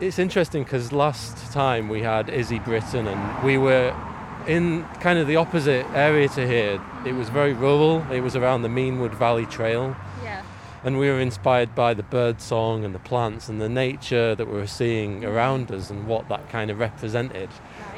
It's 0.00 0.18
interesting 0.18 0.64
because 0.64 0.92
last 0.92 1.52
time 1.52 1.88
we 1.88 2.02
had 2.02 2.28
Izzy 2.28 2.58
Britton 2.58 3.06
and 3.06 3.44
we 3.44 3.58
were 3.58 3.94
in 4.46 4.84
kind 5.00 5.18
of 5.18 5.26
the 5.26 5.36
opposite 5.36 5.86
area 5.94 6.28
to 6.28 6.46
here. 6.46 6.80
It 7.06 7.12
was 7.12 7.28
very 7.28 7.52
rural, 7.52 8.04
it 8.10 8.20
was 8.20 8.36
around 8.36 8.62
the 8.62 8.68
Meanwood 8.68 9.14
Valley 9.14 9.46
Trail. 9.46 9.96
Yeah. 10.22 10.42
And 10.84 10.98
we 10.98 11.08
were 11.08 11.20
inspired 11.20 11.74
by 11.74 11.94
the 11.94 12.02
bird 12.02 12.40
song 12.40 12.84
and 12.84 12.94
the 12.94 12.98
plants 12.98 13.48
and 13.48 13.60
the 13.60 13.68
nature 13.70 14.34
that 14.34 14.46
we 14.46 14.52
were 14.54 14.66
seeing 14.66 15.24
around 15.24 15.70
us 15.72 15.88
and 15.90 16.06
what 16.06 16.28
that 16.28 16.48
kind 16.50 16.70
of 16.70 16.78
represented. 16.78 17.48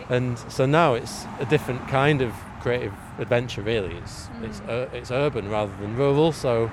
And 0.09 0.39
so 0.39 0.67
now 0.67 0.95
it's 0.95 1.25
a 1.41 1.45
different 1.47 1.89
kind 1.89 2.23
of 2.23 2.33
creative 2.61 2.95
adventure, 3.19 3.63
really. 3.63 3.97
It's, 3.97 4.29
it's, 4.43 4.61
ur- 4.69 4.89
it's 4.93 5.11
urban 5.11 5.49
rather 5.51 5.75
than 5.81 5.97
rural. 5.97 6.31
So 6.31 6.71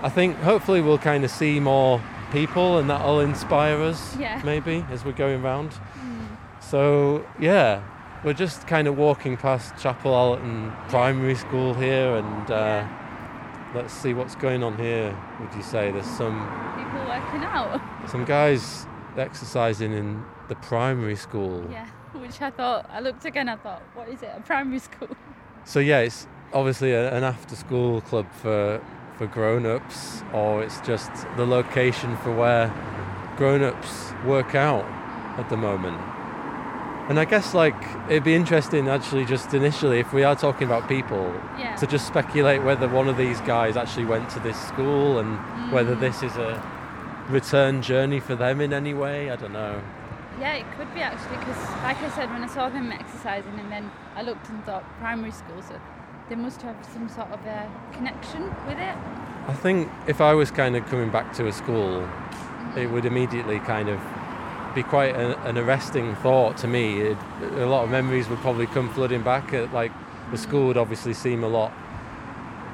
I 0.00 0.08
think 0.08 0.36
hopefully 0.36 0.80
we'll 0.80 0.98
kind 0.98 1.24
of 1.24 1.30
see 1.32 1.58
more 1.58 2.00
people 2.30 2.78
and 2.78 2.88
that'll 2.88 3.20
inspire 3.20 3.80
us 3.82 4.16
Yeah. 4.16 4.40
maybe 4.44 4.84
as 4.92 5.04
we're 5.04 5.10
going 5.12 5.44
around. 5.44 5.72
Mm. 5.72 6.26
So 6.60 7.26
yeah, 7.40 7.82
we're 8.24 8.32
just 8.32 8.66
kind 8.66 8.86
of 8.86 8.96
walking 8.96 9.36
past 9.36 9.76
Chapel 9.82 10.14
Allerton 10.14 10.72
Primary 10.88 11.34
School 11.34 11.74
here 11.74 12.16
and 12.16 12.50
uh, 12.50 12.86
let's 13.74 13.92
see 13.92 14.14
what's 14.14 14.34
going 14.36 14.62
on 14.62 14.76
here. 14.78 15.16
Would 15.40 15.52
you 15.54 15.62
say 15.62 15.90
there's 15.90 16.06
some 16.06 16.38
People 16.76 17.00
working 17.06 17.42
out. 17.42 17.80
some 18.08 18.24
guys 18.24 18.86
exercising 19.16 19.92
in 19.92 20.22
the 20.48 20.54
primary 20.56 21.16
school? 21.16 21.66
Yeah, 21.70 21.86
which 22.14 22.40
I 22.40 22.50
thought 22.50 22.88
I 22.90 23.00
looked 23.00 23.24
again. 23.24 23.48
I 23.48 23.56
thought, 23.56 23.82
what 23.94 24.08
is 24.08 24.22
it? 24.22 24.30
A 24.36 24.40
primary 24.40 24.78
school? 24.78 25.08
So 25.64 25.80
yeah, 25.80 26.00
it's 26.00 26.26
obviously 26.52 26.92
a, 26.92 27.14
an 27.14 27.24
after-school 27.24 28.00
club 28.02 28.26
for 28.32 28.84
for 29.16 29.26
grown-ups, 29.26 30.22
or 30.32 30.62
it's 30.62 30.80
just 30.80 31.10
the 31.36 31.44
location 31.46 32.16
for 32.18 32.34
where 32.34 32.72
grown-ups 33.36 34.12
work 34.24 34.54
out 34.54 34.84
at 35.38 35.48
the 35.50 35.56
moment. 35.56 36.00
And 37.08 37.18
I 37.18 37.24
guess 37.24 37.52
like 37.52 37.74
it'd 38.08 38.24
be 38.24 38.34
interesting 38.34 38.88
actually 38.88 39.24
just 39.24 39.52
initially 39.54 39.98
if 40.00 40.12
we 40.12 40.22
are 40.24 40.36
talking 40.36 40.66
about 40.66 40.88
people 40.88 41.34
Yeah. 41.58 41.74
to 41.76 41.86
just 41.86 42.06
speculate 42.06 42.62
whether 42.62 42.88
one 42.88 43.08
of 43.08 43.16
these 43.16 43.40
guys 43.42 43.76
actually 43.76 44.04
went 44.06 44.28
to 44.30 44.40
this 44.40 44.56
school 44.56 45.18
and 45.18 45.38
whether 45.72 45.94
Mm. 45.96 46.00
this 46.00 46.22
is 46.22 46.36
a 46.36 46.62
return 47.28 47.82
journey 47.82 48.20
for 48.20 48.34
them 48.34 48.60
in 48.60 48.72
any 48.72 48.94
way. 48.94 49.30
I 49.30 49.36
don't 49.36 49.52
know. 49.52 49.80
Yeah, 50.40 50.54
it 50.54 50.64
could 50.78 50.92
be 50.94 51.00
actually 51.02 51.36
because, 51.38 51.58
like 51.82 52.00
I 52.02 52.08
said, 52.10 52.30
when 52.30 52.42
I 52.42 52.46
saw 52.46 52.68
them 52.68 52.90
exercising, 52.90 53.52
and 53.58 53.70
then 53.70 53.90
I 54.16 54.22
looked 54.22 54.48
and 54.48 54.64
thought 54.64 54.82
primary 54.98 55.30
school, 55.30 55.60
so 55.60 55.74
they 56.28 56.36
must 56.36 56.62
have 56.62 56.76
some 56.94 57.08
sort 57.08 57.30
of 57.30 57.40
a 57.46 57.68
connection 57.92 58.44
with 58.66 58.78
it. 58.78 58.96
I 59.48 59.52
think 59.52 59.90
if 60.06 60.20
I 60.20 60.32
was 60.32 60.50
kind 60.50 60.74
of 60.76 60.86
coming 60.88 61.10
back 61.10 61.32
to 61.34 61.46
a 61.48 61.52
school, 61.52 62.08
it 62.76 62.90
would 62.90 63.04
immediately 63.04 63.58
kind 63.60 63.88
of 63.90 64.00
be 64.74 64.82
quite 64.82 65.14
a, 65.14 65.38
an 65.42 65.58
arresting 65.58 66.14
thought 66.16 66.56
to 66.58 66.66
me. 66.66 67.00
It, 67.00 67.18
a 67.56 67.66
lot 67.66 67.84
of 67.84 67.90
memories 67.90 68.28
would 68.28 68.40
probably 68.40 68.66
come 68.66 68.92
flooding 68.92 69.22
back. 69.22 69.52
At, 69.52 69.72
like 69.72 69.92
the 70.30 70.38
school 70.38 70.66
would 70.68 70.76
obviously 70.76 71.14
seem 71.14 71.44
a 71.44 71.48
lot 71.48 71.72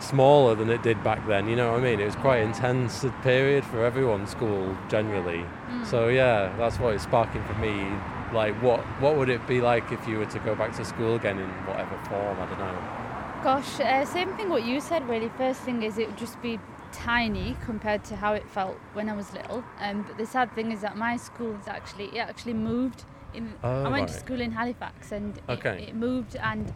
smaller 0.01 0.55
than 0.55 0.71
it 0.71 0.83
did 0.83 1.03
back 1.03 1.27
then. 1.27 1.49
You 1.49 1.57
know 1.57 1.73
what 1.73 1.81
I 1.81 1.83
mean? 1.83 2.01
It 2.01 2.05
was 2.05 2.17
quite 2.17 2.39
an 2.39 2.49
intense 2.49 3.05
period 3.23 3.65
for 3.65 3.85
everyone. 3.85 4.27
School 4.27 4.77
generally. 4.89 5.45
So 5.85 6.09
yeah, 6.09 6.55
that's 6.57 6.79
what 6.79 6.95
it's 6.95 7.05
sparking 7.05 7.43
for 7.45 7.55
me. 7.55 7.87
Like 8.33 8.55
what 8.63 8.81
what 9.01 9.17
would 9.17 9.29
it 9.29 9.47
be 9.47 9.61
like 9.61 9.91
if 9.91 10.07
you 10.07 10.19
were 10.19 10.27
to 10.27 10.39
go 10.41 10.55
back 10.55 10.77
to 10.77 10.85
school 10.85 11.17
again 11.17 11.39
in 11.39 11.49
whatever 11.67 11.99
form? 12.09 12.39
I 12.41 12.47
don't 12.47 12.59
know. 12.59 13.09
Gosh, 13.43 13.81
uh, 13.81 14.05
same 14.05 14.37
thing 14.37 14.49
what 14.49 14.65
you 14.65 14.81
said 14.81 15.09
really. 15.09 15.31
First 15.37 15.61
thing 15.61 15.83
is 15.83 15.99
it 15.99 16.09
would 16.09 16.19
just 16.19 16.41
be 16.43 16.59
tiny 16.93 17.57
compared 17.65 18.05
to 18.05 18.17
how 18.17 18.33
it 18.35 18.49
felt 18.49 18.77
when 18.93 19.09
I 19.09 19.15
was 19.15 19.33
little. 19.33 19.65
Um, 19.81 20.03
but 20.03 20.17
the 20.19 20.27
sad 20.27 20.53
thing 20.55 20.73
is 20.73 20.81
that 20.81 20.97
my 20.97 21.17
school 21.17 21.55
is 21.61 21.69
actually 21.69 22.07
it 22.17 22.19
actually 22.19 22.55
moved. 22.55 23.05
In, 23.35 23.55
Oh, 23.63 23.85
I 23.85 23.89
went 23.91 24.09
to 24.09 24.15
school 24.15 24.41
in 24.41 24.53
Halifax 24.53 25.13
and 25.13 25.37
it- 25.37 25.45
Okay. 25.51 25.85
it, 25.89 25.95
moved 25.95 26.35
and 26.37 26.73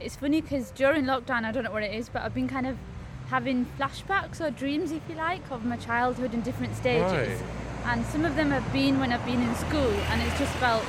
it's 0.00 0.14
funny 0.16 0.40
because 0.40 0.70
during 0.70 1.04
lockdown 1.04 1.44
I 1.44 1.50
don't 1.52 1.64
know 1.64 1.72
what 1.72 1.82
it 1.82 1.92
is 1.94 2.08
but 2.08 2.22
I've 2.22 2.32
been 2.34 2.48
kind 2.48 2.66
of 2.66 2.76
having 3.28 3.66
flashbacks 3.76 4.40
or 4.40 4.50
dreams 4.52 4.92
if 4.92 5.02
you 5.08 5.16
like 5.16 5.50
of 5.50 5.64
my 5.64 5.76
childhood 5.76 6.32
in 6.32 6.42
different 6.42 6.76
stages 6.76 7.40
Right. 7.40 7.48
and 7.86 8.06
some 8.06 8.24
of 8.24 8.36
them 8.36 8.52
have 8.52 8.72
been 8.72 9.00
when 9.00 9.10
I've 9.12 9.26
been 9.26 9.42
in 9.42 9.54
school 9.56 9.90
and 10.10 10.22
it's 10.22 10.38
just 10.38 10.52
felt 10.58 10.84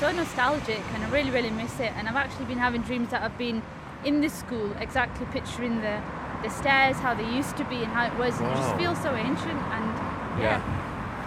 so 0.00 0.10
nostalgic 0.10 0.80
and 0.94 1.04
I 1.04 1.10
really 1.10 1.30
really 1.30 1.50
miss 1.50 1.78
it 1.78 1.92
and 1.96 2.08
I've 2.08 2.16
actually 2.16 2.46
been 2.46 2.58
having 2.58 2.80
dreams 2.80 3.10
that 3.10 3.22
I've 3.22 3.36
been 3.36 3.62
in 4.06 4.22
this 4.22 4.32
school 4.32 4.72
exactly 4.80 5.26
picturing 5.32 5.82
the 5.82 6.00
the 6.42 6.50
stairs 6.50 6.96
how 6.96 7.14
they 7.14 7.28
used 7.28 7.56
to 7.56 7.64
be 7.64 7.76
and 7.76 7.92
how 7.92 8.06
it 8.06 8.14
was 8.18 8.38
and 8.38 8.46
it 8.50 8.54
just 8.56 8.70
Wow. 8.72 8.78
feels 8.78 8.98
so 9.02 9.14
ancient 9.14 9.60
and 9.74 9.84
Yeah. 10.42 10.60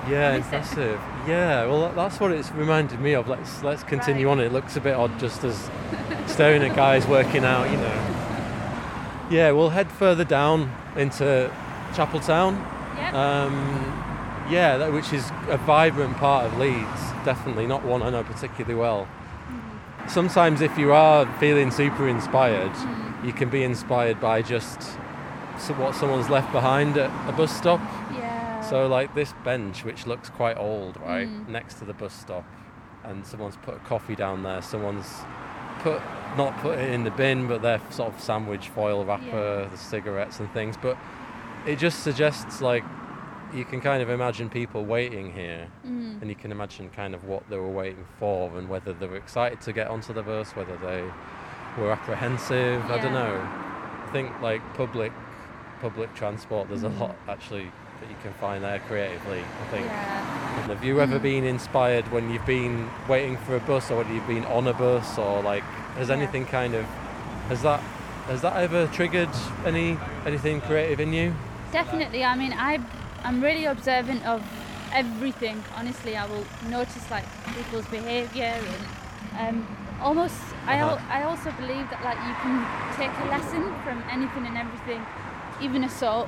Yeah, 0.10 0.32
it. 0.34 0.38
impressive. 0.38 1.00
Yeah, 1.28 1.66
well, 1.66 1.92
that's 1.96 2.20
what 2.20 2.32
it's 2.32 2.52
reminded 2.54 3.00
me 3.02 3.14
of. 3.14 3.28
Let's 3.28 3.62
let's 3.64 3.84
continue 3.84 4.30
on. 4.30 4.40
It 4.40 4.52
looks 4.54 4.76
a 4.78 4.82
bit 4.82 4.96
odd 4.96 5.20
just 5.20 5.44
as 5.44 5.70
staring 6.26 6.64
at 6.64 6.76
guys 6.76 7.06
working 7.08 7.44
out, 7.44 7.70
you 7.70 7.78
know. 7.78 7.92
Yeah, 9.30 9.52
we'll 9.52 9.70
head 9.70 9.92
further 9.92 10.24
down 10.24 10.72
into 10.96 11.52
Chapeltown. 11.94 12.58
Yep. 12.98 13.14
Um, 13.14 14.04
Yeah, 14.50 14.78
that, 14.78 14.92
which 14.92 15.14
is 15.14 15.32
a 15.50 15.58
vibrant 15.58 16.18
part 16.18 16.46
of 16.46 16.58
Leeds. 16.58 17.02
Definitely 17.24 17.68
not 17.68 17.84
one 17.84 18.02
I 18.02 18.10
know 18.10 18.24
particularly 18.24 18.74
well. 18.74 19.02
Mm-hmm. 19.06 20.08
Sometimes, 20.08 20.62
if 20.62 20.76
you 20.80 20.92
are 20.92 21.28
feeling 21.40 21.70
super 21.70 22.08
inspired, 22.08 22.72
Mm. 22.72 23.09
You 23.24 23.34
can 23.34 23.50
be 23.50 23.64
inspired 23.64 24.20
by 24.20 24.42
just 24.42 24.82
what 25.78 25.94
someone's 25.94 26.30
left 26.30 26.52
behind 26.54 26.98
at 26.98 27.10
a 27.30 27.34
bus 27.34 27.56
stop. 27.56 27.82
Yeah. 28.14 28.62
So, 28.62 28.88
like 28.88 29.14
this 29.14 29.34
bench, 29.44 29.84
which 29.84 30.08
looks 30.08 30.30
quite 30.30 30.58
old, 30.58 30.98
right, 31.02 31.28
Mm. 31.28 31.50
next 31.50 31.76
to 31.80 31.86
the 31.86 31.94
bus 31.94 32.14
stop, 32.14 32.46
and 33.04 33.26
someone's 33.26 33.58
put 33.58 33.76
a 33.76 33.80
coffee 33.80 34.16
down 34.16 34.44
there. 34.44 34.62
Someone's 34.62 35.22
put 35.80 36.02
not 36.38 36.56
put 36.60 36.78
it 36.78 36.90
in 36.92 37.04
the 37.04 37.12
bin, 37.12 37.48
but 37.48 37.62
their 37.62 37.82
sort 37.90 38.14
of 38.14 38.20
sandwich 38.22 38.70
foil 38.70 39.04
wrapper, 39.04 39.68
the 39.70 39.78
cigarettes 39.78 40.40
and 40.40 40.50
things. 40.54 40.78
But 40.78 40.98
it 41.66 41.78
just 41.78 42.04
suggests 42.04 42.62
like 42.62 42.84
you 43.54 43.66
can 43.66 43.82
kind 43.82 44.02
of 44.04 44.10
imagine 44.12 44.48
people 44.50 44.86
waiting 44.86 45.34
here, 45.34 45.68
Mm. 45.86 46.22
and 46.22 46.30
you 46.30 46.36
can 46.36 46.52
imagine 46.52 46.90
kind 46.96 47.14
of 47.16 47.24
what 47.26 47.50
they 47.50 47.58
were 47.58 47.68
waiting 47.84 48.06
for, 48.20 48.56
and 48.58 48.70
whether 48.70 48.94
they 48.94 49.08
were 49.08 49.18
excited 49.18 49.60
to 49.62 49.74
get 49.74 49.88
onto 49.88 50.14
the 50.14 50.22
bus, 50.24 50.56
whether 50.56 50.78
they 50.78 51.04
were 51.78 51.92
apprehensive. 51.92 52.84
I 52.90 52.98
don't 53.00 53.14
know. 53.14 53.42
I 54.08 54.10
think 54.12 54.40
like 54.42 54.62
public 54.76 55.12
public 55.82 56.14
transport, 56.14 56.68
there's 56.68 56.84
Mm. 56.84 57.00
a 57.00 57.04
lot 57.04 57.16
actually 57.30 57.72
that 58.02 58.10
you 58.10 58.16
can 58.22 58.34
find 58.34 58.64
there 58.64 58.80
creatively. 58.80 59.40
I 59.40 59.72
think. 59.72 59.86
Yeah. 59.86 60.68
Have 60.68 60.84
you 60.84 61.00
ever 61.00 61.20
Mm. 61.20 61.22
been 61.22 61.44
inspired 61.46 62.12
when 62.12 62.30
you've 62.30 62.46
been 62.46 62.90
waiting 63.08 63.38
for 63.38 63.56
a 63.56 63.60
bus, 63.62 63.90
or 63.92 63.98
when 64.04 64.14
you've 64.14 64.28
been 64.28 64.46
on 64.46 64.68
a 64.68 64.74
bus, 64.74 65.18
or 65.18 65.42
like 65.42 65.64
has 65.98 66.10
Yeah. 66.10 66.16
anything 66.16 66.46
kind 66.46 66.76
of 66.76 66.86
has 67.50 67.62
that 67.62 67.80
has 68.28 68.42
that 68.42 68.56
ever 68.58 68.88
triggered 68.88 69.30
any 69.66 69.98
anything 70.26 70.60
creative 70.62 71.00
in 71.00 71.14
you? 71.14 71.34
Definitely. 71.72 72.24
I 72.26 72.36
mean, 72.36 72.54
I 72.54 72.80
I'm 73.24 73.42
really 73.42 73.66
observant 73.66 74.26
of 74.26 74.42
everything. 74.94 75.64
Honestly, 75.78 76.18
I 76.18 76.26
will 76.26 76.46
notice 76.70 77.10
like 77.12 77.26
people's 77.56 77.86
behaviour 77.88 78.56
and 79.38 79.58
um, 79.58 79.68
almost. 80.02 80.38
I 80.68 80.80
Uh-huh. 80.82 80.98
I 81.18 81.24
also 81.24 81.52
believe 81.52 81.90
that 81.90 82.02
like 82.04 82.20
you 82.28 82.36
can 82.44 82.56
take 82.98 83.12
a 83.26 83.28
lesson 83.36 83.64
from 83.84 84.04
anything 84.10 84.46
and 84.46 84.58
everything, 84.58 85.02
even 85.62 85.84
assault. 85.84 86.28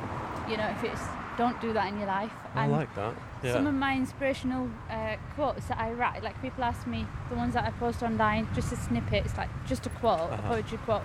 You 0.49 0.57
know, 0.57 0.67
if 0.76 0.84
it's 0.84 1.01
don't 1.38 1.59
do 1.61 1.74
that 1.74 1.88
in 1.91 1.97
your 1.97 2.07
life. 2.07 2.32
I 2.55 2.63
And 2.63 2.72
like 2.74 2.93
that. 2.95 3.13
Yeah. 3.43 3.53
Some 3.53 3.65
of 3.67 3.74
my 3.74 3.95
inspirational 3.95 4.69
uh, 4.89 5.15
quotes 5.36 5.65
that 5.67 5.80
I 5.80 5.91
write, 5.93 6.22
like 6.24 6.39
people 6.41 6.63
ask 6.63 6.86
me, 6.86 7.07
the 7.30 7.36
ones 7.36 7.53
that 7.53 7.63
I 7.65 7.72
post 7.72 8.03
online, 8.03 8.47
just 8.53 8.72
a 8.74 8.76
snippet, 8.76 9.26
it's 9.26 9.38
like 9.38 9.49
just 9.65 9.86
a 9.88 9.89
quote, 9.89 10.19
a 10.19 10.34
Uh-huh. 10.34 10.49
poetry 10.49 10.78
quote. 10.86 11.03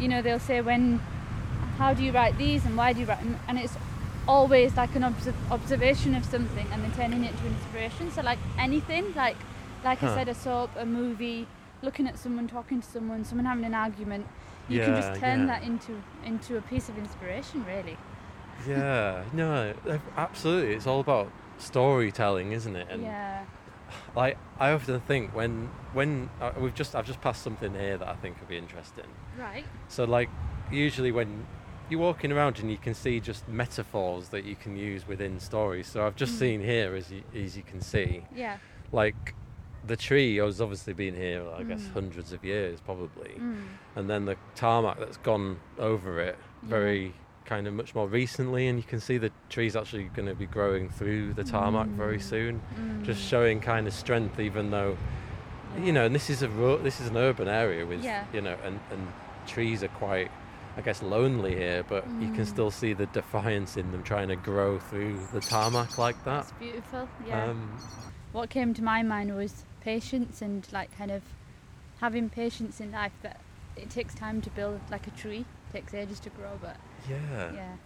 You 0.00 0.08
know, 0.08 0.22
they'll 0.22 0.40
say, 0.40 0.60
when, 0.62 1.00
how 1.78 1.92
do 1.94 2.02
you 2.02 2.10
write 2.12 2.36
these 2.38 2.64
and 2.64 2.76
why 2.76 2.92
do 2.94 3.00
you 3.00 3.06
write 3.06 3.20
them? 3.22 3.38
And 3.48 3.58
it's 3.58 3.76
always 4.26 4.74
like 4.76 4.96
an 4.96 5.04
obs- 5.04 5.28
observation 5.50 6.14
of 6.16 6.24
something 6.24 6.66
and 6.72 6.82
then 6.82 6.92
turning 6.92 7.22
it 7.24 7.32
into 7.32 7.46
inspiration. 7.46 8.10
So, 8.10 8.22
like 8.22 8.38
anything, 8.58 9.04
like, 9.14 9.36
like 9.84 10.02
I 10.02 10.14
said, 10.14 10.28
a 10.28 10.34
soap, 10.34 10.70
a 10.76 10.86
movie, 10.86 11.46
looking 11.82 12.06
at 12.06 12.18
someone, 12.18 12.48
talking 12.48 12.80
to 12.80 12.86
someone, 12.88 13.24
someone 13.24 13.44
having 13.46 13.64
an 13.64 13.74
argument, 13.74 14.26
you 14.68 14.80
can 14.80 14.94
just 14.96 15.20
turn 15.20 15.40
yeah. 15.40 15.46
that 15.46 15.62
into 15.62 16.02
into 16.24 16.56
a 16.56 16.62
piece 16.62 16.88
of 16.88 16.98
inspiration, 16.98 17.64
really. 17.64 17.96
yeah, 18.68 19.22
no, 19.32 19.74
absolutely. 20.16 20.74
It's 20.74 20.86
all 20.86 21.00
about 21.00 21.30
storytelling, 21.58 22.52
isn't 22.52 22.74
it? 22.76 22.88
And 22.90 23.02
yeah. 23.02 23.44
like 24.14 24.38
I 24.58 24.70
often 24.72 25.00
think 25.00 25.34
when 25.34 25.68
when 25.92 26.30
uh, 26.40 26.52
we've 26.58 26.74
just 26.74 26.94
I've 26.94 27.06
just 27.06 27.20
passed 27.20 27.42
something 27.42 27.72
here 27.74 27.96
that 27.98 28.08
I 28.08 28.14
think 28.14 28.38
could 28.38 28.48
be 28.48 28.56
interesting. 28.58 29.06
Right. 29.38 29.64
So 29.88 30.04
like 30.04 30.30
usually 30.70 31.12
when 31.12 31.46
you're 31.88 32.00
walking 32.00 32.32
around 32.32 32.58
and 32.58 32.68
you 32.70 32.78
can 32.78 32.94
see 32.94 33.20
just 33.20 33.46
metaphors 33.48 34.30
that 34.30 34.44
you 34.44 34.56
can 34.56 34.76
use 34.76 35.06
within 35.06 35.38
stories. 35.38 35.86
So 35.86 36.04
I've 36.04 36.16
just 36.16 36.34
Mm. 36.34 36.38
seen 36.38 36.60
here 36.60 36.96
as 36.96 37.12
you, 37.12 37.22
as 37.34 37.56
you 37.56 37.62
can 37.62 37.80
see. 37.80 38.24
Yeah. 38.34 38.56
Like 38.90 39.34
the 39.86 39.96
tree 39.96 40.36
has 40.36 40.60
obviously 40.60 40.92
been 40.92 41.14
here 41.14 41.42
I 41.56 41.62
guess 41.62 41.82
Mm. 41.82 41.92
hundreds 41.92 42.32
of 42.32 42.44
years 42.44 42.80
probably. 42.80 43.30
Mm. 43.38 43.62
And 43.96 44.10
then 44.10 44.24
the 44.24 44.36
tarmac 44.54 44.98
that's 44.98 45.16
gone 45.18 45.58
over 45.78 46.20
it 46.20 46.36
very 46.62 47.14
kind 47.44 47.66
of 47.68 47.74
much 47.74 47.94
more 47.94 48.08
recently 48.08 48.66
and 48.66 48.76
you 48.78 48.82
can 48.84 48.98
see 49.00 49.18
the 49.18 49.30
tree's 49.50 49.76
actually 49.76 50.04
going 50.16 50.26
to 50.26 50.34
be 50.34 50.46
growing 50.46 50.88
through 50.88 51.32
the 51.34 51.44
tarmac 51.44 51.86
very 51.88 52.18
Mm. 52.18 52.22
soon 52.22 52.60
just 53.04 53.20
Mm. 53.24 53.28
showing 53.30 53.60
kind 53.60 53.86
of 53.86 53.92
strength 53.92 54.40
even 54.40 54.70
though 54.70 54.96
you 55.78 55.92
know 55.92 56.06
and 56.06 56.14
this 56.14 56.28
is 56.30 56.42
a 56.42 56.48
ru- 56.48 56.80
this 56.82 57.00
is 57.00 57.08
an 57.08 57.16
urban 57.16 57.46
area 57.48 57.84
with 57.86 58.02
Yeah. 58.02 58.24
you 58.32 58.40
know 58.40 58.56
and 58.64 58.80
and 58.90 59.06
trees 59.46 59.82
are 59.84 59.88
quite 59.88 60.30
I 60.78 60.80
guess 60.82 61.02
lonely 61.02 61.54
here 61.54 61.84
but 61.88 62.04
you 62.20 62.32
can 62.32 62.44
Mm. 62.44 62.54
still 62.54 62.70
see 62.70 62.92
the 62.94 63.06
defiance 63.06 63.76
in 63.76 63.92
them 63.92 64.02
trying 64.02 64.28
to 64.28 64.36
grow 64.36 64.78
through 64.78 65.20
the 65.32 65.40
tarmac 65.40 65.98
like 65.98 66.24
that 66.24 66.40
It's 66.44 66.52
beautiful. 66.52 67.08
Yeah. 67.28 67.44
um 67.50 67.78
what 68.32 68.50
came 68.50 68.74
to 68.74 68.82
my 68.82 69.02
mind 69.04 69.34
was 69.36 69.64
patience 69.86 70.42
and 70.42 70.66
like 70.72 70.90
kind 70.98 71.12
of 71.12 71.22
having 72.00 72.28
patience 72.28 72.80
in 72.80 72.90
life 72.90 73.12
that 73.22 73.40
it 73.76 73.88
takes 73.88 74.12
time 74.14 74.42
to 74.42 74.50
build 74.50 74.80
like 74.90 75.06
a 75.06 75.12
tree 75.12 75.44
takes 75.72 75.94
ages 75.94 76.18
to 76.18 76.28
grow 76.30 76.58
but 76.60 76.76
yeah 77.08 77.52
yeah 77.54 77.76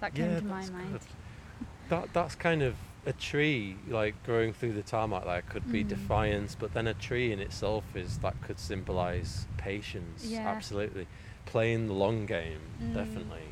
that 0.00 0.14
came 0.14 0.34
Yeah, 0.34 0.40
to 0.40 0.46
my 0.46 0.52
that's 0.54 0.70
mind 0.70 0.92
good. 0.92 1.02
that 1.90 2.14
that's 2.14 2.34
kind 2.36 2.62
of 2.62 2.76
a 3.06 3.12
tree 3.12 3.76
like 3.88 4.14
growing 4.24 4.52
through 4.52 4.72
the 4.72 4.82
tarmac 4.82 5.24
that 5.24 5.48
could 5.48 5.66
be 5.72 5.82
Mm. 5.82 5.88
defiance 5.88 6.54
but 6.54 6.72
then 6.74 6.86
a 6.86 6.94
tree 6.94 7.32
in 7.32 7.40
itself 7.40 7.84
is 7.96 8.18
that 8.18 8.40
could 8.40 8.60
symbolize 8.60 9.46
patience 9.56 10.30
Yeah. 10.30 10.52
absolutely 10.54 11.08
playing 11.44 11.88
the 11.88 11.94
long 11.94 12.24
game 12.24 12.60
Mm. 12.80 12.94
definitely 12.94 13.48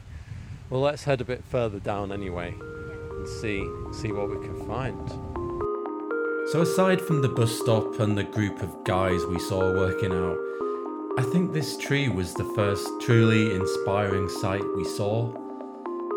well 0.70 0.80
let's 0.80 1.02
head 1.04 1.20
a 1.20 1.24
bit 1.24 1.42
further 1.44 1.80
down 1.80 2.12
anyway 2.12 2.54
and 3.18 3.28
see 3.28 3.66
see 3.92 4.12
what 4.12 4.30
we 4.30 4.36
can 4.46 4.54
find 4.66 5.45
so 6.56 6.62
aside 6.62 7.02
from 7.02 7.20
the 7.20 7.28
bus 7.28 7.52
stop 7.52 8.00
and 8.00 8.16
the 8.16 8.24
group 8.24 8.62
of 8.62 8.82
guys 8.84 9.26
we 9.26 9.38
saw 9.38 9.74
working 9.74 10.10
out 10.10 10.38
i 11.18 11.22
think 11.30 11.52
this 11.52 11.76
tree 11.76 12.08
was 12.08 12.32
the 12.32 12.50
first 12.54 12.88
truly 12.98 13.54
inspiring 13.54 14.26
sight 14.26 14.64
we 14.74 14.82
saw 14.82 15.30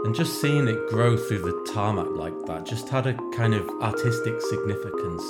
and 0.06 0.16
just 0.16 0.40
seeing 0.40 0.66
it 0.70 0.88
grow 0.88 1.18
through 1.18 1.40
the 1.40 1.70
tarmac 1.74 2.08
like 2.12 2.46
that 2.46 2.66
just 2.66 2.88
had 2.88 3.06
a 3.06 3.14
kind 3.34 3.54
of 3.54 3.70
artistic 3.82 4.40
significance. 4.40 5.24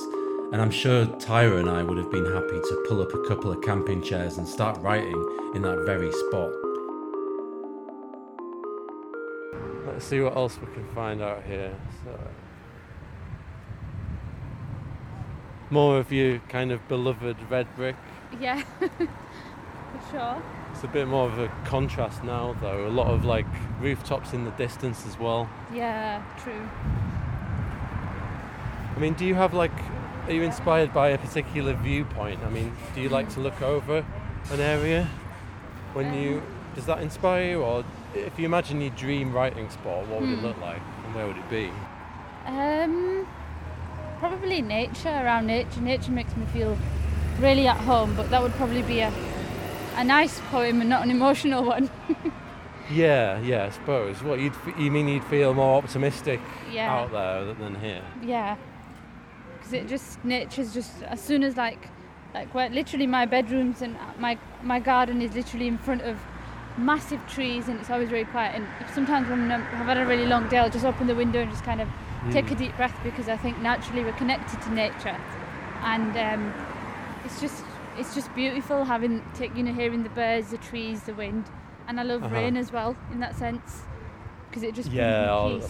And 0.51 0.61
I'm 0.61 0.69
sure 0.69 1.07
Tyra 1.07 1.59
and 1.59 1.69
I 1.69 1.81
would 1.81 1.97
have 1.97 2.11
been 2.11 2.31
happy 2.31 2.59
to 2.69 2.85
pull 2.87 3.01
up 3.01 3.11
a 3.11 3.27
couple 3.27 3.51
of 3.51 3.63
camping 3.63 4.03
chairs 4.03 4.37
and 4.37 4.47
start 4.47 4.79
writing 4.79 5.51
in 5.55 5.63
that 5.63 5.85
very 5.87 6.11
spot. 6.11 6.51
Let's 9.87 10.05
see 10.05 10.21
what 10.21 10.35
else 10.35 10.59
we 10.61 10.71
can 10.71 10.87
find 10.93 11.23
out 11.23 11.41
here. 11.45 11.75
So, 12.03 12.11
more 15.69 15.97
of 15.99 16.11
your 16.11 16.39
kind 16.49 16.71
of 16.71 16.87
beloved 16.87 17.37
red 17.49 17.67
brick. 17.75 17.95
yeah 18.39 18.61
for 18.79 18.89
sure 20.11 20.43
It's 20.71 20.83
a 20.83 20.87
bit 20.87 21.07
more 21.07 21.27
of 21.29 21.39
a 21.39 21.47
contrast 21.65 22.23
now, 22.23 22.55
though. 22.61 22.87
A 22.87 22.89
lot 22.89 23.07
of 23.07 23.25
like 23.25 23.45
rooftops 23.81 24.33
in 24.33 24.45
the 24.45 24.51
distance 24.51 25.05
as 25.07 25.17
well. 25.19 25.49
yeah 25.73 26.21
true 26.43 26.67
I 28.95 28.99
mean, 29.01 29.13
do 29.13 29.25
you 29.25 29.35
have 29.35 29.53
like, 29.53 29.71
are 30.27 30.33
you 30.33 30.43
inspired 30.43 30.93
by 30.93 31.09
a 31.09 31.17
particular 31.17 31.73
viewpoint? 31.73 32.41
I 32.45 32.49
mean, 32.49 32.75
do 32.93 32.99
you 33.01 33.07
like 33.09 33.29
to 33.29 33.39
look 33.39 33.61
over 33.61 34.05
an 34.51 34.59
area 34.59 35.07
when 35.93 36.13
you, 36.13 36.41
does 36.75 36.85
that 36.87 37.01
inspire 37.01 37.51
you? 37.51 37.61
Or 37.61 37.85
if 38.13 38.37
you 38.37 38.45
imagine 38.45 38.81
your 38.81 38.89
dream 38.91 39.31
writing 39.31 39.69
spot, 39.69 40.05
what 40.07 40.19
would 40.21 40.29
it 40.29 40.39
Hmm. 40.39 40.45
look 40.47 40.59
like 40.59 40.81
and 41.05 41.15
where 41.15 41.27
would 41.27 41.37
it 41.37 41.49
be? 41.49 41.71
um 42.45 43.18
probably 44.19 44.61
nature 44.61 45.09
around 45.09 45.47
nature 45.47 45.81
nature 45.81 46.11
makes 46.11 46.35
me 46.37 46.45
feel 46.47 46.77
really 47.39 47.67
at 47.67 47.77
home 47.77 48.13
but 48.15 48.29
that 48.29 48.41
would 48.41 48.53
probably 48.53 48.81
be 48.83 48.99
a 48.99 49.11
a 49.95 50.03
nice 50.03 50.39
poem 50.51 50.81
and 50.81 50.89
not 50.89 51.01
an 51.03 51.11
emotional 51.11 51.63
one 51.75 51.89
Yeah, 52.91 53.39
yeah, 53.41 53.65
I 53.65 53.69
suppose. 53.69 54.23
What 54.23 54.39
you'd, 54.39 54.53
f- 54.53 54.79
you 54.79 54.89
mean 54.89 55.07
you'd 55.07 55.23
feel 55.25 55.53
more 55.53 55.77
optimistic 55.77 56.39
Yeah. 56.71 56.91
out 56.91 57.11
there 57.11 57.53
than 57.53 57.75
here? 57.79 58.01
Yeah, 58.23 58.55
because 59.57 59.73
it 59.73 59.87
just 59.87 60.23
nature's 60.25 60.73
just 60.73 61.03
as 61.03 61.21
soon 61.21 61.43
as 61.43 61.55
like 61.55 61.87
like 62.33 62.51
where 62.55 62.67
literally 62.69 63.05
my 63.05 63.25
bedrooms 63.27 63.83
and 63.83 63.95
uh, 63.95 63.99
my 64.17 64.39
my 64.63 64.79
garden 64.79 65.21
is 65.21 65.35
literally 65.35 65.67
in 65.67 65.77
front 65.77 66.01
of 66.01 66.17
massive 66.77 67.21
trees 67.27 67.67
and 67.67 67.79
it's 67.79 67.91
always 67.91 68.09
very 68.09 68.25
quiet. 68.25 68.55
And 68.55 68.65
sometimes 68.95 69.29
when 69.29 69.51
I've 69.51 69.61
had 69.85 69.97
a 69.97 70.05
really 70.07 70.25
long 70.25 70.47
day, 70.49 70.57
I'll 70.57 70.69
just 70.71 70.85
open 70.85 71.05
the 71.05 71.15
window 71.15 71.41
and 71.41 71.51
just 71.51 71.63
kind 71.63 71.81
of 71.81 71.87
take 72.31 72.51
a 72.51 72.55
Mm. 72.55 72.57
deep 72.59 72.75
breath 72.77 72.97
because 73.03 73.29
I 73.29 73.37
think 73.37 73.59
naturally 73.59 74.03
we're 74.03 74.13
connected 74.13 74.61
to 74.61 74.73
nature, 74.73 75.17
and 75.83 76.15
um, 76.17 76.53
it's 77.25 77.39
just 77.41 77.63
it's 77.97 78.13
just 78.15 78.33
beautiful 78.35 78.85
having 78.85 79.21
take, 79.33 79.55
you 79.57 79.63
know 79.63 79.73
hearing 79.73 80.03
the 80.03 80.09
birds, 80.09 80.51
the 80.51 80.57
trees, 80.57 81.03
the 81.03 81.13
wind, 81.13 81.45
and 81.87 81.99
I 81.99 82.03
love 82.03 82.23
Uh-huh. 82.23 82.35
rain 82.35 82.55
as 82.57 82.71
well 82.71 82.95
in 83.11 83.19
that 83.19 83.35
sense 83.35 83.83
because 84.49 84.63
it 84.63 84.73
just 84.75 84.91
Yeah, 84.91 85.31
oh, 85.31 85.67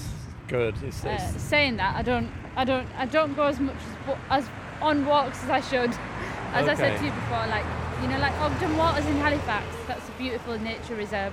good. 0.47 0.75
It's, 0.83 1.05
Uh, 1.05 1.09
it's, 1.09 1.41
saying 1.43 1.77
that, 1.77 1.95
I 1.95 2.01
don't, 2.01 2.29
I 2.55 2.63
don't, 2.65 2.87
I 2.97 3.05
don't 3.05 3.35
go 3.35 3.43
as 3.43 3.59
much 3.59 3.75
as, 3.75 4.15
as 4.43 4.49
on 4.81 5.05
walks 5.05 5.43
as 5.43 5.49
I 5.49 5.61
should. 5.61 5.93
As 6.51 6.67
I 6.67 6.73
said 6.73 6.97
to 6.97 7.05
you 7.05 7.11
before, 7.11 7.45
like 7.47 7.65
you 8.01 8.07
know, 8.07 8.17
like 8.17 8.33
Ogden 8.41 8.75
Waters 8.75 9.05
in 9.05 9.17
Halifax. 9.17 9.65
That's 9.87 10.09
a 10.09 10.11
beautiful 10.13 10.57
nature 10.57 10.95
reserve, 10.95 11.31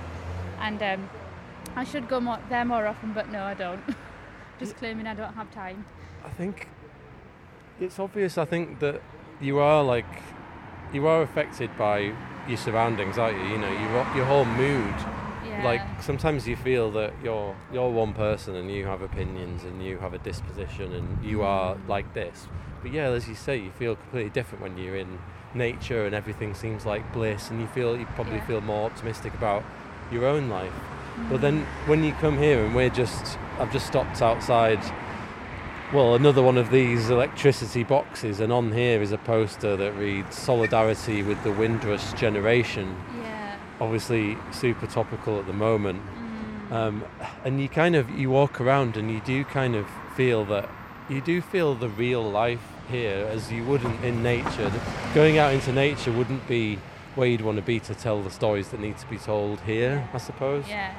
and 0.59 0.79
um, 0.83 1.09
I 1.75 1.83
should 1.83 2.07
go 2.07 2.19
more, 2.19 2.37
there 2.49 2.65
more 2.65 2.85
often, 2.85 3.13
but 3.13 3.31
no, 3.31 3.41
I 3.43 3.55
don't. 3.55 3.81
Just 4.59 4.75
claiming 4.77 5.07
I 5.07 5.13
don't 5.13 5.33
have 5.33 5.51
time. 5.51 5.85
I 6.25 6.29
think 6.29 6.67
it's 7.79 7.99
obvious. 7.99 8.37
I 8.37 8.45
think 8.45 8.79
that 8.79 9.01
you 9.39 9.59
are 9.59 9.83
like 9.83 10.05
you 10.93 11.05
are 11.07 11.21
affected 11.21 11.69
by 11.77 12.13
your 12.47 12.57
surroundings, 12.57 13.17
aren't 13.17 13.37
you? 13.37 13.45
You 13.51 13.57
know, 13.57 13.71
your 13.71 14.15
your 14.15 14.25
whole 14.25 14.45
mood. 14.45 14.95
Yeah. 15.45 15.61
Like 15.63 15.81
sometimes 16.01 16.47
you 16.47 16.55
feel 16.55 16.91
that 16.91 17.13
you're 17.23 17.55
you're 17.71 17.89
one 17.89 18.13
person 18.13 18.55
and 18.55 18.71
you 18.71 18.85
have 18.85 19.01
opinions 19.01 19.63
and 19.63 19.83
you 19.83 19.97
have 19.99 20.13
a 20.13 20.17
disposition 20.19 20.93
and 20.93 21.23
you 21.23 21.43
are 21.43 21.77
like 21.87 22.13
this. 22.13 22.47
But 22.81 22.93
yeah, 22.93 23.09
as 23.09 23.27
you 23.27 23.35
say, 23.35 23.57
you 23.57 23.71
feel 23.71 23.95
completely 23.95 24.29
different 24.31 24.61
when 24.63 24.77
you're 24.77 24.95
in 24.97 25.19
nature 25.53 26.05
and 26.05 26.13
everything 26.13 26.53
seems 26.53 26.85
like 26.85 27.11
bliss 27.13 27.49
and 27.49 27.59
you 27.61 27.67
feel 27.67 27.97
you 27.97 28.05
probably 28.15 28.35
Yeah. 28.37 28.45
feel 28.47 28.61
more 28.61 28.85
optimistic 28.89 29.33
about 29.33 29.63
your 30.11 30.25
own 30.25 30.49
life. 30.49 30.73
But 31.29 31.41
then 31.41 31.65
when 31.87 32.03
you 32.03 32.13
come 32.13 32.37
here 32.37 32.63
and 32.63 32.75
we're 32.75 32.89
just 32.89 33.37
I've 33.59 33.71
just 33.71 33.87
stopped 33.87 34.21
outside 34.21 34.79
well, 35.93 36.15
another 36.15 36.43
one 36.43 36.57
of 36.57 36.69
these 36.69 37.09
electricity 37.09 37.85
boxes, 37.85 38.41
and 38.41 38.51
on 38.51 38.73
here 38.73 39.01
is 39.01 39.13
a 39.13 39.17
poster 39.17 39.77
that 39.77 39.93
reads 39.93 40.35
"Solidarity 40.35 41.23
with 41.23 41.41
the 41.43 41.51
Windrush 41.51 42.11
Generation." 42.13 42.93
Yeah. 43.21 43.57
Obviously, 43.79 44.37
super 44.51 44.85
topical 44.85 45.39
at 45.39 45.47
the 45.47 45.53
moment. 45.53 46.01
Mm. 46.69 46.71
Um, 46.73 47.05
and 47.45 47.61
you 47.61 47.69
kind 47.69 47.95
of 47.95 48.09
you 48.09 48.29
walk 48.29 48.59
around 48.59 48.97
and 48.97 49.09
you 49.09 49.21
do 49.21 49.45
kind 49.45 49.75
of 49.75 49.87
feel 50.17 50.43
that 50.45 50.69
you 51.07 51.21
do 51.21 51.39
feel 51.39 51.73
the 51.73 51.87
real 51.87 52.23
life 52.23 52.67
here 52.89 53.25
as 53.31 53.49
you 53.49 53.63
wouldn't 53.63 54.03
in 54.03 54.21
nature. 54.21 54.69
Going 55.13 55.37
out 55.37 55.53
into 55.53 55.71
nature 55.71 56.11
wouldn't 56.11 56.45
be 56.49 56.79
where 57.15 57.29
you'd 57.29 57.41
want 57.41 57.57
to 57.57 57.63
be 57.63 57.79
to 57.79 57.95
tell 57.95 58.21
the 58.21 58.29
stories 58.29 58.69
that 58.69 58.81
need 58.81 58.97
to 58.97 59.07
be 59.07 59.17
told 59.17 59.61
here, 59.61 60.07
I 60.13 60.17
suppose. 60.17 60.67
Yeah. 60.67 60.93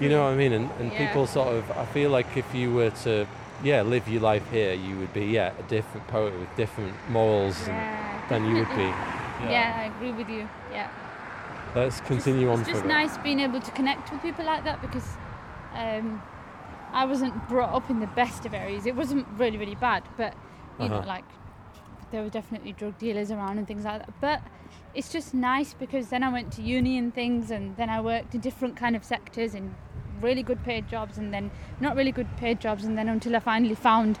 You 0.00 0.08
know 0.08 0.24
what 0.24 0.30
I 0.30 0.36
mean? 0.36 0.52
And, 0.52 0.70
and 0.78 0.92
Yeah. 0.92 1.06
people 1.06 1.26
sort 1.26 1.48
of, 1.54 1.70
I 1.72 1.84
feel 1.86 2.10
like 2.10 2.36
if 2.36 2.54
you 2.54 2.72
were 2.72 2.90
to, 2.90 3.26
yeah, 3.64 3.82
live 3.82 4.08
your 4.08 4.20
life 4.22 4.48
here, 4.50 4.72
you 4.74 4.96
would 4.98 5.12
be, 5.12 5.26
yeah, 5.26 5.52
a 5.58 5.62
different 5.64 6.06
poet 6.06 6.38
with 6.38 6.54
different 6.56 6.94
morals 7.10 7.66
Yeah, 7.66 8.28
than 8.28 8.44
you 8.48 8.56
would 8.56 8.68
be. 8.68 8.74
definitely. 8.74 9.04
Yeah. 9.40 9.72
I 9.78 9.84
agree 9.96 10.10
with 10.10 10.28
you. 10.28 10.48
Yeah. 10.72 10.90
Let's 11.72 12.00
continue 12.00 12.50
on 12.50 12.58
It's 12.58 12.68
just 12.68 12.84
nice 12.84 13.16
being 13.18 13.38
able 13.38 13.60
to 13.60 13.70
connect 13.70 14.10
with 14.10 14.20
people 14.20 14.44
like 14.44 14.64
that 14.64 14.80
because 14.82 15.08
um, 15.74 16.20
I 16.92 17.04
wasn't 17.04 17.48
brought 17.48 17.72
up 17.72 17.88
in 17.88 18.00
the 18.00 18.08
best 18.08 18.44
of 18.46 18.52
areas. 18.52 18.84
It 18.84 18.96
wasn't 18.96 19.28
really, 19.36 19.56
really 19.56 19.76
bad, 19.76 20.02
but 20.16 20.34
you 20.80 20.88
know, 20.88 20.96
Uh-huh. 20.96 21.06
like 21.06 21.24
there 22.10 22.22
were 22.24 22.30
definitely 22.30 22.72
drug 22.72 22.98
dealers 22.98 23.30
around 23.30 23.58
and 23.58 23.66
things 23.68 23.84
like 23.84 24.00
that. 24.04 24.12
But 24.20 24.42
it's 24.92 25.12
just 25.12 25.34
nice 25.34 25.72
because 25.72 26.08
then 26.08 26.24
I 26.24 26.30
went 26.32 26.52
to 26.54 26.62
uni 26.62 26.98
and 26.98 27.14
things, 27.14 27.52
and 27.52 27.76
then 27.76 27.88
I 27.88 28.00
worked 28.00 28.34
in 28.34 28.40
different 28.40 28.74
kind 28.76 28.96
of 28.96 29.04
sectors 29.04 29.54
in 29.54 29.74
really 30.20 30.42
good 30.42 30.62
paid 30.64 30.88
jobs, 30.88 31.18
and 31.18 31.32
then 31.32 31.50
not 31.80 31.96
really 31.96 32.12
good 32.12 32.28
paid 32.36 32.60
jobs, 32.60 32.84
and 32.84 32.96
then 32.98 33.08
until 33.08 33.34
I 33.36 33.40
finally 33.40 33.74
found 33.74 34.18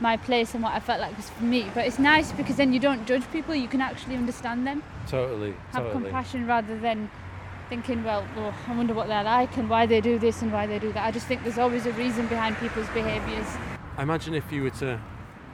my 0.00 0.16
place 0.16 0.54
and 0.54 0.62
what 0.62 0.72
I 0.72 0.80
felt 0.80 1.00
like 1.00 1.16
was 1.16 1.30
for 1.30 1.44
me. 1.44 1.70
But 1.74 1.86
it's 1.86 1.98
nice 1.98 2.32
because 2.32 2.56
then 2.56 2.72
you 2.72 2.80
don't 2.80 3.06
judge 3.06 3.22
people; 3.32 3.54
you 3.54 3.68
can 3.68 3.80
actually 3.80 4.16
understand 4.16 4.66
them 4.66 4.82
Totally, 5.06 5.54
have 5.72 5.84
totally. 5.84 6.04
compassion 6.04 6.46
rather 6.46 6.78
than 6.78 7.10
thinking, 7.68 8.04
well, 8.04 8.26
oh, 8.36 8.54
I 8.68 8.76
wonder 8.76 8.92
what 8.94 9.08
they're 9.08 9.24
like 9.24 9.56
and 9.56 9.70
why 9.70 9.86
they 9.86 10.00
do 10.00 10.18
this 10.18 10.42
and 10.42 10.52
why 10.52 10.66
they 10.66 10.78
do 10.78 10.92
that. 10.92 11.06
I 11.06 11.10
just 11.10 11.26
think 11.26 11.42
there's 11.42 11.58
always 11.58 11.86
a 11.86 11.92
reason 11.92 12.26
behind 12.26 12.56
people's 12.58 12.88
behaviours. 12.88 13.46
I 13.96 14.02
imagine 14.02 14.34
if 14.34 14.50
you 14.52 14.62
were 14.64 14.70
to 14.70 14.98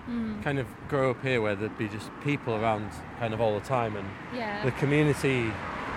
Mm. 0.09 0.43
kind 0.43 0.59
of 0.59 0.67
grow 0.89 1.11
up 1.11 1.23
here 1.23 1.43
where 1.43 1.55
there'd 1.55 1.77
be 1.77 1.87
just 1.87 2.11
people 2.25 2.55
around 2.55 2.91
kind 3.21 3.35
of 3.35 3.43
all 3.43 3.53
the 3.61 3.67
time 3.67 3.95
and 3.95 4.09
Yeah. 4.35 4.65
the 4.65 4.73
community 4.73 5.53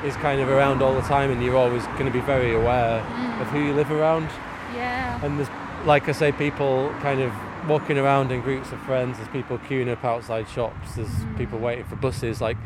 is 0.06 0.16
kind 0.18 0.42
of 0.42 0.50
around 0.50 0.82
all 0.82 0.94
the 0.96 1.02
time 1.02 1.32
and 1.32 1.44
you're 1.44 1.58
always 1.58 1.86
going 1.98 2.06
to 2.06 2.12
be 2.12 2.22
very 2.22 2.54
aware 2.54 3.02
Mm. 3.02 3.42
of 3.42 3.48
who 3.48 3.60
you 3.60 3.74
live 3.74 3.92
around. 3.92 4.30
Yeah. 4.76 5.20
And 5.24 5.38
there's, 5.38 5.50
like 5.86 6.08
I 6.10 6.12
say, 6.14 6.32
people 6.32 6.94
kind 7.02 7.22
of 7.22 7.32
walking 7.68 7.98
around 7.98 8.32
in 8.32 8.42
groups 8.42 8.72
of 8.72 8.80
friends. 8.82 9.18
There's 9.18 9.30
people 9.30 9.58
queuing 9.60 9.92
up 9.92 10.04
outside 10.04 10.48
shops. 10.50 10.96
There's 10.96 11.08
Mm. 11.10 11.38
people 11.38 11.60
waiting 11.60 11.84
for 11.86 11.96
buses. 11.96 12.42
Like, 12.42 12.58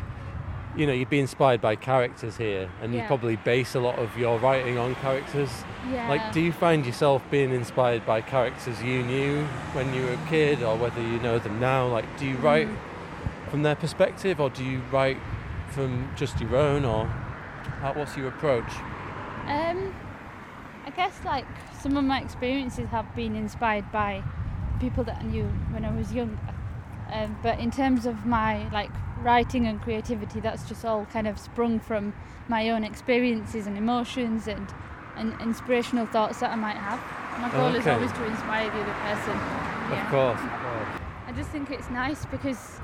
you 0.74 0.86
know, 0.86 0.92
you'd 0.92 1.08
be 1.10 1.20
inspired 1.20 1.60
by 1.60 1.74
characters 1.76 2.36
here, 2.36 2.68
and 2.82 2.92
you 2.92 3.00
Yeah. 3.00 3.06
probably 3.06 3.36
base 3.36 3.74
a 3.74 3.80
lot 3.80 3.98
of 3.98 4.16
your 4.18 4.38
writing 4.38 4.76
on 4.78 4.94
characters. 4.96 5.64
Yeah. 5.90 6.06
Like, 6.08 6.32
do 6.32 6.40
you 6.40 6.52
find 6.52 6.84
yourself 6.84 7.22
being 7.30 7.50
inspired 7.50 8.04
by 8.06 8.20
characters 8.20 8.82
you 8.82 9.02
knew 9.02 9.44
when 9.72 9.94
you 9.94 10.04
were 10.04 10.12
a 10.12 10.28
kid, 10.28 10.62
or 10.62 10.76
whether 10.76 11.00
you 11.00 11.18
know 11.20 11.38
them 11.38 11.58
now? 11.60 11.86
Like, 11.86 12.04
do 12.18 12.26
you 12.26 12.36
write 12.36 12.68
Mm. 12.68 13.50
from 13.50 13.62
their 13.62 13.74
perspective, 13.74 14.38
or 14.40 14.50
do 14.50 14.62
you 14.64 14.80
write 14.92 15.18
from 15.70 16.08
just 16.14 16.40
your 16.40 16.56
own, 16.56 16.84
or 16.84 17.08
how, 17.80 17.92
what's 17.92 18.16
your 18.16 18.28
approach? 18.28 18.70
Um, 19.46 19.94
I 20.84 20.90
guess 20.96 21.14
like 21.24 21.46
some 21.80 21.96
of 21.96 22.04
my 22.04 22.20
experiences 22.20 22.88
have 22.88 23.14
been 23.14 23.36
inspired 23.36 23.90
by 23.92 24.22
people 24.80 25.04
that 25.04 25.18
I 25.20 25.22
knew 25.22 25.44
when 25.70 25.84
I 25.84 25.94
was 25.96 26.12
younger. 26.12 26.38
Um, 27.12 27.38
but 27.42 27.58
in 27.58 27.70
terms 27.70 28.06
of 28.06 28.26
my 28.26 28.68
like 28.70 28.90
writing 29.22 29.66
and 29.66 29.80
creativity, 29.80 30.40
that's 30.40 30.68
just 30.68 30.84
all 30.84 31.06
kind 31.06 31.28
of 31.28 31.38
sprung 31.38 31.78
from 31.80 32.12
my 32.48 32.70
own 32.70 32.84
experiences 32.84 33.66
and 33.66 33.76
emotions 33.76 34.48
and, 34.48 34.72
and 35.16 35.38
inspirational 35.40 36.06
thoughts 36.06 36.40
that 36.40 36.50
I 36.50 36.56
might 36.56 36.76
have. 36.76 37.00
My 37.40 37.50
goal 37.50 37.74
is 37.74 37.86
always 37.86 38.12
to 38.12 38.24
inspire 38.24 38.70
the 38.70 38.80
other 38.80 38.92
person. 38.92 39.36
Yeah. 39.90 40.04
Of 40.04 40.10
course, 40.10 40.40
of 40.40 40.60
course. 40.60 41.02
I 41.26 41.32
just 41.32 41.50
think 41.50 41.70
it's 41.70 41.90
nice 41.90 42.24
because 42.26 42.80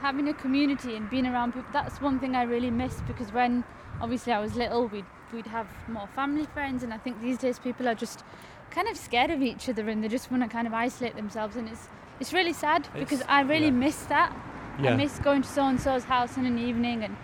having 0.00 0.28
a 0.28 0.34
community 0.34 0.94
and 0.94 1.10
being 1.10 1.26
around 1.26 1.52
people 1.52 1.68
that's 1.72 2.00
one 2.00 2.20
thing 2.20 2.36
I 2.36 2.42
really 2.42 2.70
miss 2.70 3.00
because 3.08 3.32
when 3.32 3.64
obviously 4.00 4.32
I 4.32 4.40
was 4.40 4.54
little 4.56 4.86
we'd 4.86 5.04
we'd 5.32 5.46
have 5.46 5.66
more 5.88 6.06
family 6.08 6.46
friends 6.46 6.82
and 6.82 6.92
I 6.92 6.98
think 6.98 7.20
these 7.20 7.38
days 7.38 7.58
people 7.58 7.88
are 7.88 7.94
just 7.94 8.24
kind 8.70 8.88
of 8.88 8.96
scared 8.96 9.30
of 9.30 9.42
each 9.42 9.68
other 9.68 9.88
and 9.88 10.02
they 10.02 10.08
just 10.08 10.30
want 10.30 10.42
to 10.42 10.48
kind 10.48 10.66
of 10.66 10.74
isolate 10.74 11.16
themselves 11.16 11.56
and 11.56 11.68
it's 11.68 11.88
it's 12.20 12.32
really 12.32 12.52
sad 12.52 12.88
because 12.94 13.22
I 13.28 13.42
really 13.42 13.66
yeah. 13.66 13.70
miss 13.86 13.96
that. 14.06 14.34
Yeah. 14.80 14.92
I 14.92 14.96
miss 14.96 15.18
going 15.18 15.42
to 15.42 15.48
so 15.48 15.66
and 15.66 15.80
so's 15.80 16.04
house 16.04 16.36
in 16.36 16.46
an 16.46 16.58
evening 16.58 17.04
and 17.04 17.16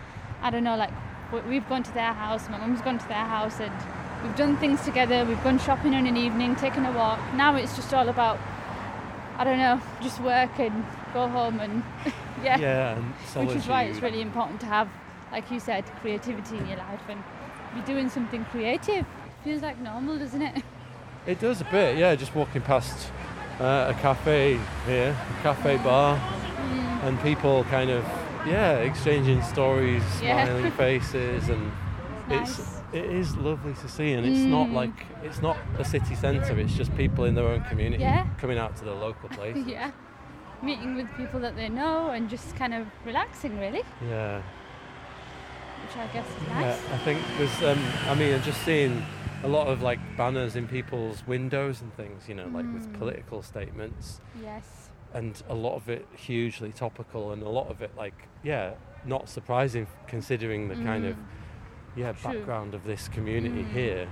I 0.42 0.50
don't 0.50 0.64
know 0.64 0.76
like 0.76 0.90
we- 1.32 1.40
we've 1.40 1.68
gone 1.68 1.82
to 1.82 1.94
their 1.94 2.12
house, 2.12 2.48
my 2.48 2.58
mum's 2.58 2.80
gone 2.82 2.98
to 2.98 3.08
their 3.08 3.26
house 3.36 3.60
and 3.60 3.72
we've 4.22 4.36
done 4.36 4.56
things 4.56 4.82
together, 4.82 5.24
we've 5.24 5.42
gone 5.42 5.58
shopping 5.58 5.94
in 5.94 6.06
an 6.06 6.16
evening, 6.16 6.56
taken 6.56 6.84
a 6.86 6.92
walk. 6.92 7.18
Now 7.34 7.56
it's 7.56 7.76
just 7.76 7.92
all 7.94 8.08
about 8.08 8.38
I 9.36 9.44
don't 9.44 9.58
know, 9.58 9.80
just 10.00 10.20
work 10.20 10.58
and 10.60 10.84
go 11.12 11.28
home 11.28 11.60
and 11.60 11.82
yeah. 12.44 12.58
Yeah, 12.58 12.98
and 13.36 13.48
Which 13.48 13.56
is 13.56 13.66
why 13.66 13.84
it's 13.84 14.00
really 14.00 14.20
important 14.20 14.60
to 14.60 14.66
have, 14.66 14.88
like 15.34 15.50
you 15.50 15.58
said, 15.58 15.84
creativity 16.00 16.56
in 16.58 16.66
your 16.68 16.76
life 16.76 17.00
and 17.08 17.20
be 17.74 17.80
doing 17.92 18.08
something 18.08 18.44
creative. 18.52 19.04
Feels 19.42 19.62
like 19.62 19.78
normal, 19.80 20.16
doesn't 20.16 20.40
it? 20.42 20.62
It 21.26 21.40
does 21.40 21.60
a 21.60 21.64
bit, 21.64 21.98
yeah. 21.98 22.14
Just 22.14 22.34
walking 22.36 22.62
past 22.62 23.10
uh, 23.60 23.92
a 23.92 24.00
cafe 24.00 24.60
here, 24.86 25.10
a 25.38 25.42
cafe 25.42 25.76
bar, 25.78 26.16
Mm. 26.64 27.04
and 27.06 27.20
people 27.22 27.64
kind 27.64 27.90
of, 27.90 28.04
yeah, 28.46 28.76
exchanging 28.90 29.42
stories, 29.42 30.02
Yeah. 30.22 30.44
smiling 30.44 30.70
faces, 30.84 31.48
and 31.48 31.72
It's 32.30 32.58
it's 32.58 32.80
it 32.92 33.04
is 33.20 33.36
lovely 33.36 33.74
to 33.82 33.88
see. 33.88 34.12
And 34.16 34.24
it's 34.30 34.46
not 34.56 34.68
Mm. 34.68 34.74
like 34.80 34.96
it's 35.26 35.42
not 35.42 35.56
a 35.78 35.84
city 35.84 36.14
centre. 36.14 36.56
It's 36.64 36.76
just 36.80 36.90
people 36.96 37.24
in 37.28 37.34
their 37.34 37.48
own 37.54 37.62
community 37.70 38.02
Yeah. 38.04 38.24
coming 38.40 38.58
out 38.58 38.76
to 38.78 38.84
the 38.84 38.94
local 39.06 39.28
place. 39.38 39.56
yeah. 39.66 39.90
Meeting 40.62 40.94
with 40.96 41.08
people 41.20 41.40
that 41.40 41.54
they 41.56 41.68
know 41.68 42.10
and 42.14 42.30
just 42.30 42.48
kind 42.56 42.72
of 42.78 42.82
relaxing, 43.04 43.58
really, 43.64 43.82
yeah. 44.08 44.40
Which 45.84 45.96
I 45.96 46.06
guess 46.12 46.26
is 46.26 46.48
Yeah. 46.48 46.76
I 46.92 46.98
think 46.98 47.20
there's. 47.38 47.62
Um, 47.62 47.82
I 48.08 48.14
mean, 48.14 48.34
I'm 48.34 48.42
just 48.42 48.62
seeing 48.64 49.04
a 49.42 49.48
lot 49.48 49.66
of 49.68 49.82
like 49.82 49.98
banners 50.16 50.56
in 50.56 50.66
people's 50.66 51.26
windows 51.26 51.80
and 51.82 51.92
things. 51.94 52.28
You 52.28 52.34
know, 52.34 52.46
like 52.46 52.66
with 52.72 52.88
Mm. 52.92 52.98
political 52.98 53.42
statements. 53.42 54.20
Yes. 54.42 54.90
and 55.12 55.40
a 55.48 55.54
lot 55.54 55.76
of 55.76 55.88
it 55.88 56.04
hugely 56.16 56.72
topical 56.72 57.30
and 57.30 57.40
a 57.40 57.48
lot 57.48 57.70
of 57.70 57.80
it 57.82 57.92
like 57.96 58.26
yeah 58.42 58.72
not 59.04 59.28
surprising 59.28 59.86
considering 60.08 60.66
the 60.66 60.74
kind 60.74 61.04
of 61.06 61.14
Mm. 61.14 61.22
yeah 61.94 62.10
True. 62.12 62.32
background 62.32 62.74
of 62.74 62.82
this 62.82 63.06
community 63.06 63.62
Mm. 63.62 63.70
here 63.72 64.08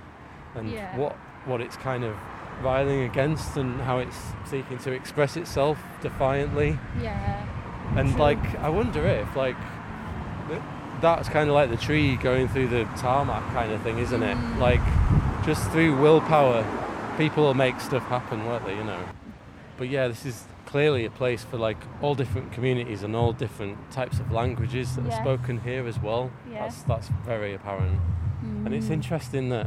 and 0.54 0.70
Yeah. 0.70 0.96
what 0.96 1.16
what 1.44 1.60
it's 1.60 1.76
kind 1.76 2.04
of 2.04 2.14
riling 2.62 3.02
against 3.02 3.56
and 3.56 3.80
how 3.80 3.98
it's 3.98 4.20
seeking 4.44 4.78
to 4.78 4.92
express 4.92 5.36
itself 5.36 5.76
defiantly 6.02 6.78
Yeah. 7.00 7.42
and 7.96 8.10
True. 8.12 8.20
like 8.20 8.44
i 8.60 8.68
wonder 8.68 9.04
if 9.04 9.34
like 9.34 9.56
that's 11.02 11.28
kind 11.28 11.48
of 11.50 11.54
like 11.54 11.68
the 11.70 11.76
tree 11.76 12.16
going 12.16 12.48
through 12.48 12.68
the 12.68 12.84
tarmac 12.96 13.42
kind 13.52 13.70
of 13.72 13.82
thing 13.82 13.98
isn't 13.98 14.22
it 14.22 14.36
Mm. 14.36 14.58
like 14.58 14.80
just 15.44 15.68
through 15.70 15.96
willpower 16.00 16.64
people 17.18 17.42
will 17.44 17.54
make 17.54 17.78
stuff 17.80 18.04
happen 18.04 18.44
won't 18.46 18.64
they 18.64 18.76
you 18.76 18.84
know 18.84 19.00
but 19.76 19.88
yeah 19.88 20.08
this 20.08 20.24
is 20.24 20.44
clearly 20.64 21.04
a 21.04 21.10
place 21.10 21.44
for 21.44 21.58
like 21.58 21.76
all 22.00 22.14
different 22.14 22.50
communities 22.52 23.02
and 23.02 23.14
all 23.14 23.32
different 23.32 23.76
types 23.90 24.18
of 24.20 24.30
languages 24.32 24.94
that 24.96 25.04
Yes. 25.04 25.18
are 25.18 25.22
spoken 25.22 25.60
here 25.60 25.86
as 25.86 25.98
well 26.00 26.30
Yeah. 26.50 26.60
that's 26.62 26.82
that's 26.84 27.08
very 27.26 27.52
apparent 27.54 28.00
and 28.64 28.72
it's 28.74 28.86
Mm. 28.86 28.92
interesting 28.98 29.48
that 29.50 29.66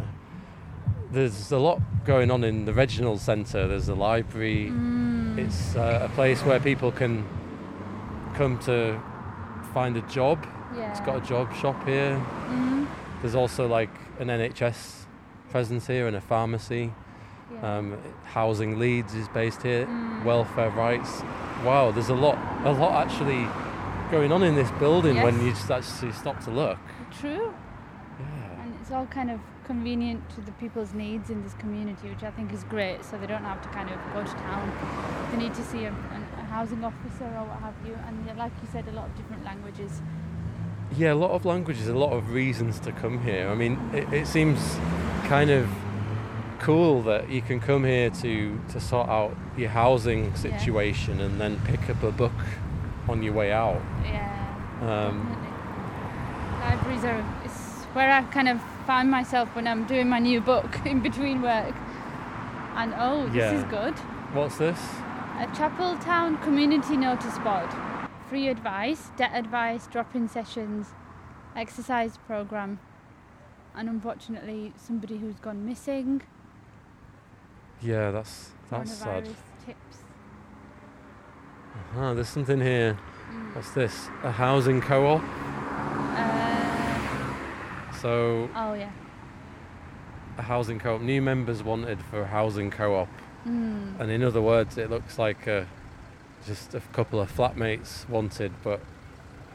there's 1.12 1.52
a 1.52 1.58
lot 1.60 1.80
going 2.06 2.32
on 2.32 2.44
in 2.44 2.66
the 2.66 2.74
regional 2.74 3.18
centre 3.18 3.68
there's 3.68 3.90
a 3.90 3.96
library 3.96 4.70
Mm. 4.72 5.38
it's 5.38 5.76
uh, 5.76 6.08
a 6.10 6.10
place 6.16 6.44
where 6.46 6.60
people 6.60 6.92
can 6.92 7.24
come 8.36 8.58
to 8.60 9.00
find 9.74 9.96
a 9.98 10.02
job 10.02 10.38
it's 10.91 10.99
got 11.01 11.17
a 11.17 11.21
job 11.21 11.53
shop 11.55 11.78
here 11.88 12.21
Mhm. 12.49 12.88
there's 13.21 13.36
also 13.36 13.67
like 13.67 13.89
an 14.19 14.28
nhs 14.30 15.05
presence 15.51 15.88
here 15.88 16.07
and 16.07 16.15
a 16.15 16.21
pharmacy 16.21 16.91
Yeah. 17.53 17.78
Um, 17.78 17.97
housing 18.23 18.80
Leeds 18.80 19.13
is 19.13 19.28
based 19.30 19.61
here. 19.61 19.86
Mm. 19.86 20.23
Welfare 20.26 20.71
rights. 20.71 21.21
Wow, 21.63 21.91
there's 21.91 22.09
a 22.09 22.15
lot, 22.15 22.38
a 22.65 22.71
lot 22.71 22.93
actually 23.05 23.47
going 24.09 24.32
on 24.32 24.41
in 24.41 24.55
this 24.55 24.71
building 24.80 25.21
when 25.21 25.36
you 25.45 25.51
just 25.51 25.69
actually 25.69 26.11
stop 26.11 26.39
to 26.45 26.51
look. 26.51 26.80
True. 27.21 27.53
And 28.61 28.73
it's 28.82 28.91
all 28.91 29.05
kind 29.05 29.30
of 29.30 29.39
convenient 29.63 30.28
to 30.36 30.41
the 30.41 30.51
people's 30.53 30.93
needs 30.93 31.30
in 31.30 31.43
this 31.43 31.53
community, 31.53 32.09
which 32.09 32.23
I 32.23 32.32
think 32.32 32.51
is 32.51 32.63
great. 32.63 33.05
So 33.05 33.15
they 33.19 33.28
don't 33.28 33.43
have 33.45 33.61
to 33.61 33.69
kind 33.69 33.89
of 33.91 33.97
go 34.11 34.23
to 34.23 34.36
town. 34.49 34.71
They 35.32 35.38
need 35.38 35.53
to 35.53 35.63
see 35.63 35.86
a, 35.86 35.93
a 36.39 36.43
housing 36.55 36.84
officer 36.84 37.26
or 37.26 37.45
what 37.45 37.59
have 37.61 37.76
you. 37.86 37.95
And 38.07 38.38
like 38.38 38.53
you 38.63 38.67
said, 38.71 38.88
a 38.88 38.91
lot 38.91 39.05
of 39.05 39.15
different 39.15 39.43
languages. 39.45 40.01
Yeah, 40.98 41.14
a 41.14 41.16
lot 41.16 41.32
of 41.32 41.46
languages, 41.46 41.88
a 41.88 41.96
lot 41.96 42.14
of 42.14 42.32
reasons 42.32 42.80
to 42.82 42.92
come 42.92 43.22
here. 43.24 43.50
I 43.50 43.56
mean, 43.56 43.80
it, 43.94 44.12
it 44.14 44.28
seems 44.28 44.60
kind 45.26 45.50
of 45.50 45.68
cool 46.60 47.02
that 47.04 47.30
you 47.30 47.42
can 47.42 47.60
come 47.60 47.84
here 47.84 48.10
to, 48.10 48.60
to 48.70 48.80
sort 48.80 49.10
out 49.10 49.36
your 49.58 49.70
housing 49.70 50.34
situation 50.36 51.20
and 51.22 51.40
then 51.40 51.60
pick 51.66 51.90
up 51.90 52.02
a 52.04 52.12
book 52.12 52.32
on 53.10 53.24
your 53.24 53.34
way 53.34 53.52
out. 53.52 53.82
Yeah. 54.06 54.32
Um, 54.82 55.38
Libraries 56.62 57.04
are 57.04 57.26
it's 57.44 57.84
where 57.94 58.12
I 58.12 58.22
kind 58.24 58.48
of 58.50 58.62
find 58.88 59.10
myself 59.12 59.54
when 59.56 59.68
I'm 59.68 59.86
doing 59.86 60.08
my 60.10 60.20
new 60.20 60.40
book 60.42 60.80
in 60.86 61.02
between 61.02 61.42
work. 61.42 61.76
And 62.76 62.94
oh, 62.98 63.26
this 63.28 63.36
Yeah. 63.36 63.52
is 63.54 63.64
good. 63.66 63.94
what's 64.34 64.58
this? 64.58 64.80
A 65.40 65.48
Chapeltown 65.48 66.42
community 66.42 66.96
notice 66.96 67.38
board. 67.40 67.70
Free 68.30 68.47
advice, 68.47 69.09
debt 69.17 69.32
advice, 69.34 69.88
drop 69.88 70.15
in 70.15 70.28
sessions, 70.28 70.88
exercise 71.55 72.17
programme, 72.26 72.80
and 73.76 73.88
unfortunately, 73.88 74.73
somebody 74.78 75.17
who's 75.17 75.36
gone 75.39 75.65
missing. 75.65 76.21
Yeah, 77.82 78.09
that's 78.11 78.51
that's 78.69 78.91
sad. 78.93 79.26
Tips. 79.65 79.97
Ah, 81.95 82.13
there's 82.13 82.28
something 82.30 82.59
here. 82.61 82.97
What's 83.53 83.71
this? 83.71 84.07
A 84.23 84.32
housing 84.32 84.82
co-op. 84.82 85.21
so 88.01 88.49
Oh, 88.55 88.73
yeah. 88.73 88.89
a 90.38 90.41
housing 90.41 90.80
co-op. 90.80 91.01
New 91.01 91.21
members 91.21 91.61
wanted 91.63 92.01
for 92.01 92.21
a 92.21 92.28
housing 92.28 92.71
co-op, 92.71 93.07
Mm. 93.47 93.99
and 93.99 94.09
in 94.11 94.23
other 94.23 94.41
words, 94.41 94.78
it 94.78 94.89
looks 94.89 95.19
like 95.19 95.45
a, 95.47 95.67
just 96.46 96.74
a 96.76 96.80
couple 96.93 97.20
of 97.20 97.32
flatmates 97.36 98.08
wanted, 98.10 98.52
but 98.64 98.80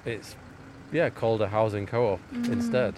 it's 0.05 0.35
yeah 0.93 1.09
called 1.11 1.41
a 1.43 1.49
housing 1.49 1.87
co-op 1.87 2.21
Mm. 2.33 2.53
instead. 2.53 2.95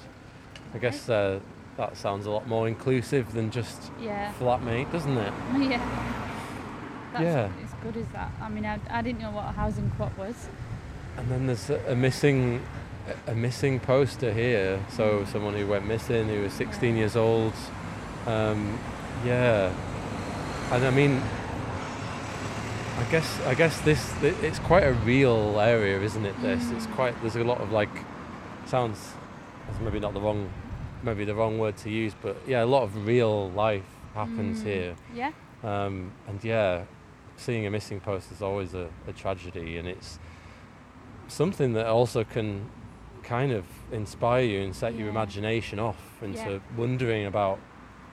I 0.74 0.78
guess 0.78 1.08
uh, 1.08 1.40
that 1.76 1.96
sounds 1.96 2.26
a 2.26 2.30
lot 2.30 2.46
more 2.48 2.66
inclusive 2.68 3.32
than 3.32 3.50
just 3.50 3.90
Yeah. 4.00 4.32
flatmate, 4.40 4.90
doesn't 4.92 5.16
it? 5.16 5.32
yeah. 5.58 5.80
That's 7.12 7.24
Yeah. 7.24 7.48
as 7.64 7.74
good 7.82 7.96
as 7.98 8.06
that. 8.08 8.30
I 8.40 8.48
mean, 8.48 8.64
I, 8.64 8.78
I 8.90 9.02
didn't 9.02 9.20
know 9.20 9.30
what 9.30 9.44
a 9.44 9.52
housing 9.52 9.90
co-op 9.98 10.16
was. 10.16 10.48
And 11.18 11.28
then 11.30 11.46
there's 11.46 11.68
a, 11.68 11.78
a 11.92 11.94
missing 11.94 12.62
a 13.26 13.34
missing 13.34 13.80
poster 13.80 14.32
here. 14.32 14.78
Mm. 14.78 14.96
So 14.96 15.24
someone 15.26 15.54
who 15.54 15.66
went 15.66 15.86
missing, 15.86 16.28
who 16.28 16.42
was 16.42 16.52
16 16.54 16.96
years 16.96 17.16
old. 17.16 17.52
Um, 18.26 18.78
yeah, 19.26 19.72
and 20.70 20.84
I 20.86 20.90
mean, 20.90 21.20
I 22.98 23.04
guess 23.10 23.40
I 23.46 23.54
guess 23.54 23.80
this 23.80 24.12
it's 24.22 24.58
quite 24.60 24.84
a 24.84 24.92
real 24.92 25.58
area, 25.60 26.00
isn't 26.00 26.24
it? 26.24 26.40
This 26.42 26.70
it's 26.70 26.86
Mm. 26.86 26.94
quite 26.94 27.20
there's 27.20 27.36
a 27.36 27.44
lot 27.44 27.60
of 27.60 27.72
like 27.72 27.90
sounds 28.66 29.14
that's 29.66 29.80
maybe 29.80 29.98
not 30.00 30.14
the 30.14 30.20
wrong 30.20 30.50
maybe 31.02 31.24
the 31.24 31.34
wrong 31.34 31.58
word 31.58 31.76
to 31.78 31.90
use, 31.90 32.14
but 32.22 32.36
yeah, 32.46 32.62
a 32.62 32.66
lot 32.66 32.82
of 32.84 33.06
real 33.06 33.50
life 33.50 33.88
happens 34.14 34.60
Mm. 34.60 34.64
here. 34.64 34.94
Yeah. 35.14 35.32
Um, 35.64 36.12
and 36.28 36.42
yeah, 36.44 36.84
seeing 37.36 37.66
a 37.66 37.70
missing 37.70 37.98
post 38.00 38.30
is 38.30 38.40
always 38.42 38.74
a, 38.74 38.88
a 39.08 39.12
tragedy, 39.12 39.78
and 39.78 39.88
it's 39.88 40.18
something 41.28 41.72
that 41.72 41.86
also 41.86 42.22
can 42.24 42.68
kind 43.24 43.52
of 43.52 43.64
inspire 43.90 44.42
you 44.44 44.60
and 44.60 44.74
set 44.76 44.94
your 44.94 45.08
imagination 45.08 45.78
off 45.78 46.22
into 46.22 46.50
Yeah. 46.52 46.58
wondering 46.76 47.26
about 47.26 47.58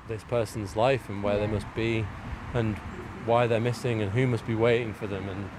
this 0.07 0.23
person's 0.23 0.75
life 0.75 1.09
and 1.09 1.21
where 1.23 1.37
they 1.37 1.47
must 1.47 1.67
be, 1.75 2.05
and 2.53 2.75
why 3.25 3.47
they're 3.47 3.59
missing, 3.59 4.01
and 4.01 4.11
who 4.11 4.27
must 4.27 4.45
be 4.47 4.55
waiting 4.55 4.93
for 4.93 5.07
them, 5.07 5.27
and 5.29 5.49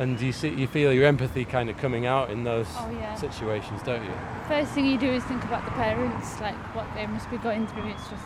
and 0.00 0.20
you 0.20 0.30
see 0.32 0.48
you 0.50 0.68
feel 0.68 0.92
your 0.92 1.06
empathy 1.06 1.44
kind 1.44 1.68
of 1.68 1.76
coming 1.76 2.06
out 2.06 2.30
in 2.30 2.44
those 2.44 2.68
Oh, 2.76 2.88
yeah. 3.00 3.14
situations, 3.16 3.82
don't 3.82 4.04
you? 4.04 4.12
First 4.46 4.70
thing 4.72 4.86
you 4.86 4.96
do 4.96 5.10
is 5.10 5.24
think 5.24 5.42
about 5.42 5.64
the 5.64 5.72
parents, 5.72 6.40
like 6.40 6.54
what 6.74 6.86
they 6.94 7.04
must 7.06 7.28
be 7.30 7.36
going 7.38 7.66
through. 7.66 7.88
It's 7.88 8.08
just 8.08 8.22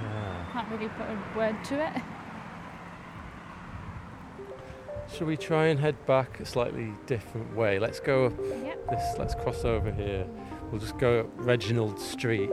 Yeah. 0.00 0.44
can't 0.52 0.68
really 0.70 0.88
put 0.88 1.06
a 1.06 1.18
word 1.38 1.56
to 1.64 1.84
it. 1.84 2.02
Shall 5.12 5.26
we 5.26 5.36
try 5.36 5.66
and 5.66 5.78
head 5.80 6.06
back 6.06 6.40
a 6.40 6.46
slightly 6.46 6.92
different 7.06 7.54
way? 7.56 7.78
Let's 7.78 8.00
go 8.00 8.26
up 8.26 8.32
Yep. 8.64 8.88
this. 8.90 9.14
Let's 9.18 9.34
cross 9.34 9.64
over 9.64 9.90
here. 9.90 10.24
We'll 10.70 10.80
just 10.80 10.96
go 10.98 11.20
up 11.20 11.26
Reginald 11.36 11.98
Street. 11.98 12.50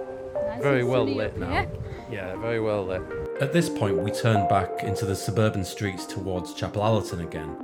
Nice 0.47 0.61
very 0.63 0.83
well 0.83 1.05
lit 1.05 1.37
now. 1.37 1.67
Yeah, 2.11 2.35
very 2.37 2.59
well 2.59 2.85
lit. 2.85 3.01
At 3.41 3.53
this 3.53 3.69
point, 3.69 3.97
we 3.97 4.11
turned 4.11 4.49
back 4.49 4.83
into 4.83 5.05
the 5.05 5.15
suburban 5.15 5.63
streets 5.63 6.05
towards 6.05 6.53
Chapel 6.53 6.83
Allerton 6.83 7.21
again, 7.21 7.55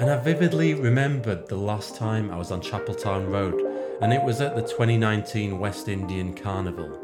and 0.00 0.10
I 0.10 0.16
vividly 0.16 0.74
remembered 0.74 1.46
the 1.46 1.54
last 1.54 1.94
time 1.94 2.28
I 2.32 2.36
was 2.36 2.50
on 2.50 2.60
Chapeltown 2.60 3.30
Road, 3.30 3.54
and 4.02 4.12
it 4.12 4.20
was 4.20 4.40
at 4.40 4.56
the 4.56 4.62
2019 4.62 5.60
West 5.60 5.86
Indian 5.86 6.34
Carnival. 6.34 6.98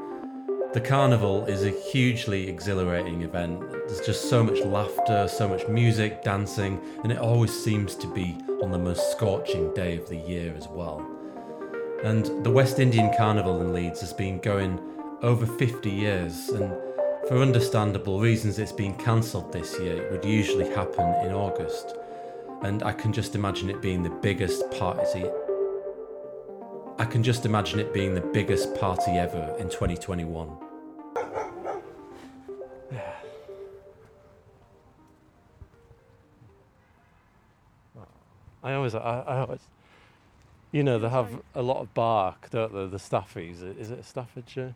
The 0.73 0.81
carnival 0.81 1.47
is 1.47 1.63
a 1.63 1.71
hugely 1.71 2.49
exhilarating 2.49 3.23
event. 3.23 3.61
There's 3.71 4.01
just 4.01 4.29
so 4.29 4.43
much 4.43 4.59
laughter, 4.59 5.29
so 5.29 5.49
much 5.49 5.69
music, 5.69 6.25
dancing, 6.25 6.81
and 7.05 7.13
it 7.13 7.19
always 7.19 7.53
seems 7.53 7.95
to 7.95 8.13
be 8.13 8.37
on 8.65 8.73
the 8.73 8.79
most 8.79 9.13
scorching 9.13 9.73
day 9.75 9.97
of 9.97 10.09
the 10.09 10.17
year 10.17 10.53
as 10.57 10.67
well. 10.67 11.07
And 12.03 12.45
the 12.45 12.51
West 12.51 12.81
Indian 12.81 13.15
Carnival 13.17 13.61
in 13.61 13.73
Leeds 13.73 14.01
has 14.01 14.13
been 14.13 14.41
going 14.41 14.81
over 15.23 15.47
50 15.47 15.89
years, 15.89 16.49
and 16.49 16.73
for 17.29 17.39
understandable 17.39 18.21
reasons, 18.21 18.59
it's 18.59 18.73
been 18.73 18.95
cancelled 18.95 19.53
this 19.53 19.79
year. 19.79 20.03
It 20.03 20.11
would 20.11 20.25
usually 20.25 20.69
happen 20.69 21.15
in 21.25 21.33
August, 21.33 21.95
and 22.63 22.83
I 22.83 22.93
can 22.93 23.13
just 23.13 23.37
imagine 23.37 23.71
it 23.71 23.81
being 23.81 24.03
the 24.03 24.11
biggest 24.11 24.69
party. 24.73 25.25
I 26.99 27.05
can 27.05 27.23
just 27.23 27.47
imagine 27.47 27.79
it 27.79 27.95
being 27.95 28.15
the 28.15 28.21
biggest 28.21 28.75
party 28.75 29.13
ever 29.13 29.55
in 29.59 29.69
2021. 29.69 30.51
I 38.65 38.75
always, 38.75 38.95
I, 38.95 38.99
I 39.27 39.39
always, 39.39 39.61
you 40.73 40.83
know, 40.83 40.99
they 40.99 41.09
have 41.09 41.41
a 41.55 41.63
lot 41.63 41.79
of 41.79 41.95
bark, 41.95 42.51
don't 42.51 42.75
they? 42.75 42.87
The 42.87 42.97
Staffies. 42.99 43.63
Is 43.79 43.91
it 43.91 44.05
Staffordshire? 44.05 44.75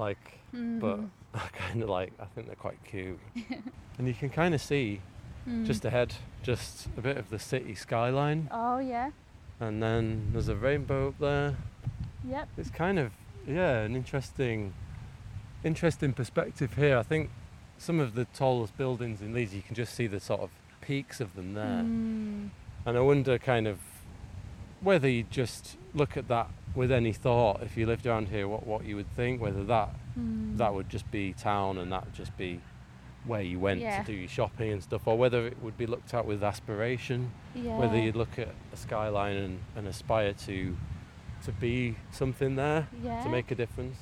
Like, 0.00 0.40
but 0.52 0.98
Mhm. 0.98 1.10
I 1.34 1.48
kind 1.52 1.82
of 1.82 1.88
like. 1.90 2.12
I 2.18 2.24
think 2.24 2.46
they're 2.46 2.56
quite 2.56 2.82
cute, 2.84 3.18
and 3.98 4.08
you 4.08 4.14
can 4.14 4.30
kind 4.30 4.54
of 4.54 4.60
see 4.60 5.00
Mm. 5.48 5.64
just 5.64 5.84
ahead, 5.86 6.14
just 6.42 6.86
a 6.98 7.00
bit 7.00 7.16
of 7.16 7.30
the 7.30 7.38
city 7.38 7.74
skyline, 7.74 8.48
Oh 8.50 8.78
yeah. 8.78 9.10
and 9.58 9.82
then 9.82 10.30
there's 10.32 10.48
a 10.48 10.54
rainbow 10.54 11.08
up 11.08 11.18
there. 11.18 11.56
Yep. 12.28 12.48
It's 12.58 12.70
kind 12.70 12.98
of 12.98 13.12
yeah, 13.46 13.78
an 13.80 13.96
interesting, 13.96 14.74
interesting 15.64 16.12
perspective 16.12 16.74
here. 16.74 16.98
I 16.98 17.02
think 17.02 17.30
some 17.78 18.00
of 18.00 18.14
the 18.14 18.26
tallest 18.26 18.76
buildings 18.76 19.22
in 19.22 19.32
Leeds, 19.32 19.54
you 19.54 19.62
can 19.62 19.74
just 19.74 19.94
see 19.94 20.06
the 20.06 20.20
sort 20.20 20.40
of 20.42 20.50
peaks 20.82 21.20
of 21.22 21.34
them 21.34 21.54
there. 21.54 21.82
Mm. 21.82 22.50
And 22.84 22.96
I 22.98 23.00
wonder 23.00 23.38
kind 23.38 23.66
of 23.66 23.78
whether 24.80 25.08
you 25.08 25.24
just 25.24 25.76
look 25.94 26.16
at 26.16 26.28
that 26.28 26.48
with 26.74 26.90
any 26.92 27.12
thought 27.12 27.62
if 27.62 27.76
you 27.76 27.84
lived 27.84 28.06
around 28.06 28.28
here 28.28 28.46
what, 28.46 28.66
what 28.66 28.84
you 28.84 28.96
would 28.96 29.10
think, 29.14 29.40
whether 29.40 29.64
that 29.64 29.90
Mm. 30.18 30.56
that 30.58 30.74
would 30.74 30.88
just 30.88 31.08
be 31.12 31.32
town 31.34 31.78
and 31.78 31.92
that 31.92 32.04
would 32.04 32.14
just 32.14 32.36
be 32.36 32.60
where 33.26 33.42
you 33.42 33.60
went 33.60 33.80
Yeah. 33.80 34.02
to 34.02 34.04
do 34.12 34.12
your 34.12 34.28
shopping 34.28 34.72
and 34.72 34.82
stuff, 34.82 35.06
or 35.06 35.16
whether 35.16 35.46
it 35.46 35.56
would 35.62 35.76
be 35.78 35.86
looked 35.86 36.12
at 36.14 36.26
with 36.26 36.42
aspiration, 36.42 37.30
whether 37.54 37.96
you'd 37.96 38.16
look 38.16 38.36
at 38.36 38.48
a 38.72 38.76
skyline 38.76 39.36
and, 39.36 39.60
and 39.76 39.86
aspire 39.86 40.32
to 40.46 40.76
to 41.44 41.52
be 41.52 41.94
something 42.10 42.56
there 42.56 42.88
Yeah. 43.04 43.22
to 43.22 43.28
make 43.30 43.50
a 43.52 43.54
difference. 43.54 43.96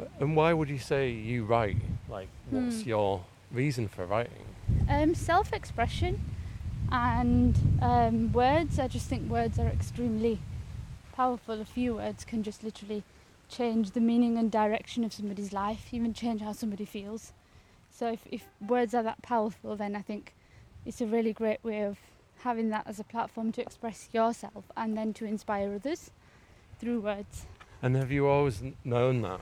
Uh, 0.00 0.04
And 0.20 0.34
why 0.36 0.52
would 0.52 0.68
you 0.68 0.78
say 0.78 1.10
you 1.10 1.44
write? 1.44 1.76
Like, 2.08 2.28
what's 2.50 2.82
Hmm. 2.82 2.88
your 2.88 3.24
reason 3.52 3.86
for 3.88 4.04
writing? 4.04 4.46
Um, 4.88 5.14
self-expression 5.14 6.20
and 6.92 7.58
um, 7.80 8.32
words. 8.32 8.78
I 8.78 8.86
just 8.86 9.08
think 9.08 9.28
words 9.30 9.58
are 9.58 9.66
extremely 9.66 10.38
powerful. 11.12 11.60
A 11.60 11.64
few 11.64 11.94
words 11.96 12.24
can 12.24 12.42
just 12.42 12.62
literally 12.62 13.02
change 13.48 13.92
the 13.92 14.00
meaning 14.00 14.36
and 14.36 14.50
direction 14.50 15.02
of 15.02 15.12
somebody's 15.12 15.52
life, 15.52 15.88
even 15.92 16.12
change 16.12 16.42
how 16.42 16.52
somebody 16.52 16.84
feels. 16.84 17.32
So 17.90 18.12
if, 18.12 18.20
if 18.30 18.44
words 18.66 18.94
are 18.94 19.02
that 19.02 19.22
powerful, 19.22 19.74
then 19.74 19.96
I 19.96 20.02
think 20.02 20.34
it's 20.84 21.00
a 21.00 21.06
really 21.06 21.32
great 21.32 21.64
way 21.64 21.82
of 21.82 21.98
having 22.40 22.68
that 22.70 22.86
as 22.86 23.00
a 23.00 23.04
platform 23.04 23.52
to 23.52 23.62
express 23.62 24.08
yourself 24.12 24.64
and 24.76 24.96
then 24.96 25.14
to 25.14 25.24
inspire 25.24 25.74
others 25.74 26.10
through 26.78 27.00
words. 27.00 27.46
And 27.80 27.96
have 27.96 28.12
you 28.12 28.26
always 28.26 28.62
known 28.84 29.22
that, 29.22 29.40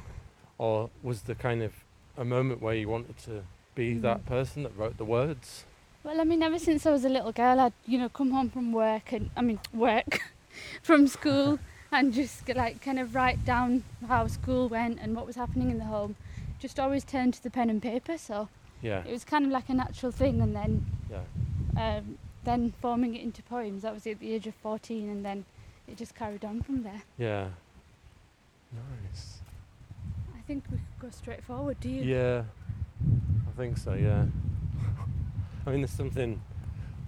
or 0.58 0.90
was 1.02 1.22
there 1.22 1.34
kind 1.34 1.62
of 1.62 1.72
a 2.16 2.24
moment 2.24 2.62
where 2.62 2.74
you 2.74 2.88
wanted 2.88 3.18
to 3.18 3.42
be 3.74 3.94
Mm. 3.94 4.02
that 4.02 4.26
person 4.26 4.62
that 4.62 4.76
wrote 4.76 4.98
the 4.98 5.04
words? 5.04 5.64
Well, 6.02 6.20
I 6.20 6.24
mean, 6.24 6.42
ever 6.42 6.58
since 6.58 6.86
I 6.86 6.90
was 6.92 7.04
a 7.04 7.08
little 7.08 7.32
girl, 7.32 7.60
I'd 7.60 7.72
you 7.86 7.98
know 7.98 8.08
come 8.08 8.30
home 8.30 8.48
from 8.50 8.72
work 8.72 9.12
and 9.12 9.30
I 9.36 9.42
mean 9.42 9.60
work 9.72 10.20
from 10.82 11.06
school 11.06 11.58
and 11.92 12.12
just 12.12 12.48
like 12.48 12.80
kind 12.82 12.98
of 12.98 13.14
write 13.14 13.44
down 13.44 13.84
how 14.08 14.26
school 14.26 14.68
went 14.68 14.98
and 15.00 15.14
what 15.14 15.26
was 15.26 15.36
happening 15.36 15.70
in 15.70 15.78
the 15.78 15.84
home. 15.84 16.16
Just 16.58 16.78
always 16.80 17.04
turn 17.04 17.32
to 17.32 17.42
the 17.42 17.50
pen 17.50 17.70
and 17.70 17.82
paper. 17.82 18.16
So 18.18 18.48
Yeah. 18.82 19.02
it 19.06 19.12
was 19.12 19.24
kind 19.24 19.44
of 19.44 19.50
like 19.50 19.68
a 19.68 19.74
natural 19.74 20.12
thing, 20.12 20.40
and 20.40 20.54
then 20.56 20.86
Yeah. 21.10 21.24
um, 21.98 22.18
then 22.44 22.72
forming 22.80 23.14
it 23.14 23.22
into 23.22 23.42
poems. 23.42 23.82
That 23.82 23.92
was 23.92 24.06
at 24.06 24.20
the 24.20 24.32
age 24.32 24.46
of 24.46 24.54
fourteen, 24.54 25.10
and 25.10 25.22
then 25.24 25.44
it 25.86 25.98
just 25.98 26.14
carried 26.14 26.44
on 26.44 26.62
from 26.62 26.82
there. 26.82 27.02
Yeah. 27.18 27.48
Nice. 28.72 29.40
I 30.34 30.40
think 30.46 30.64
we 30.70 30.78
could 30.78 30.98
go 31.00 31.10
straight 31.10 31.44
forward. 31.44 31.78
Do 31.80 31.90
you? 31.90 32.02
Yeah. 32.02 32.44
I 33.48 33.52
think 33.56 33.76
so, 33.78 33.94
yeah. 33.94 34.24
I 35.66 35.70
mean, 35.70 35.80
there's 35.80 35.90
something 35.90 36.40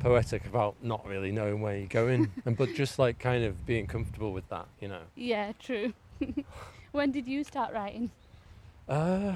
poetic 0.01 0.45
about 0.47 0.75
not 0.83 1.07
really 1.07 1.33
knowing 1.33 1.61
where 1.61 1.77
you're 1.77 1.87
going, 1.87 2.31
and 2.45 2.57
but 2.57 2.75
just 2.75 2.99
like 2.99 3.19
kind 3.19 3.45
of 3.45 3.65
being 3.67 3.87
comfortable 3.87 4.33
with 4.33 4.49
that, 4.51 4.67
you 4.81 4.89
know. 4.89 5.03
Yeah, 5.15 5.53
true. 5.59 5.93
when 6.93 7.11
did 7.13 7.27
you 7.27 7.45
start 7.45 7.73
writing? 7.73 8.11
Uh, 8.89 9.35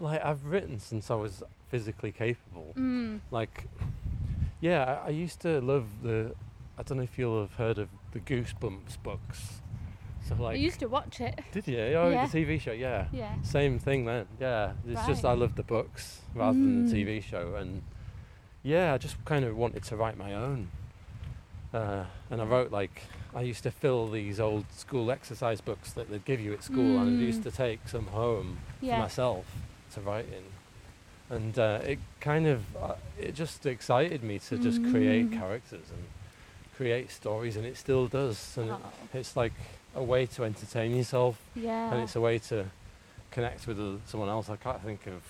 like 0.00 0.24
I've 0.24 0.44
written 0.44 0.78
since 0.78 1.10
I 1.10 1.14
was 1.14 1.42
physically 1.70 2.12
capable. 2.12 2.74
Mm. 2.76 3.20
Like, 3.30 3.64
yeah, 4.60 5.00
I, 5.04 5.06
I 5.06 5.10
used 5.10 5.40
to 5.40 5.60
love 5.60 5.86
the. 6.02 6.34
I 6.78 6.82
don't 6.82 6.98
know 6.98 7.04
if 7.04 7.18
you'll 7.18 7.40
have 7.40 7.54
heard 7.54 7.78
of 7.78 7.88
the 8.12 8.20
Goosebumps 8.20 9.02
books. 9.02 9.60
So 10.28 10.34
like, 10.34 10.54
I 10.56 10.58
used 10.58 10.80
to 10.80 10.86
watch 10.86 11.20
it. 11.20 11.40
did 11.52 11.66
you? 11.66 11.78
Oh, 11.94 12.10
Yeah. 12.10 12.26
the 12.26 12.44
TV 12.44 12.60
show, 12.60 12.72
yeah. 12.72 13.06
Yeah. 13.12 13.32
Same 13.42 13.78
thing 13.78 14.04
then. 14.04 14.26
Yeah, 14.38 14.72
it's 14.86 15.06
just 15.06 15.24
I 15.24 15.30
Right. 15.30 15.38
loved 15.38 15.56
the 15.56 15.62
books 15.62 16.20
rather 16.34 16.58
than 16.58 16.84
the 16.86 16.92
Mm. 16.92 17.06
TV 17.06 17.22
show, 17.22 17.54
and 17.54 17.82
yeah, 18.68 18.92
I 18.94 18.98
just 18.98 19.16
kind 19.24 19.44
of 19.44 19.56
wanted 19.56 19.82
to 19.84 19.96
write 19.96 20.16
my 20.18 20.34
own. 20.34 20.68
Uh, 21.72 22.04
and 22.30 22.40
I 22.40 22.44
wrote 22.44 22.70
like 22.70 23.02
I 23.34 23.42
used 23.42 23.62
to 23.64 23.70
fill 23.70 24.08
these 24.10 24.40
old 24.40 24.64
school 24.72 25.10
exercise 25.10 25.60
books 25.60 25.92
that 25.92 26.10
they'd 26.10 26.24
give 26.24 26.40
you 26.40 26.52
at 26.52 26.62
school, 26.62 26.98
and 26.98 27.08
I 27.08 27.22
used 27.30 27.40
Mm. 27.40 27.44
to 27.44 27.50
take 27.50 27.80
some 27.88 28.06
home 28.06 28.58
Yeah. 28.80 28.94
for 28.96 29.02
myself 29.02 29.44
to 29.94 30.00
write 30.00 30.26
in. 30.38 30.44
And 31.36 31.58
uh, 31.58 31.80
it 31.92 31.98
kind 32.20 32.46
of 32.46 32.60
uh, 32.76 32.94
it 33.18 33.34
just 33.34 33.66
excited 33.66 34.22
me 34.22 34.38
to 34.48 34.56
just 34.58 34.80
create 34.92 35.26
Mm. 35.30 35.38
characters 35.38 35.86
and 35.94 36.04
create 36.76 37.10
stories, 37.10 37.56
and 37.56 37.66
it 37.66 37.76
still 37.76 38.06
does. 38.06 38.56
And 38.56 38.70
it, 38.70 38.76
Oh. 38.82 39.18
it's 39.18 39.36
like 39.36 39.52
a 39.94 40.02
way 40.02 40.24
to 40.26 40.44
entertain 40.44 40.94
yourself, 40.96 41.34
and 41.92 42.00
it's 42.04 42.16
a 42.16 42.20
way 42.20 42.38
to 42.50 42.66
connect 43.30 43.66
with 43.66 43.78
someone 44.08 44.30
else. 44.30 44.48
I 44.48 44.56
can't 44.56 44.82
think 44.82 45.06
of 45.06 45.20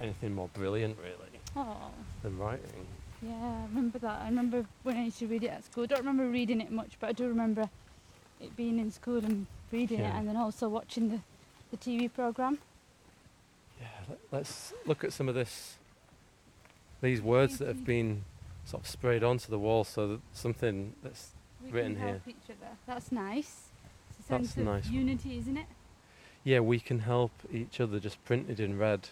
anything 0.00 0.34
more 0.34 0.48
brilliant, 0.48 0.96
really, 0.98 1.37
Oh. 1.56 1.90
than 2.22 2.38
writing. 2.38 2.86
Yeah, 3.22 3.32
I 3.34 3.66
remember 3.68 3.98
that. 4.00 4.20
I 4.22 4.26
remember 4.26 4.64
when 4.84 4.96
I 4.96 5.04
used 5.06 5.18
to 5.18 5.26
read 5.26 5.42
it 5.42 5.48
at 5.48 5.64
school. 5.64 5.84
I 5.84 5.86
don't 5.86 5.98
remember 6.00 6.28
reading 6.28 6.60
it 6.60 6.70
much, 6.70 6.92
but 7.00 7.08
I 7.08 7.12
do 7.12 7.26
remember 7.28 7.68
it 8.40 8.54
being 8.56 8.78
in 8.78 8.90
school 8.92 9.18
and 9.18 9.46
reading 9.72 10.00
it, 10.00 10.14
and 10.14 10.28
then 10.28 10.36
also 10.36 10.68
watching 10.68 11.08
the, 11.10 11.20
the 11.70 11.76
TV 11.76 12.12
program. 12.12 12.58
Let- 14.08 14.18
Let's 14.30 14.72
look 14.86 15.04
at 15.04 15.12
some 15.12 15.28
of 15.28 15.34
this. 15.34 15.76
These 17.02 17.20
words 17.22 17.58
that 17.58 17.68
have 17.68 17.84
been 17.84 18.24
sort 18.64 18.82
of 18.84 18.88
sprayed 18.88 19.22
onto 19.24 19.50
the 19.50 19.58
wall, 19.58 19.84
so 19.84 20.06
that 20.08 20.20
something 20.32 20.94
that's 21.02 21.30
We 21.64 21.70
written 21.72 21.94
can 21.94 22.00
here. 22.02 22.08
help 22.10 22.28
each 22.28 22.44
other. 22.50 22.72
That's 22.86 23.10
nice. 23.12 23.64
It's 24.18 24.28
a 24.28 24.32
That's 24.32 24.56
of 24.56 24.64
nice 24.64 24.84
one. 24.86 24.94
unity, 24.94 25.38
isn't 25.38 25.56
it? 25.56 25.66
Yeah, 26.44 26.60
we 26.60 26.78
can 26.80 27.00
help 27.00 27.32
each 27.52 27.80
other, 27.80 27.98
just 28.00 28.22
printed 28.24 28.60
in 28.60 28.78
red. 28.78 29.08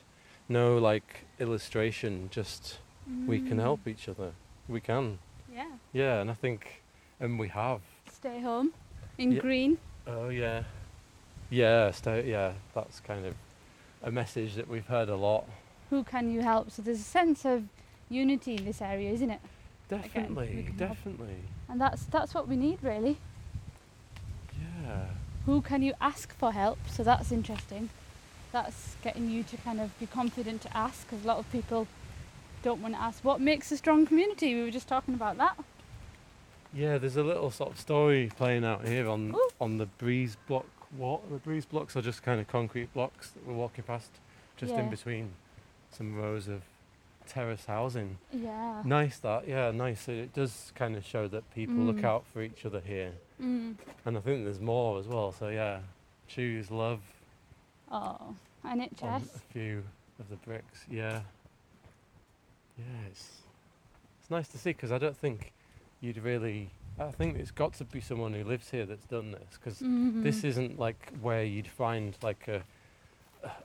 No 0.49 0.78
like 0.78 1.24
illustration, 1.38 2.28
just 2.30 2.78
we 3.26 3.38
can 3.40 3.59
Mm. 3.59 3.62
help 3.62 3.86
each 3.88 4.09
other. 4.09 4.32
We 4.68 4.80
can. 4.80 5.18
Yeah. 5.53 5.70
Yeah, 5.92 6.20
and 6.20 6.30
I 6.30 6.34
think, 6.34 6.82
and 7.20 7.38
we 7.38 7.49
have. 7.49 7.80
Stay 8.11 8.40
home 8.40 8.72
in 9.18 9.32
Yeah. 9.32 9.40
green. 9.40 9.78
Oh 10.07 10.28
yeah, 10.28 10.64
yeah, 11.51 11.90
stay, 11.90 12.28
yeah. 12.30 12.53
That's 12.74 13.01
kind 13.01 13.26
of 13.26 13.34
a 14.03 14.11
message 14.11 14.55
that 14.55 14.68
we've 14.68 14.86
heard 14.86 15.09
a 15.09 15.16
lot. 15.16 15.44
Who 15.90 16.05
can 16.05 16.30
you 16.32 16.42
help? 16.42 16.70
So 16.70 16.82
there's 16.82 17.01
a 17.01 17.03
sense 17.20 17.44
of 17.44 17.64
unity 18.09 18.55
in 18.57 18.64
this 18.64 18.80
area, 18.82 19.11
isn't 19.12 19.30
it? 19.30 19.40
Again, 19.90 20.03
Definitely, 20.03 20.62
help. 20.62 20.76
definitely. 20.76 21.36
And 21.68 21.80
that's 21.80 22.05
that's 22.07 22.34
what 22.34 22.47
we 22.49 22.57
need, 22.57 22.78
really. 22.82 23.18
Yeah. 24.82 25.07
Who 25.47 25.61
can 25.62 25.82
you 25.82 25.94
ask 26.01 26.32
for 26.34 26.53
help? 26.53 26.78
So 26.90 27.03
that's 27.05 27.30
interesting. 27.32 27.90
That's 28.53 28.97
getting 29.03 29.28
you 29.30 29.42
to 29.44 29.57
kind 29.59 29.80
of 29.80 29.97
be 29.99 30.07
confident 30.07 30.62
to 30.62 30.76
ask, 30.76 31.07
because 31.09 31.24
a 31.24 31.28
lot 31.28 31.38
of 31.38 31.51
people 31.53 31.86
don't 32.62 32.80
want 32.80 32.94
to 32.94 33.01
ask. 33.01 33.24
What 33.24 33.40
makes 33.40 33.70
a 33.72 33.76
strong 33.76 34.07
community? 34.07 34.55
We 34.55 34.62
were 34.62 34.70
just 34.70 34.88
talking 34.88 35.14
about 35.14 35.36
that. 35.38 35.57
Yeah, 36.72 36.99
there's 36.99 37.16
a 37.16 37.22
little 37.22 37.51
sort 37.51 37.72
of 37.72 37.80
story 37.80 38.30
playing 38.36 38.64
out 38.64 38.86
here 38.86 39.09
on 39.09 39.34
on 39.61 39.78
the 39.78 39.86
breeze 39.86 40.36
block 40.47 40.66
What 40.97 41.28
The 41.30 41.38
breeze 41.38 41.64
blocks 41.66 41.97
are 41.97 42.03
just 42.03 42.22
kind 42.22 42.40
of 42.40 42.47
concrete 42.49 42.92
blocks 42.94 43.30
that 43.30 43.47
we're 43.47 43.55
walking 43.55 43.84
past, 43.84 44.11
just 44.57 44.72
in 44.74 44.88
between 44.88 45.30
some 45.90 46.16
rows 46.16 46.49
of 46.49 46.62
terrace 47.26 47.64
housing. 47.66 48.18
Yeah. 48.32 48.82
Nice 48.84 49.18
that, 49.18 49.49
yeah, 49.49 49.70
nice. 49.72 50.09
It 50.09 50.32
does 50.32 50.72
kind 50.76 50.97
of 50.97 51.05
show 51.05 51.26
that 51.28 51.42
people 51.55 51.74
look 51.74 51.97
Mm. 51.97 52.05
out 52.05 52.24
for 52.32 52.40
each 52.40 52.64
other 52.64 52.80
here, 52.80 53.12
Mm. 53.42 53.74
and 54.05 54.16
I 54.16 54.20
think 54.20 54.44
there's 54.44 54.61
more 54.61 54.99
as 55.01 55.07
well. 55.09 55.32
So 55.32 55.49
yeah, 55.49 55.80
choose 56.28 56.70
love 56.70 57.01
Oh, 57.91 58.34
on 58.64 58.80
a 58.80 58.89
few 59.53 59.82
of 60.18 60.28
the 60.28 60.37
bricks. 60.37 60.84
Yeah, 60.91 61.20
yeah, 62.78 62.84
it's 63.11 63.43
it's 64.20 64.30
nice 64.30 64.49
to 64.49 64.59
see 64.59 64.70
because 64.70 64.93
I 64.93 64.99
don't 64.99 65.16
think 65.16 65.53
you'd 66.01 66.18
really. 66.18 66.70
I 66.99 67.11
think 67.11 67.37
it's 67.37 67.51
got 67.51 67.74
to 67.74 67.84
be 67.84 68.01
someone 68.01 68.32
who 68.32 68.43
lives 68.43 68.70
here 68.70 68.87
that's 68.87 69.05
done 69.07 69.32
this 69.32 69.59
because 69.59 69.78
this 69.78 70.41
Mhm. 70.41 70.45
isn't 70.45 70.78
like 70.78 71.12
where 71.20 71.45
you'd 71.45 71.68
find 71.68 72.16
like 72.22 72.49
a 72.49 72.62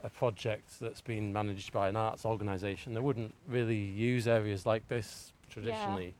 a 0.04 0.10
project 0.10 0.78
that's 0.80 1.00
been 1.00 1.32
managed 1.32 1.72
by 1.72 1.88
an 1.88 1.96
arts 1.96 2.24
organisation. 2.24 2.94
They 2.94 3.00
wouldn't 3.00 3.34
really 3.48 3.80
use 3.80 4.28
areas 4.28 4.64
like 4.64 4.86
this 4.86 5.32
traditionally, 5.50 6.14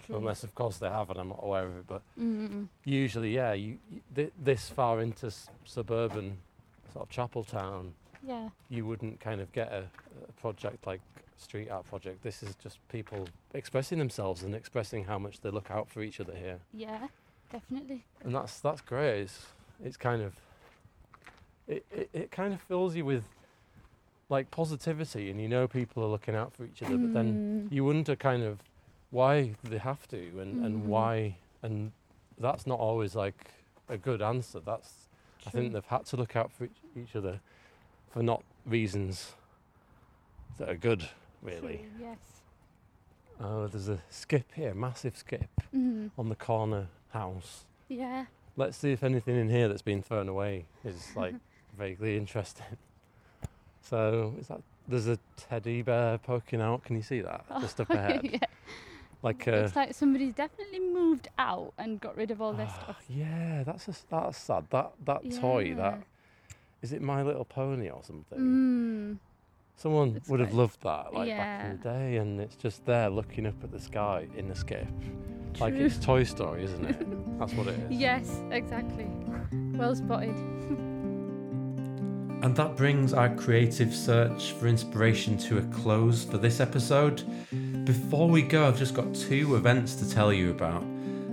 True. 0.00 0.16
unless 0.16 0.44
of 0.44 0.54
course 0.54 0.76
they 0.78 0.90
have, 0.90 1.08
and 1.08 1.18
I'm 1.18 1.28
not 1.28 1.40
aware 1.42 1.64
of 1.66 1.76
it. 1.78 1.86
But 1.86 2.02
Mm. 2.20 2.68
usually, 2.84 3.34
yeah, 3.34 3.54
you, 3.54 3.78
you 3.90 4.02
th- 4.14 4.32
this 4.38 4.68
far 4.68 5.00
into 5.00 5.28
s- 5.28 5.48
suburban 5.64 6.36
sort 6.92 7.08
of 7.08 7.10
Chapeltown, 7.30 7.90
Yeah. 8.22 8.48
you 8.68 8.84
wouldn't 8.86 9.20
kind 9.20 9.40
of 9.40 9.50
get 9.52 9.72
a, 9.72 9.84
a 10.28 10.32
project 10.40 10.86
like 10.86 11.00
street 11.36 11.70
art 11.70 11.86
project. 11.86 12.22
This 12.22 12.42
is 12.42 12.54
just 12.56 12.78
people 12.88 13.28
expressing 13.54 13.98
themselves 13.98 14.42
and 14.42 14.54
expressing 14.54 15.04
how 15.04 15.18
much 15.18 15.40
they 15.40 15.50
look 15.50 15.70
out 15.70 15.88
for 15.88 16.02
each 16.02 16.20
other 16.20 16.34
here, 16.34 16.58
Yeah, 16.72 17.06
definitely. 17.52 18.04
and 18.24 18.34
that's 18.34 18.60
that's 18.60 18.80
great. 18.80 19.20
It's, 19.22 19.46
it's 19.84 19.96
kind 19.96 20.22
of 20.22 20.34
it, 21.66 21.84
it 21.90 22.10
it 22.12 22.30
kind 22.30 22.52
of 22.54 22.60
fills 22.62 22.96
you 22.96 23.04
with 23.04 23.24
like 24.28 24.50
positivity, 24.50 25.30
and 25.30 25.40
you 25.40 25.48
know 25.48 25.66
people 25.68 26.02
are 26.02 26.08
looking 26.08 26.34
out 26.34 26.52
for 26.52 26.64
each 26.64 26.82
other. 26.82 26.98
But 26.98 27.12
then 27.12 27.38
Mm. 27.68 27.72
you 27.72 27.84
wonder 27.84 28.16
kind 28.16 28.42
of 28.42 28.58
why 29.10 29.54
they 29.64 29.78
have 29.78 30.06
to, 30.08 30.18
and 30.40 30.58
and 30.64 30.82
Mhm. 30.82 30.86
why, 30.86 31.36
and 31.62 31.92
that's 32.38 32.66
not 32.66 32.78
always 32.78 33.14
like 33.14 33.52
a 33.88 33.96
good 33.96 34.20
answer. 34.20 34.60
That's 34.60 35.07
I 35.46 35.50
think 35.50 35.72
they've 35.72 35.84
had 35.84 36.04
to 36.06 36.16
look 36.16 36.36
out 36.36 36.52
for 36.52 36.64
each, 36.64 36.76
each 36.96 37.16
other 37.16 37.40
for 38.12 38.22
not 38.22 38.42
reasons 38.66 39.32
that 40.58 40.68
are 40.68 40.74
good, 40.76 41.08
really. 41.42 41.78
True, 41.78 41.86
yes. 42.00 42.18
Oh, 43.40 43.66
there's 43.68 43.88
a 43.88 44.00
skip 44.10 44.46
here, 44.54 44.74
massive 44.74 45.16
skip 45.16 45.48
Mhm. 45.74 46.10
on 46.18 46.28
the 46.28 46.34
corner 46.34 46.88
house. 47.12 47.64
Yeah. 47.88 48.26
Let's 48.56 48.76
see 48.76 48.90
if 48.92 49.04
anything 49.04 49.36
in 49.36 49.48
here 49.48 49.68
that's 49.68 49.82
been 49.82 50.02
thrown 50.02 50.28
away 50.28 50.66
is 50.84 51.12
like 51.16 51.34
vaguely 51.78 52.16
interesting. 52.16 52.76
So, 53.80 54.34
is 54.40 54.48
that 54.48 54.60
there's 54.88 55.06
a 55.06 55.18
teddy 55.36 55.82
bear 55.82 56.18
poking 56.18 56.60
out? 56.60 56.84
Can 56.84 56.96
you 56.96 57.02
see 57.02 57.20
that 57.20 57.44
just 57.60 57.80
up 57.80 57.90
ahead? 57.90 58.20
yeah. 58.24 58.38
Like 59.22 59.46
a 59.48 59.50
Looks 59.62 59.74
like 59.76 59.94
somebody's 59.94 60.32
definitely 60.34 60.78
moved 60.80 61.28
out 61.38 61.72
and 61.76 62.00
got 62.00 62.16
rid 62.16 62.30
of 62.30 62.40
all 62.40 62.52
their 62.52 62.68
stuff. 62.68 63.02
yeah, 63.08 63.64
that's 63.64 63.88
a, 63.88 63.90
s- 63.90 64.06
that's 64.08 64.38
sad. 64.38 64.66
That 64.70 64.92
that 65.06 65.22
toy, 65.40 65.74
that 65.74 65.94
Yeah. 65.94 66.52
is 66.82 66.92
it 66.92 67.02
My 67.02 67.22
Little 67.22 67.44
Pony 67.44 67.88
or 67.90 68.02
something? 68.04 68.38
Mm. 68.38 69.18
Someone 69.76 70.14
It's 70.16 70.28
would 70.28 70.40
have 70.40 70.54
loved 70.54 70.80
that 70.82 71.12
like 71.14 71.28
back 71.30 71.64
in 71.64 71.78
the 71.78 71.82
day, 71.82 72.16
and 72.16 72.40
it's 72.40 72.56
just 72.56 72.84
there 72.86 73.10
looking 73.10 73.46
up 73.46 73.54
at 73.64 73.70
the 73.72 73.80
sky 73.80 74.26
in 74.36 74.48
the 74.48 74.54
skip, 74.54 74.86
like 75.60 75.74
it's 75.74 75.98
Toy 75.98 76.22
Story, 76.24 76.64
isn't 76.64 76.84
it? 76.84 77.38
That's 77.40 77.54
what 77.54 77.66
it 77.68 77.78
is. 77.78 77.90
Yes, 77.90 78.40
exactly. 78.50 79.06
Well 79.52 79.94
spotted. 79.96 80.34
And 82.40 82.54
that 82.56 82.76
brings 82.76 83.12
our 83.12 83.34
creative 83.34 83.92
search 83.92 84.52
for 84.52 84.68
inspiration 84.68 85.36
to 85.38 85.58
a 85.58 85.62
close 85.62 86.24
for 86.24 86.38
this 86.38 86.60
episode. 86.60 87.22
Before 87.88 88.28
we 88.28 88.42
go, 88.42 88.68
I've 88.68 88.76
just 88.76 88.92
got 88.92 89.14
two 89.14 89.56
events 89.56 89.94
to 89.94 90.10
tell 90.10 90.30
you 90.30 90.50
about 90.50 90.84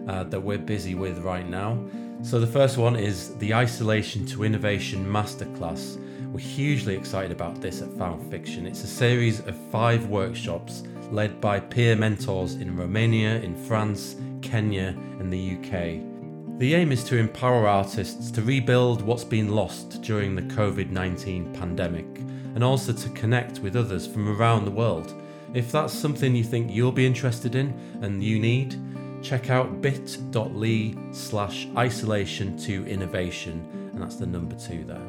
uh, 0.08 0.24
that 0.24 0.40
we're 0.40 0.58
busy 0.58 0.96
with 0.96 1.20
right 1.20 1.46
now. 1.46 1.78
So, 2.24 2.40
the 2.40 2.48
first 2.48 2.78
one 2.78 2.96
is 2.96 3.36
the 3.40 3.54
Isolation 3.54 4.26
to 4.28 4.46
Innovation 4.46 5.06
Masterclass, 5.06 6.00
We're 6.32 6.40
hugely 6.40 6.96
excited 6.96 7.34
about 7.34 7.60
this 7.60 7.82
at 7.82 7.90
Found 7.98 8.32
Fiction. 8.32 8.66
It's 8.66 8.86
a 8.86 8.88
series 8.88 9.42
of 9.42 9.58
five 9.70 10.08
workshops 10.08 10.84
led 11.12 11.42
by 11.42 11.60
peer 11.60 11.98
mentors 11.98 12.56
in 12.56 12.78
Romania, 12.78 13.36
in 13.42 13.54
France, 13.66 14.16
Kenya, 14.42 14.96
and 15.20 15.34
the 15.34 15.58
UK. 15.58 16.58
The 16.58 16.74
aim 16.74 16.94
is 16.94 17.04
to 17.10 17.18
empower 17.18 17.68
artists 17.68 18.32
to 18.32 18.42
rebuild 18.42 19.02
what's 19.02 19.26
been 19.26 19.50
lost 19.50 20.02
during 20.04 20.36
the 20.36 20.56
COVID 20.56 20.90
19 20.90 21.52
pandemic 21.52 22.08
and 22.56 22.64
also 22.64 22.94
to 22.94 23.10
connect 23.10 23.60
with 23.60 23.76
others 23.76 24.08
from 24.08 24.30
around 24.30 24.64
the 24.64 24.72
world. 24.72 25.14
If 25.56 25.72
that's 25.72 25.94
something 25.94 26.36
you 26.36 26.44
think 26.44 26.70
you'll 26.70 26.92
be 26.92 27.06
interested 27.06 27.56
in 27.56 27.74
and 28.02 28.22
you 28.22 28.40
need, 28.40 28.76
check 29.24 29.50
out 29.50 29.82
bit.ly 29.82 30.94
slash 31.12 31.68
isolation 31.78 32.58
to 32.58 32.86
innovation, 32.86 33.66
and 33.94 34.02
that's 34.02 34.18
the 34.18 34.26
number 34.26 34.58
two 34.58 34.84
there. 34.84 35.02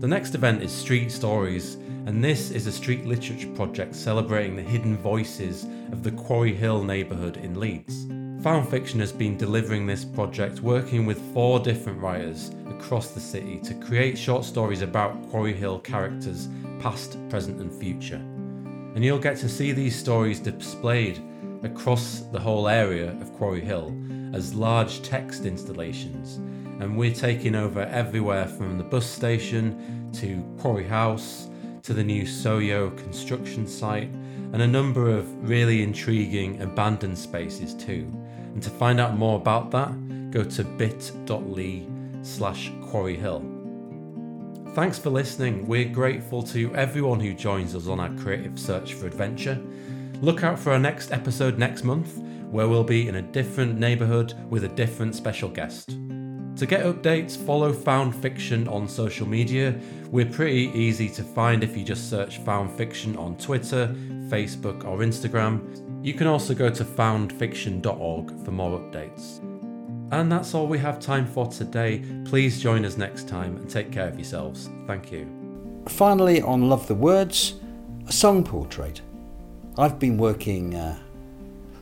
The 0.00 0.06
next 0.06 0.34
event 0.34 0.62
is 0.62 0.70
Street 0.70 1.10
Stories, 1.10 1.76
and 2.04 2.22
this 2.22 2.50
is 2.50 2.66
a 2.66 2.72
street 2.72 3.06
literature 3.06 3.48
project 3.54 3.94
celebrating 3.94 4.56
the 4.56 4.62
hidden 4.62 4.98
voices 4.98 5.64
of 5.90 6.02
the 6.02 6.12
Quarry 6.12 6.52
Hill 6.52 6.84
neighbourhood 6.84 7.38
in 7.38 7.58
Leeds. 7.58 8.04
Found 8.44 8.68
Fiction 8.68 9.00
has 9.00 9.10
been 9.10 9.38
delivering 9.38 9.86
this 9.86 10.04
project 10.04 10.60
working 10.60 11.06
with 11.06 11.32
four 11.32 11.60
different 11.60 11.98
writers 11.98 12.50
across 12.68 13.12
the 13.12 13.20
city 13.20 13.58
to 13.60 13.72
create 13.72 14.18
short 14.18 14.44
stories 14.44 14.82
about 14.82 15.30
Quarry 15.30 15.54
Hill 15.54 15.78
characters, 15.78 16.50
past, 16.78 17.16
present, 17.30 17.58
and 17.58 17.72
future. 17.72 18.22
And 18.94 19.04
you'll 19.04 19.18
get 19.18 19.36
to 19.38 19.48
see 19.48 19.72
these 19.72 19.96
stories 19.96 20.40
displayed 20.40 21.22
across 21.62 22.20
the 22.32 22.40
whole 22.40 22.68
area 22.68 23.10
of 23.20 23.32
Quarry 23.34 23.60
Hill 23.60 23.96
as 24.32 24.54
large 24.54 25.02
text 25.02 25.44
installations 25.44 26.40
and 26.80 26.96
we're 26.96 27.14
taking 27.14 27.54
over 27.54 27.82
everywhere 27.82 28.46
from 28.46 28.78
the 28.78 28.84
bus 28.84 29.06
station 29.06 30.10
to 30.12 30.42
Quarry 30.60 30.84
House 30.84 31.48
to 31.82 31.94
the 31.94 32.02
new 32.02 32.24
Soyo 32.24 32.96
construction 32.96 33.66
site 33.66 34.10
and 34.52 34.62
a 34.62 34.66
number 34.66 35.08
of 35.08 35.48
really 35.48 35.82
intriguing 35.82 36.60
abandoned 36.62 37.18
spaces 37.18 37.74
too. 37.74 38.10
And 38.54 38.62
to 38.62 38.70
find 38.70 39.00
out 39.00 39.16
more 39.16 39.36
about 39.36 39.70
that, 39.72 40.30
go 40.30 40.44
to 40.44 40.64
bit.ly 40.64 41.86
slash 42.22 42.72
Quarry 42.82 43.16
Hill. 43.16 43.53
Thanks 44.74 44.98
for 44.98 45.10
listening. 45.10 45.68
We're 45.68 45.88
grateful 45.88 46.42
to 46.42 46.74
everyone 46.74 47.20
who 47.20 47.32
joins 47.32 47.76
us 47.76 47.86
on 47.86 48.00
our 48.00 48.12
creative 48.16 48.58
search 48.58 48.94
for 48.94 49.06
adventure. 49.06 49.62
Look 50.20 50.42
out 50.42 50.58
for 50.58 50.72
our 50.72 50.80
next 50.80 51.12
episode 51.12 51.58
next 51.58 51.84
month, 51.84 52.18
where 52.50 52.66
we'll 52.66 52.82
be 52.82 53.06
in 53.06 53.14
a 53.14 53.22
different 53.22 53.78
neighbourhood 53.78 54.34
with 54.50 54.64
a 54.64 54.68
different 54.68 55.14
special 55.14 55.48
guest. 55.48 55.90
To 55.90 56.66
get 56.66 56.84
updates, 56.84 57.36
follow 57.36 57.72
Found 57.72 58.16
Fiction 58.16 58.66
on 58.66 58.88
social 58.88 59.28
media. 59.28 59.78
We're 60.10 60.26
pretty 60.26 60.72
easy 60.74 61.08
to 61.10 61.22
find 61.22 61.62
if 61.62 61.76
you 61.76 61.84
just 61.84 62.10
search 62.10 62.38
Found 62.38 62.72
Fiction 62.72 63.16
on 63.16 63.36
Twitter, 63.36 63.94
Facebook, 64.28 64.84
or 64.84 64.98
Instagram. 64.98 66.04
You 66.04 66.14
can 66.14 66.26
also 66.26 66.52
go 66.52 66.68
to 66.68 66.84
foundfiction.org 66.84 68.44
for 68.44 68.50
more 68.50 68.80
updates. 68.80 69.53
And 70.10 70.30
that's 70.30 70.54
all 70.54 70.66
we 70.66 70.78
have 70.78 71.00
time 71.00 71.26
for 71.26 71.46
today. 71.46 72.04
Please 72.24 72.62
join 72.62 72.84
us 72.84 72.96
next 72.96 73.28
time 73.28 73.56
and 73.56 73.68
take 73.68 73.90
care 73.90 74.08
of 74.08 74.16
yourselves. 74.16 74.68
Thank 74.86 75.10
you. 75.10 75.28
Finally, 75.88 76.40
on 76.42 76.68
Love 76.68 76.86
the 76.86 76.94
Words, 76.94 77.54
a 78.06 78.12
song 78.12 78.44
portrait. 78.44 79.00
I've 79.76 79.98
been 79.98 80.18
working 80.18 80.74
uh, 80.74 80.98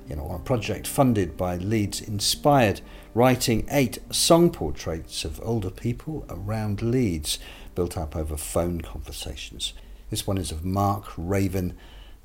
you 0.08 0.16
know, 0.16 0.24
on 0.24 0.36
a 0.36 0.44
project 0.44 0.86
funded 0.86 1.36
by 1.36 1.56
Leeds 1.56 2.00
Inspired 2.00 2.80
writing 3.14 3.66
eight 3.70 3.98
song 4.10 4.50
portraits 4.50 5.24
of 5.24 5.40
older 5.42 5.70
people 5.70 6.24
around 6.30 6.82
Leeds, 6.82 7.38
built 7.74 7.96
up 7.96 8.16
over 8.16 8.36
phone 8.36 8.80
conversations. 8.80 9.74
This 10.10 10.26
one 10.26 10.38
is 10.38 10.50
of 10.50 10.64
Mark 10.64 11.12
Raven, 11.16 11.76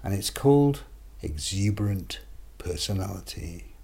and 0.04 0.14
it's 0.14 0.30
called 0.30 0.84
Exuberant 1.22 2.20
Personality. 2.58 3.77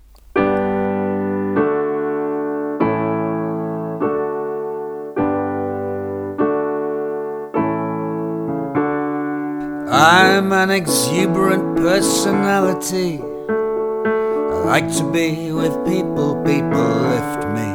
I'm 10.06 10.51
an 10.51 10.70
exuberant 10.70 11.78
personality 11.78 13.22
I 13.22 14.64
like 14.66 14.93
to 14.97 15.10
be 15.10 15.54
with 15.54 15.74
people, 15.86 16.36
people 16.43 16.84
lift 17.08 17.47
me. 17.56 17.72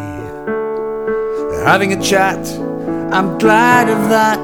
Having 1.64 1.95
a 1.95 2.03
chat, 2.03 2.47
I'm 3.14 3.39
glad 3.39 3.89
of 3.89 4.11
that. 4.11 4.39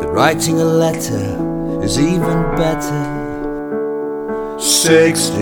But 0.00 0.12
writing 0.12 0.60
a 0.60 0.66
letter 0.66 1.82
is 1.82 1.98
even 1.98 2.54
better. 2.54 4.58
60 4.60 5.40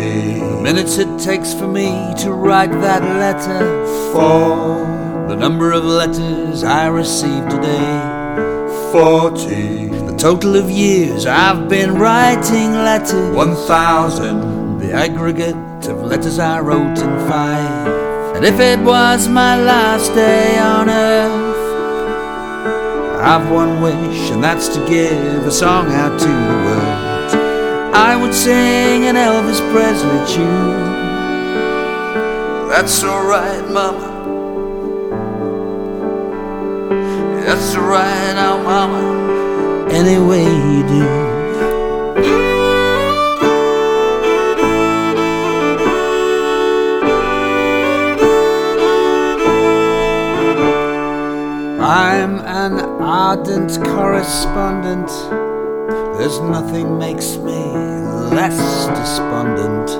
minutes 0.63 0.97
it 0.99 1.19
takes 1.19 1.53
for 1.53 1.67
me 1.67 2.15
to 2.19 2.31
write 2.31 2.71
that 2.71 3.03
letter. 3.03 3.85
For 4.13 4.79
the 5.29 5.35
number 5.35 5.73
of 5.73 5.83
letters 5.83 6.63
I 6.63 6.87
received 6.87 7.51
today. 7.51 8.21
40 8.93 9.92
the 10.13 10.19
total 10.19 10.57
of 10.57 10.71
years 10.71 11.25
I've 11.27 11.69
been 11.69 11.95
writing 11.95 12.73
letters. 12.73 13.35
1,000 13.35 14.79
the 14.79 14.93
aggregate 14.93 15.87
of 15.89 16.03
letters 16.03 16.39
I 16.39 16.61
wrote 16.61 16.99
in 16.99 17.29
five. 17.29 18.37
And 18.37 18.45
if 18.45 18.61
it 18.61 18.79
was 18.81 19.29
my 19.29 19.57
last 19.63 20.13
day 20.15 20.59
on 20.59 20.91
earth, 20.91 21.57
I 23.21 23.39
have 23.39 23.51
one 23.51 23.81
wish, 23.81 24.31
and 24.31 24.45
that's 24.45 24.69
to 24.69 24.87
give 24.87 25.47
a 25.47 25.51
song 25.51 25.87
out 25.93 26.19
to 26.21 26.27
the 26.27 26.59
world. 26.67 27.95
I 27.95 28.17
would 28.21 28.35
sing 28.35 29.05
an 29.05 29.17
Elvis 29.17 29.61
Presley 29.73 30.35
tune. 30.35 30.93
That's 32.69 33.03
alright, 33.03 33.67
Mama. 33.71 34.09
That's 37.47 37.75
alright 37.77 38.35
now, 38.35 38.63
Mama. 38.63 39.22
Any 39.95 40.19
way 40.19 40.43
you 40.43 40.83
do. 40.89 41.33
I'm 51.83 52.39
an 52.41 52.81
ardent 53.03 53.79
correspondent. 53.85 55.09
There's 56.17 56.41
nothing 56.41 56.99
makes 56.99 57.37
me 57.37 57.53
less 58.33 58.87
despondent. 58.99 59.91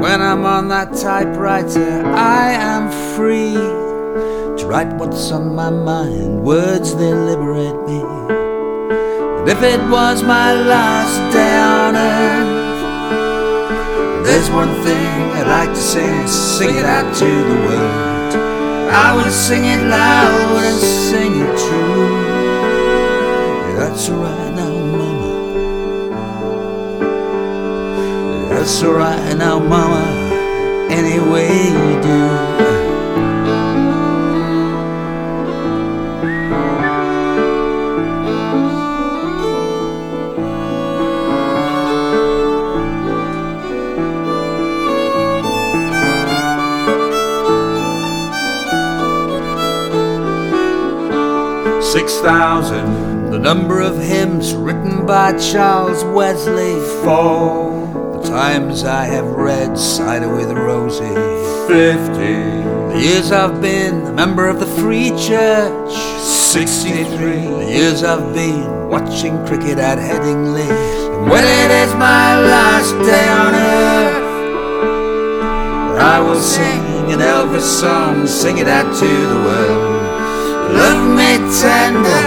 When 0.00 0.20
I'm 0.20 0.44
on 0.44 0.68
that 0.68 0.92
typewriter, 0.94 2.04
I 2.04 2.50
am 2.52 2.90
free 3.16 3.54
to 3.54 4.66
write 4.66 4.92
what's 4.94 5.30
on 5.30 5.54
my 5.54 5.70
mind. 5.70 6.42
Words, 6.42 6.96
they 6.96 7.14
liberate 7.14 7.86
me. 7.86 8.15
If 9.48 9.62
it 9.62 9.80
was 9.88 10.24
my 10.24 10.52
last 10.52 11.32
day 11.32 11.56
on 11.56 11.94
earth, 11.94 12.66
there's 14.26 14.50
one 14.50 14.74
thing 14.82 15.30
I'd 15.38 15.46
like 15.46 15.70
to 15.70 15.76
say, 15.76 16.26
sing 16.26 16.74
it 16.74 16.84
out 16.84 17.14
to 17.14 17.24
the 17.24 17.54
world. 17.54 18.34
I 18.90 19.14
will 19.14 19.30
sing 19.30 19.64
it 19.64 19.82
loud 19.88 20.64
and 20.64 20.80
sing 20.80 21.32
it 21.36 21.58
true. 21.64 22.10
That's 23.76 24.08
alright 24.10 24.52
now, 24.52 24.74
mama. 24.98 25.32
That's 28.48 28.82
alright 28.82 29.36
now, 29.38 29.60
mama. 29.60 30.04
Any 30.90 31.20
way 31.30 31.68
you 31.68 32.02
do. 32.02 32.65
6,000, 51.96 53.30
the 53.30 53.38
number 53.38 53.80
of 53.80 53.98
hymns 53.98 54.54
written 54.54 55.06
by 55.06 55.32
Charles 55.38 56.04
Wesley. 56.04 56.74
Four, 57.02 58.18
the 58.18 58.28
times 58.28 58.84
I 58.84 59.04
have 59.04 59.24
read 59.24 59.78
Cider 59.78 60.28
with 60.28 60.52
Rosie. 60.52 61.08
Fifty, 61.66 62.34
the 62.92 63.00
years 63.00 63.32
I've 63.32 63.62
been 63.62 64.02
a 64.08 64.12
member 64.12 64.46
of 64.46 64.60
the 64.60 64.66
Free 64.66 65.08
Church. 65.12 65.94
Sixty-three, 66.20 67.46
the 67.64 67.64
years 67.66 68.04
I've 68.04 68.34
been 68.34 68.90
watching 68.90 69.42
cricket 69.46 69.78
at 69.78 69.96
Headingley. 69.96 70.68
And 70.68 71.30
when 71.30 71.44
it 71.44 71.70
is 71.82 71.94
my 71.94 72.38
last 72.44 72.92
day 73.06 73.26
on 73.26 73.54
earth, 73.54 74.22
I 75.98 76.20
will 76.20 76.42
sing 76.42 77.10
an 77.10 77.20
Elvis 77.20 77.62
song, 77.62 78.26
sing 78.26 78.58
it 78.58 78.68
out 78.68 78.94
to 78.96 79.06
the 79.06 79.40
world. 79.46 79.95
Love 80.72 81.02
me 81.16 81.38
tender, 81.60 82.24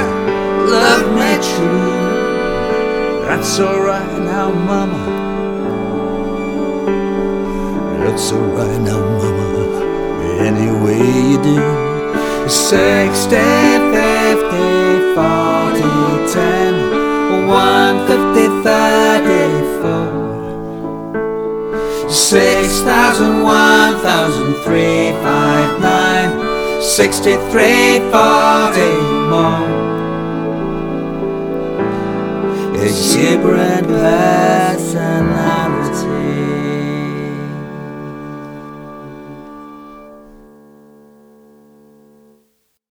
love 0.69 1.05
me 1.15 1.31
true. 1.43 1.99
That's 3.27 3.59
alright 3.59 4.19
now, 4.19 4.51
mama. 4.51 5.03
That's 8.03 8.31
alright 8.31 8.81
now, 8.81 8.99
mama. 8.99 9.55
Any 10.39 10.71
way 10.83 11.03
you 11.31 11.37
do. 11.43 11.59
60, 12.49 13.35
50, 13.35 13.39
40, 15.15 15.81
10, 16.33 17.47
150, 17.47 18.63
34. 18.63 20.19
Six 22.09 22.81
thousand, 22.81 23.43
one 23.43 23.95
thousand, 24.01 24.53
three, 24.63 25.11
five, 25.21 25.79
nine, 25.79 26.48
sixty-three, 26.81 27.99
forty 28.11 28.91
more. 29.29 29.67
A 32.75 32.81
month. 32.81 32.89
zebra 32.89 33.59
and 33.59 33.87
path 33.87 34.58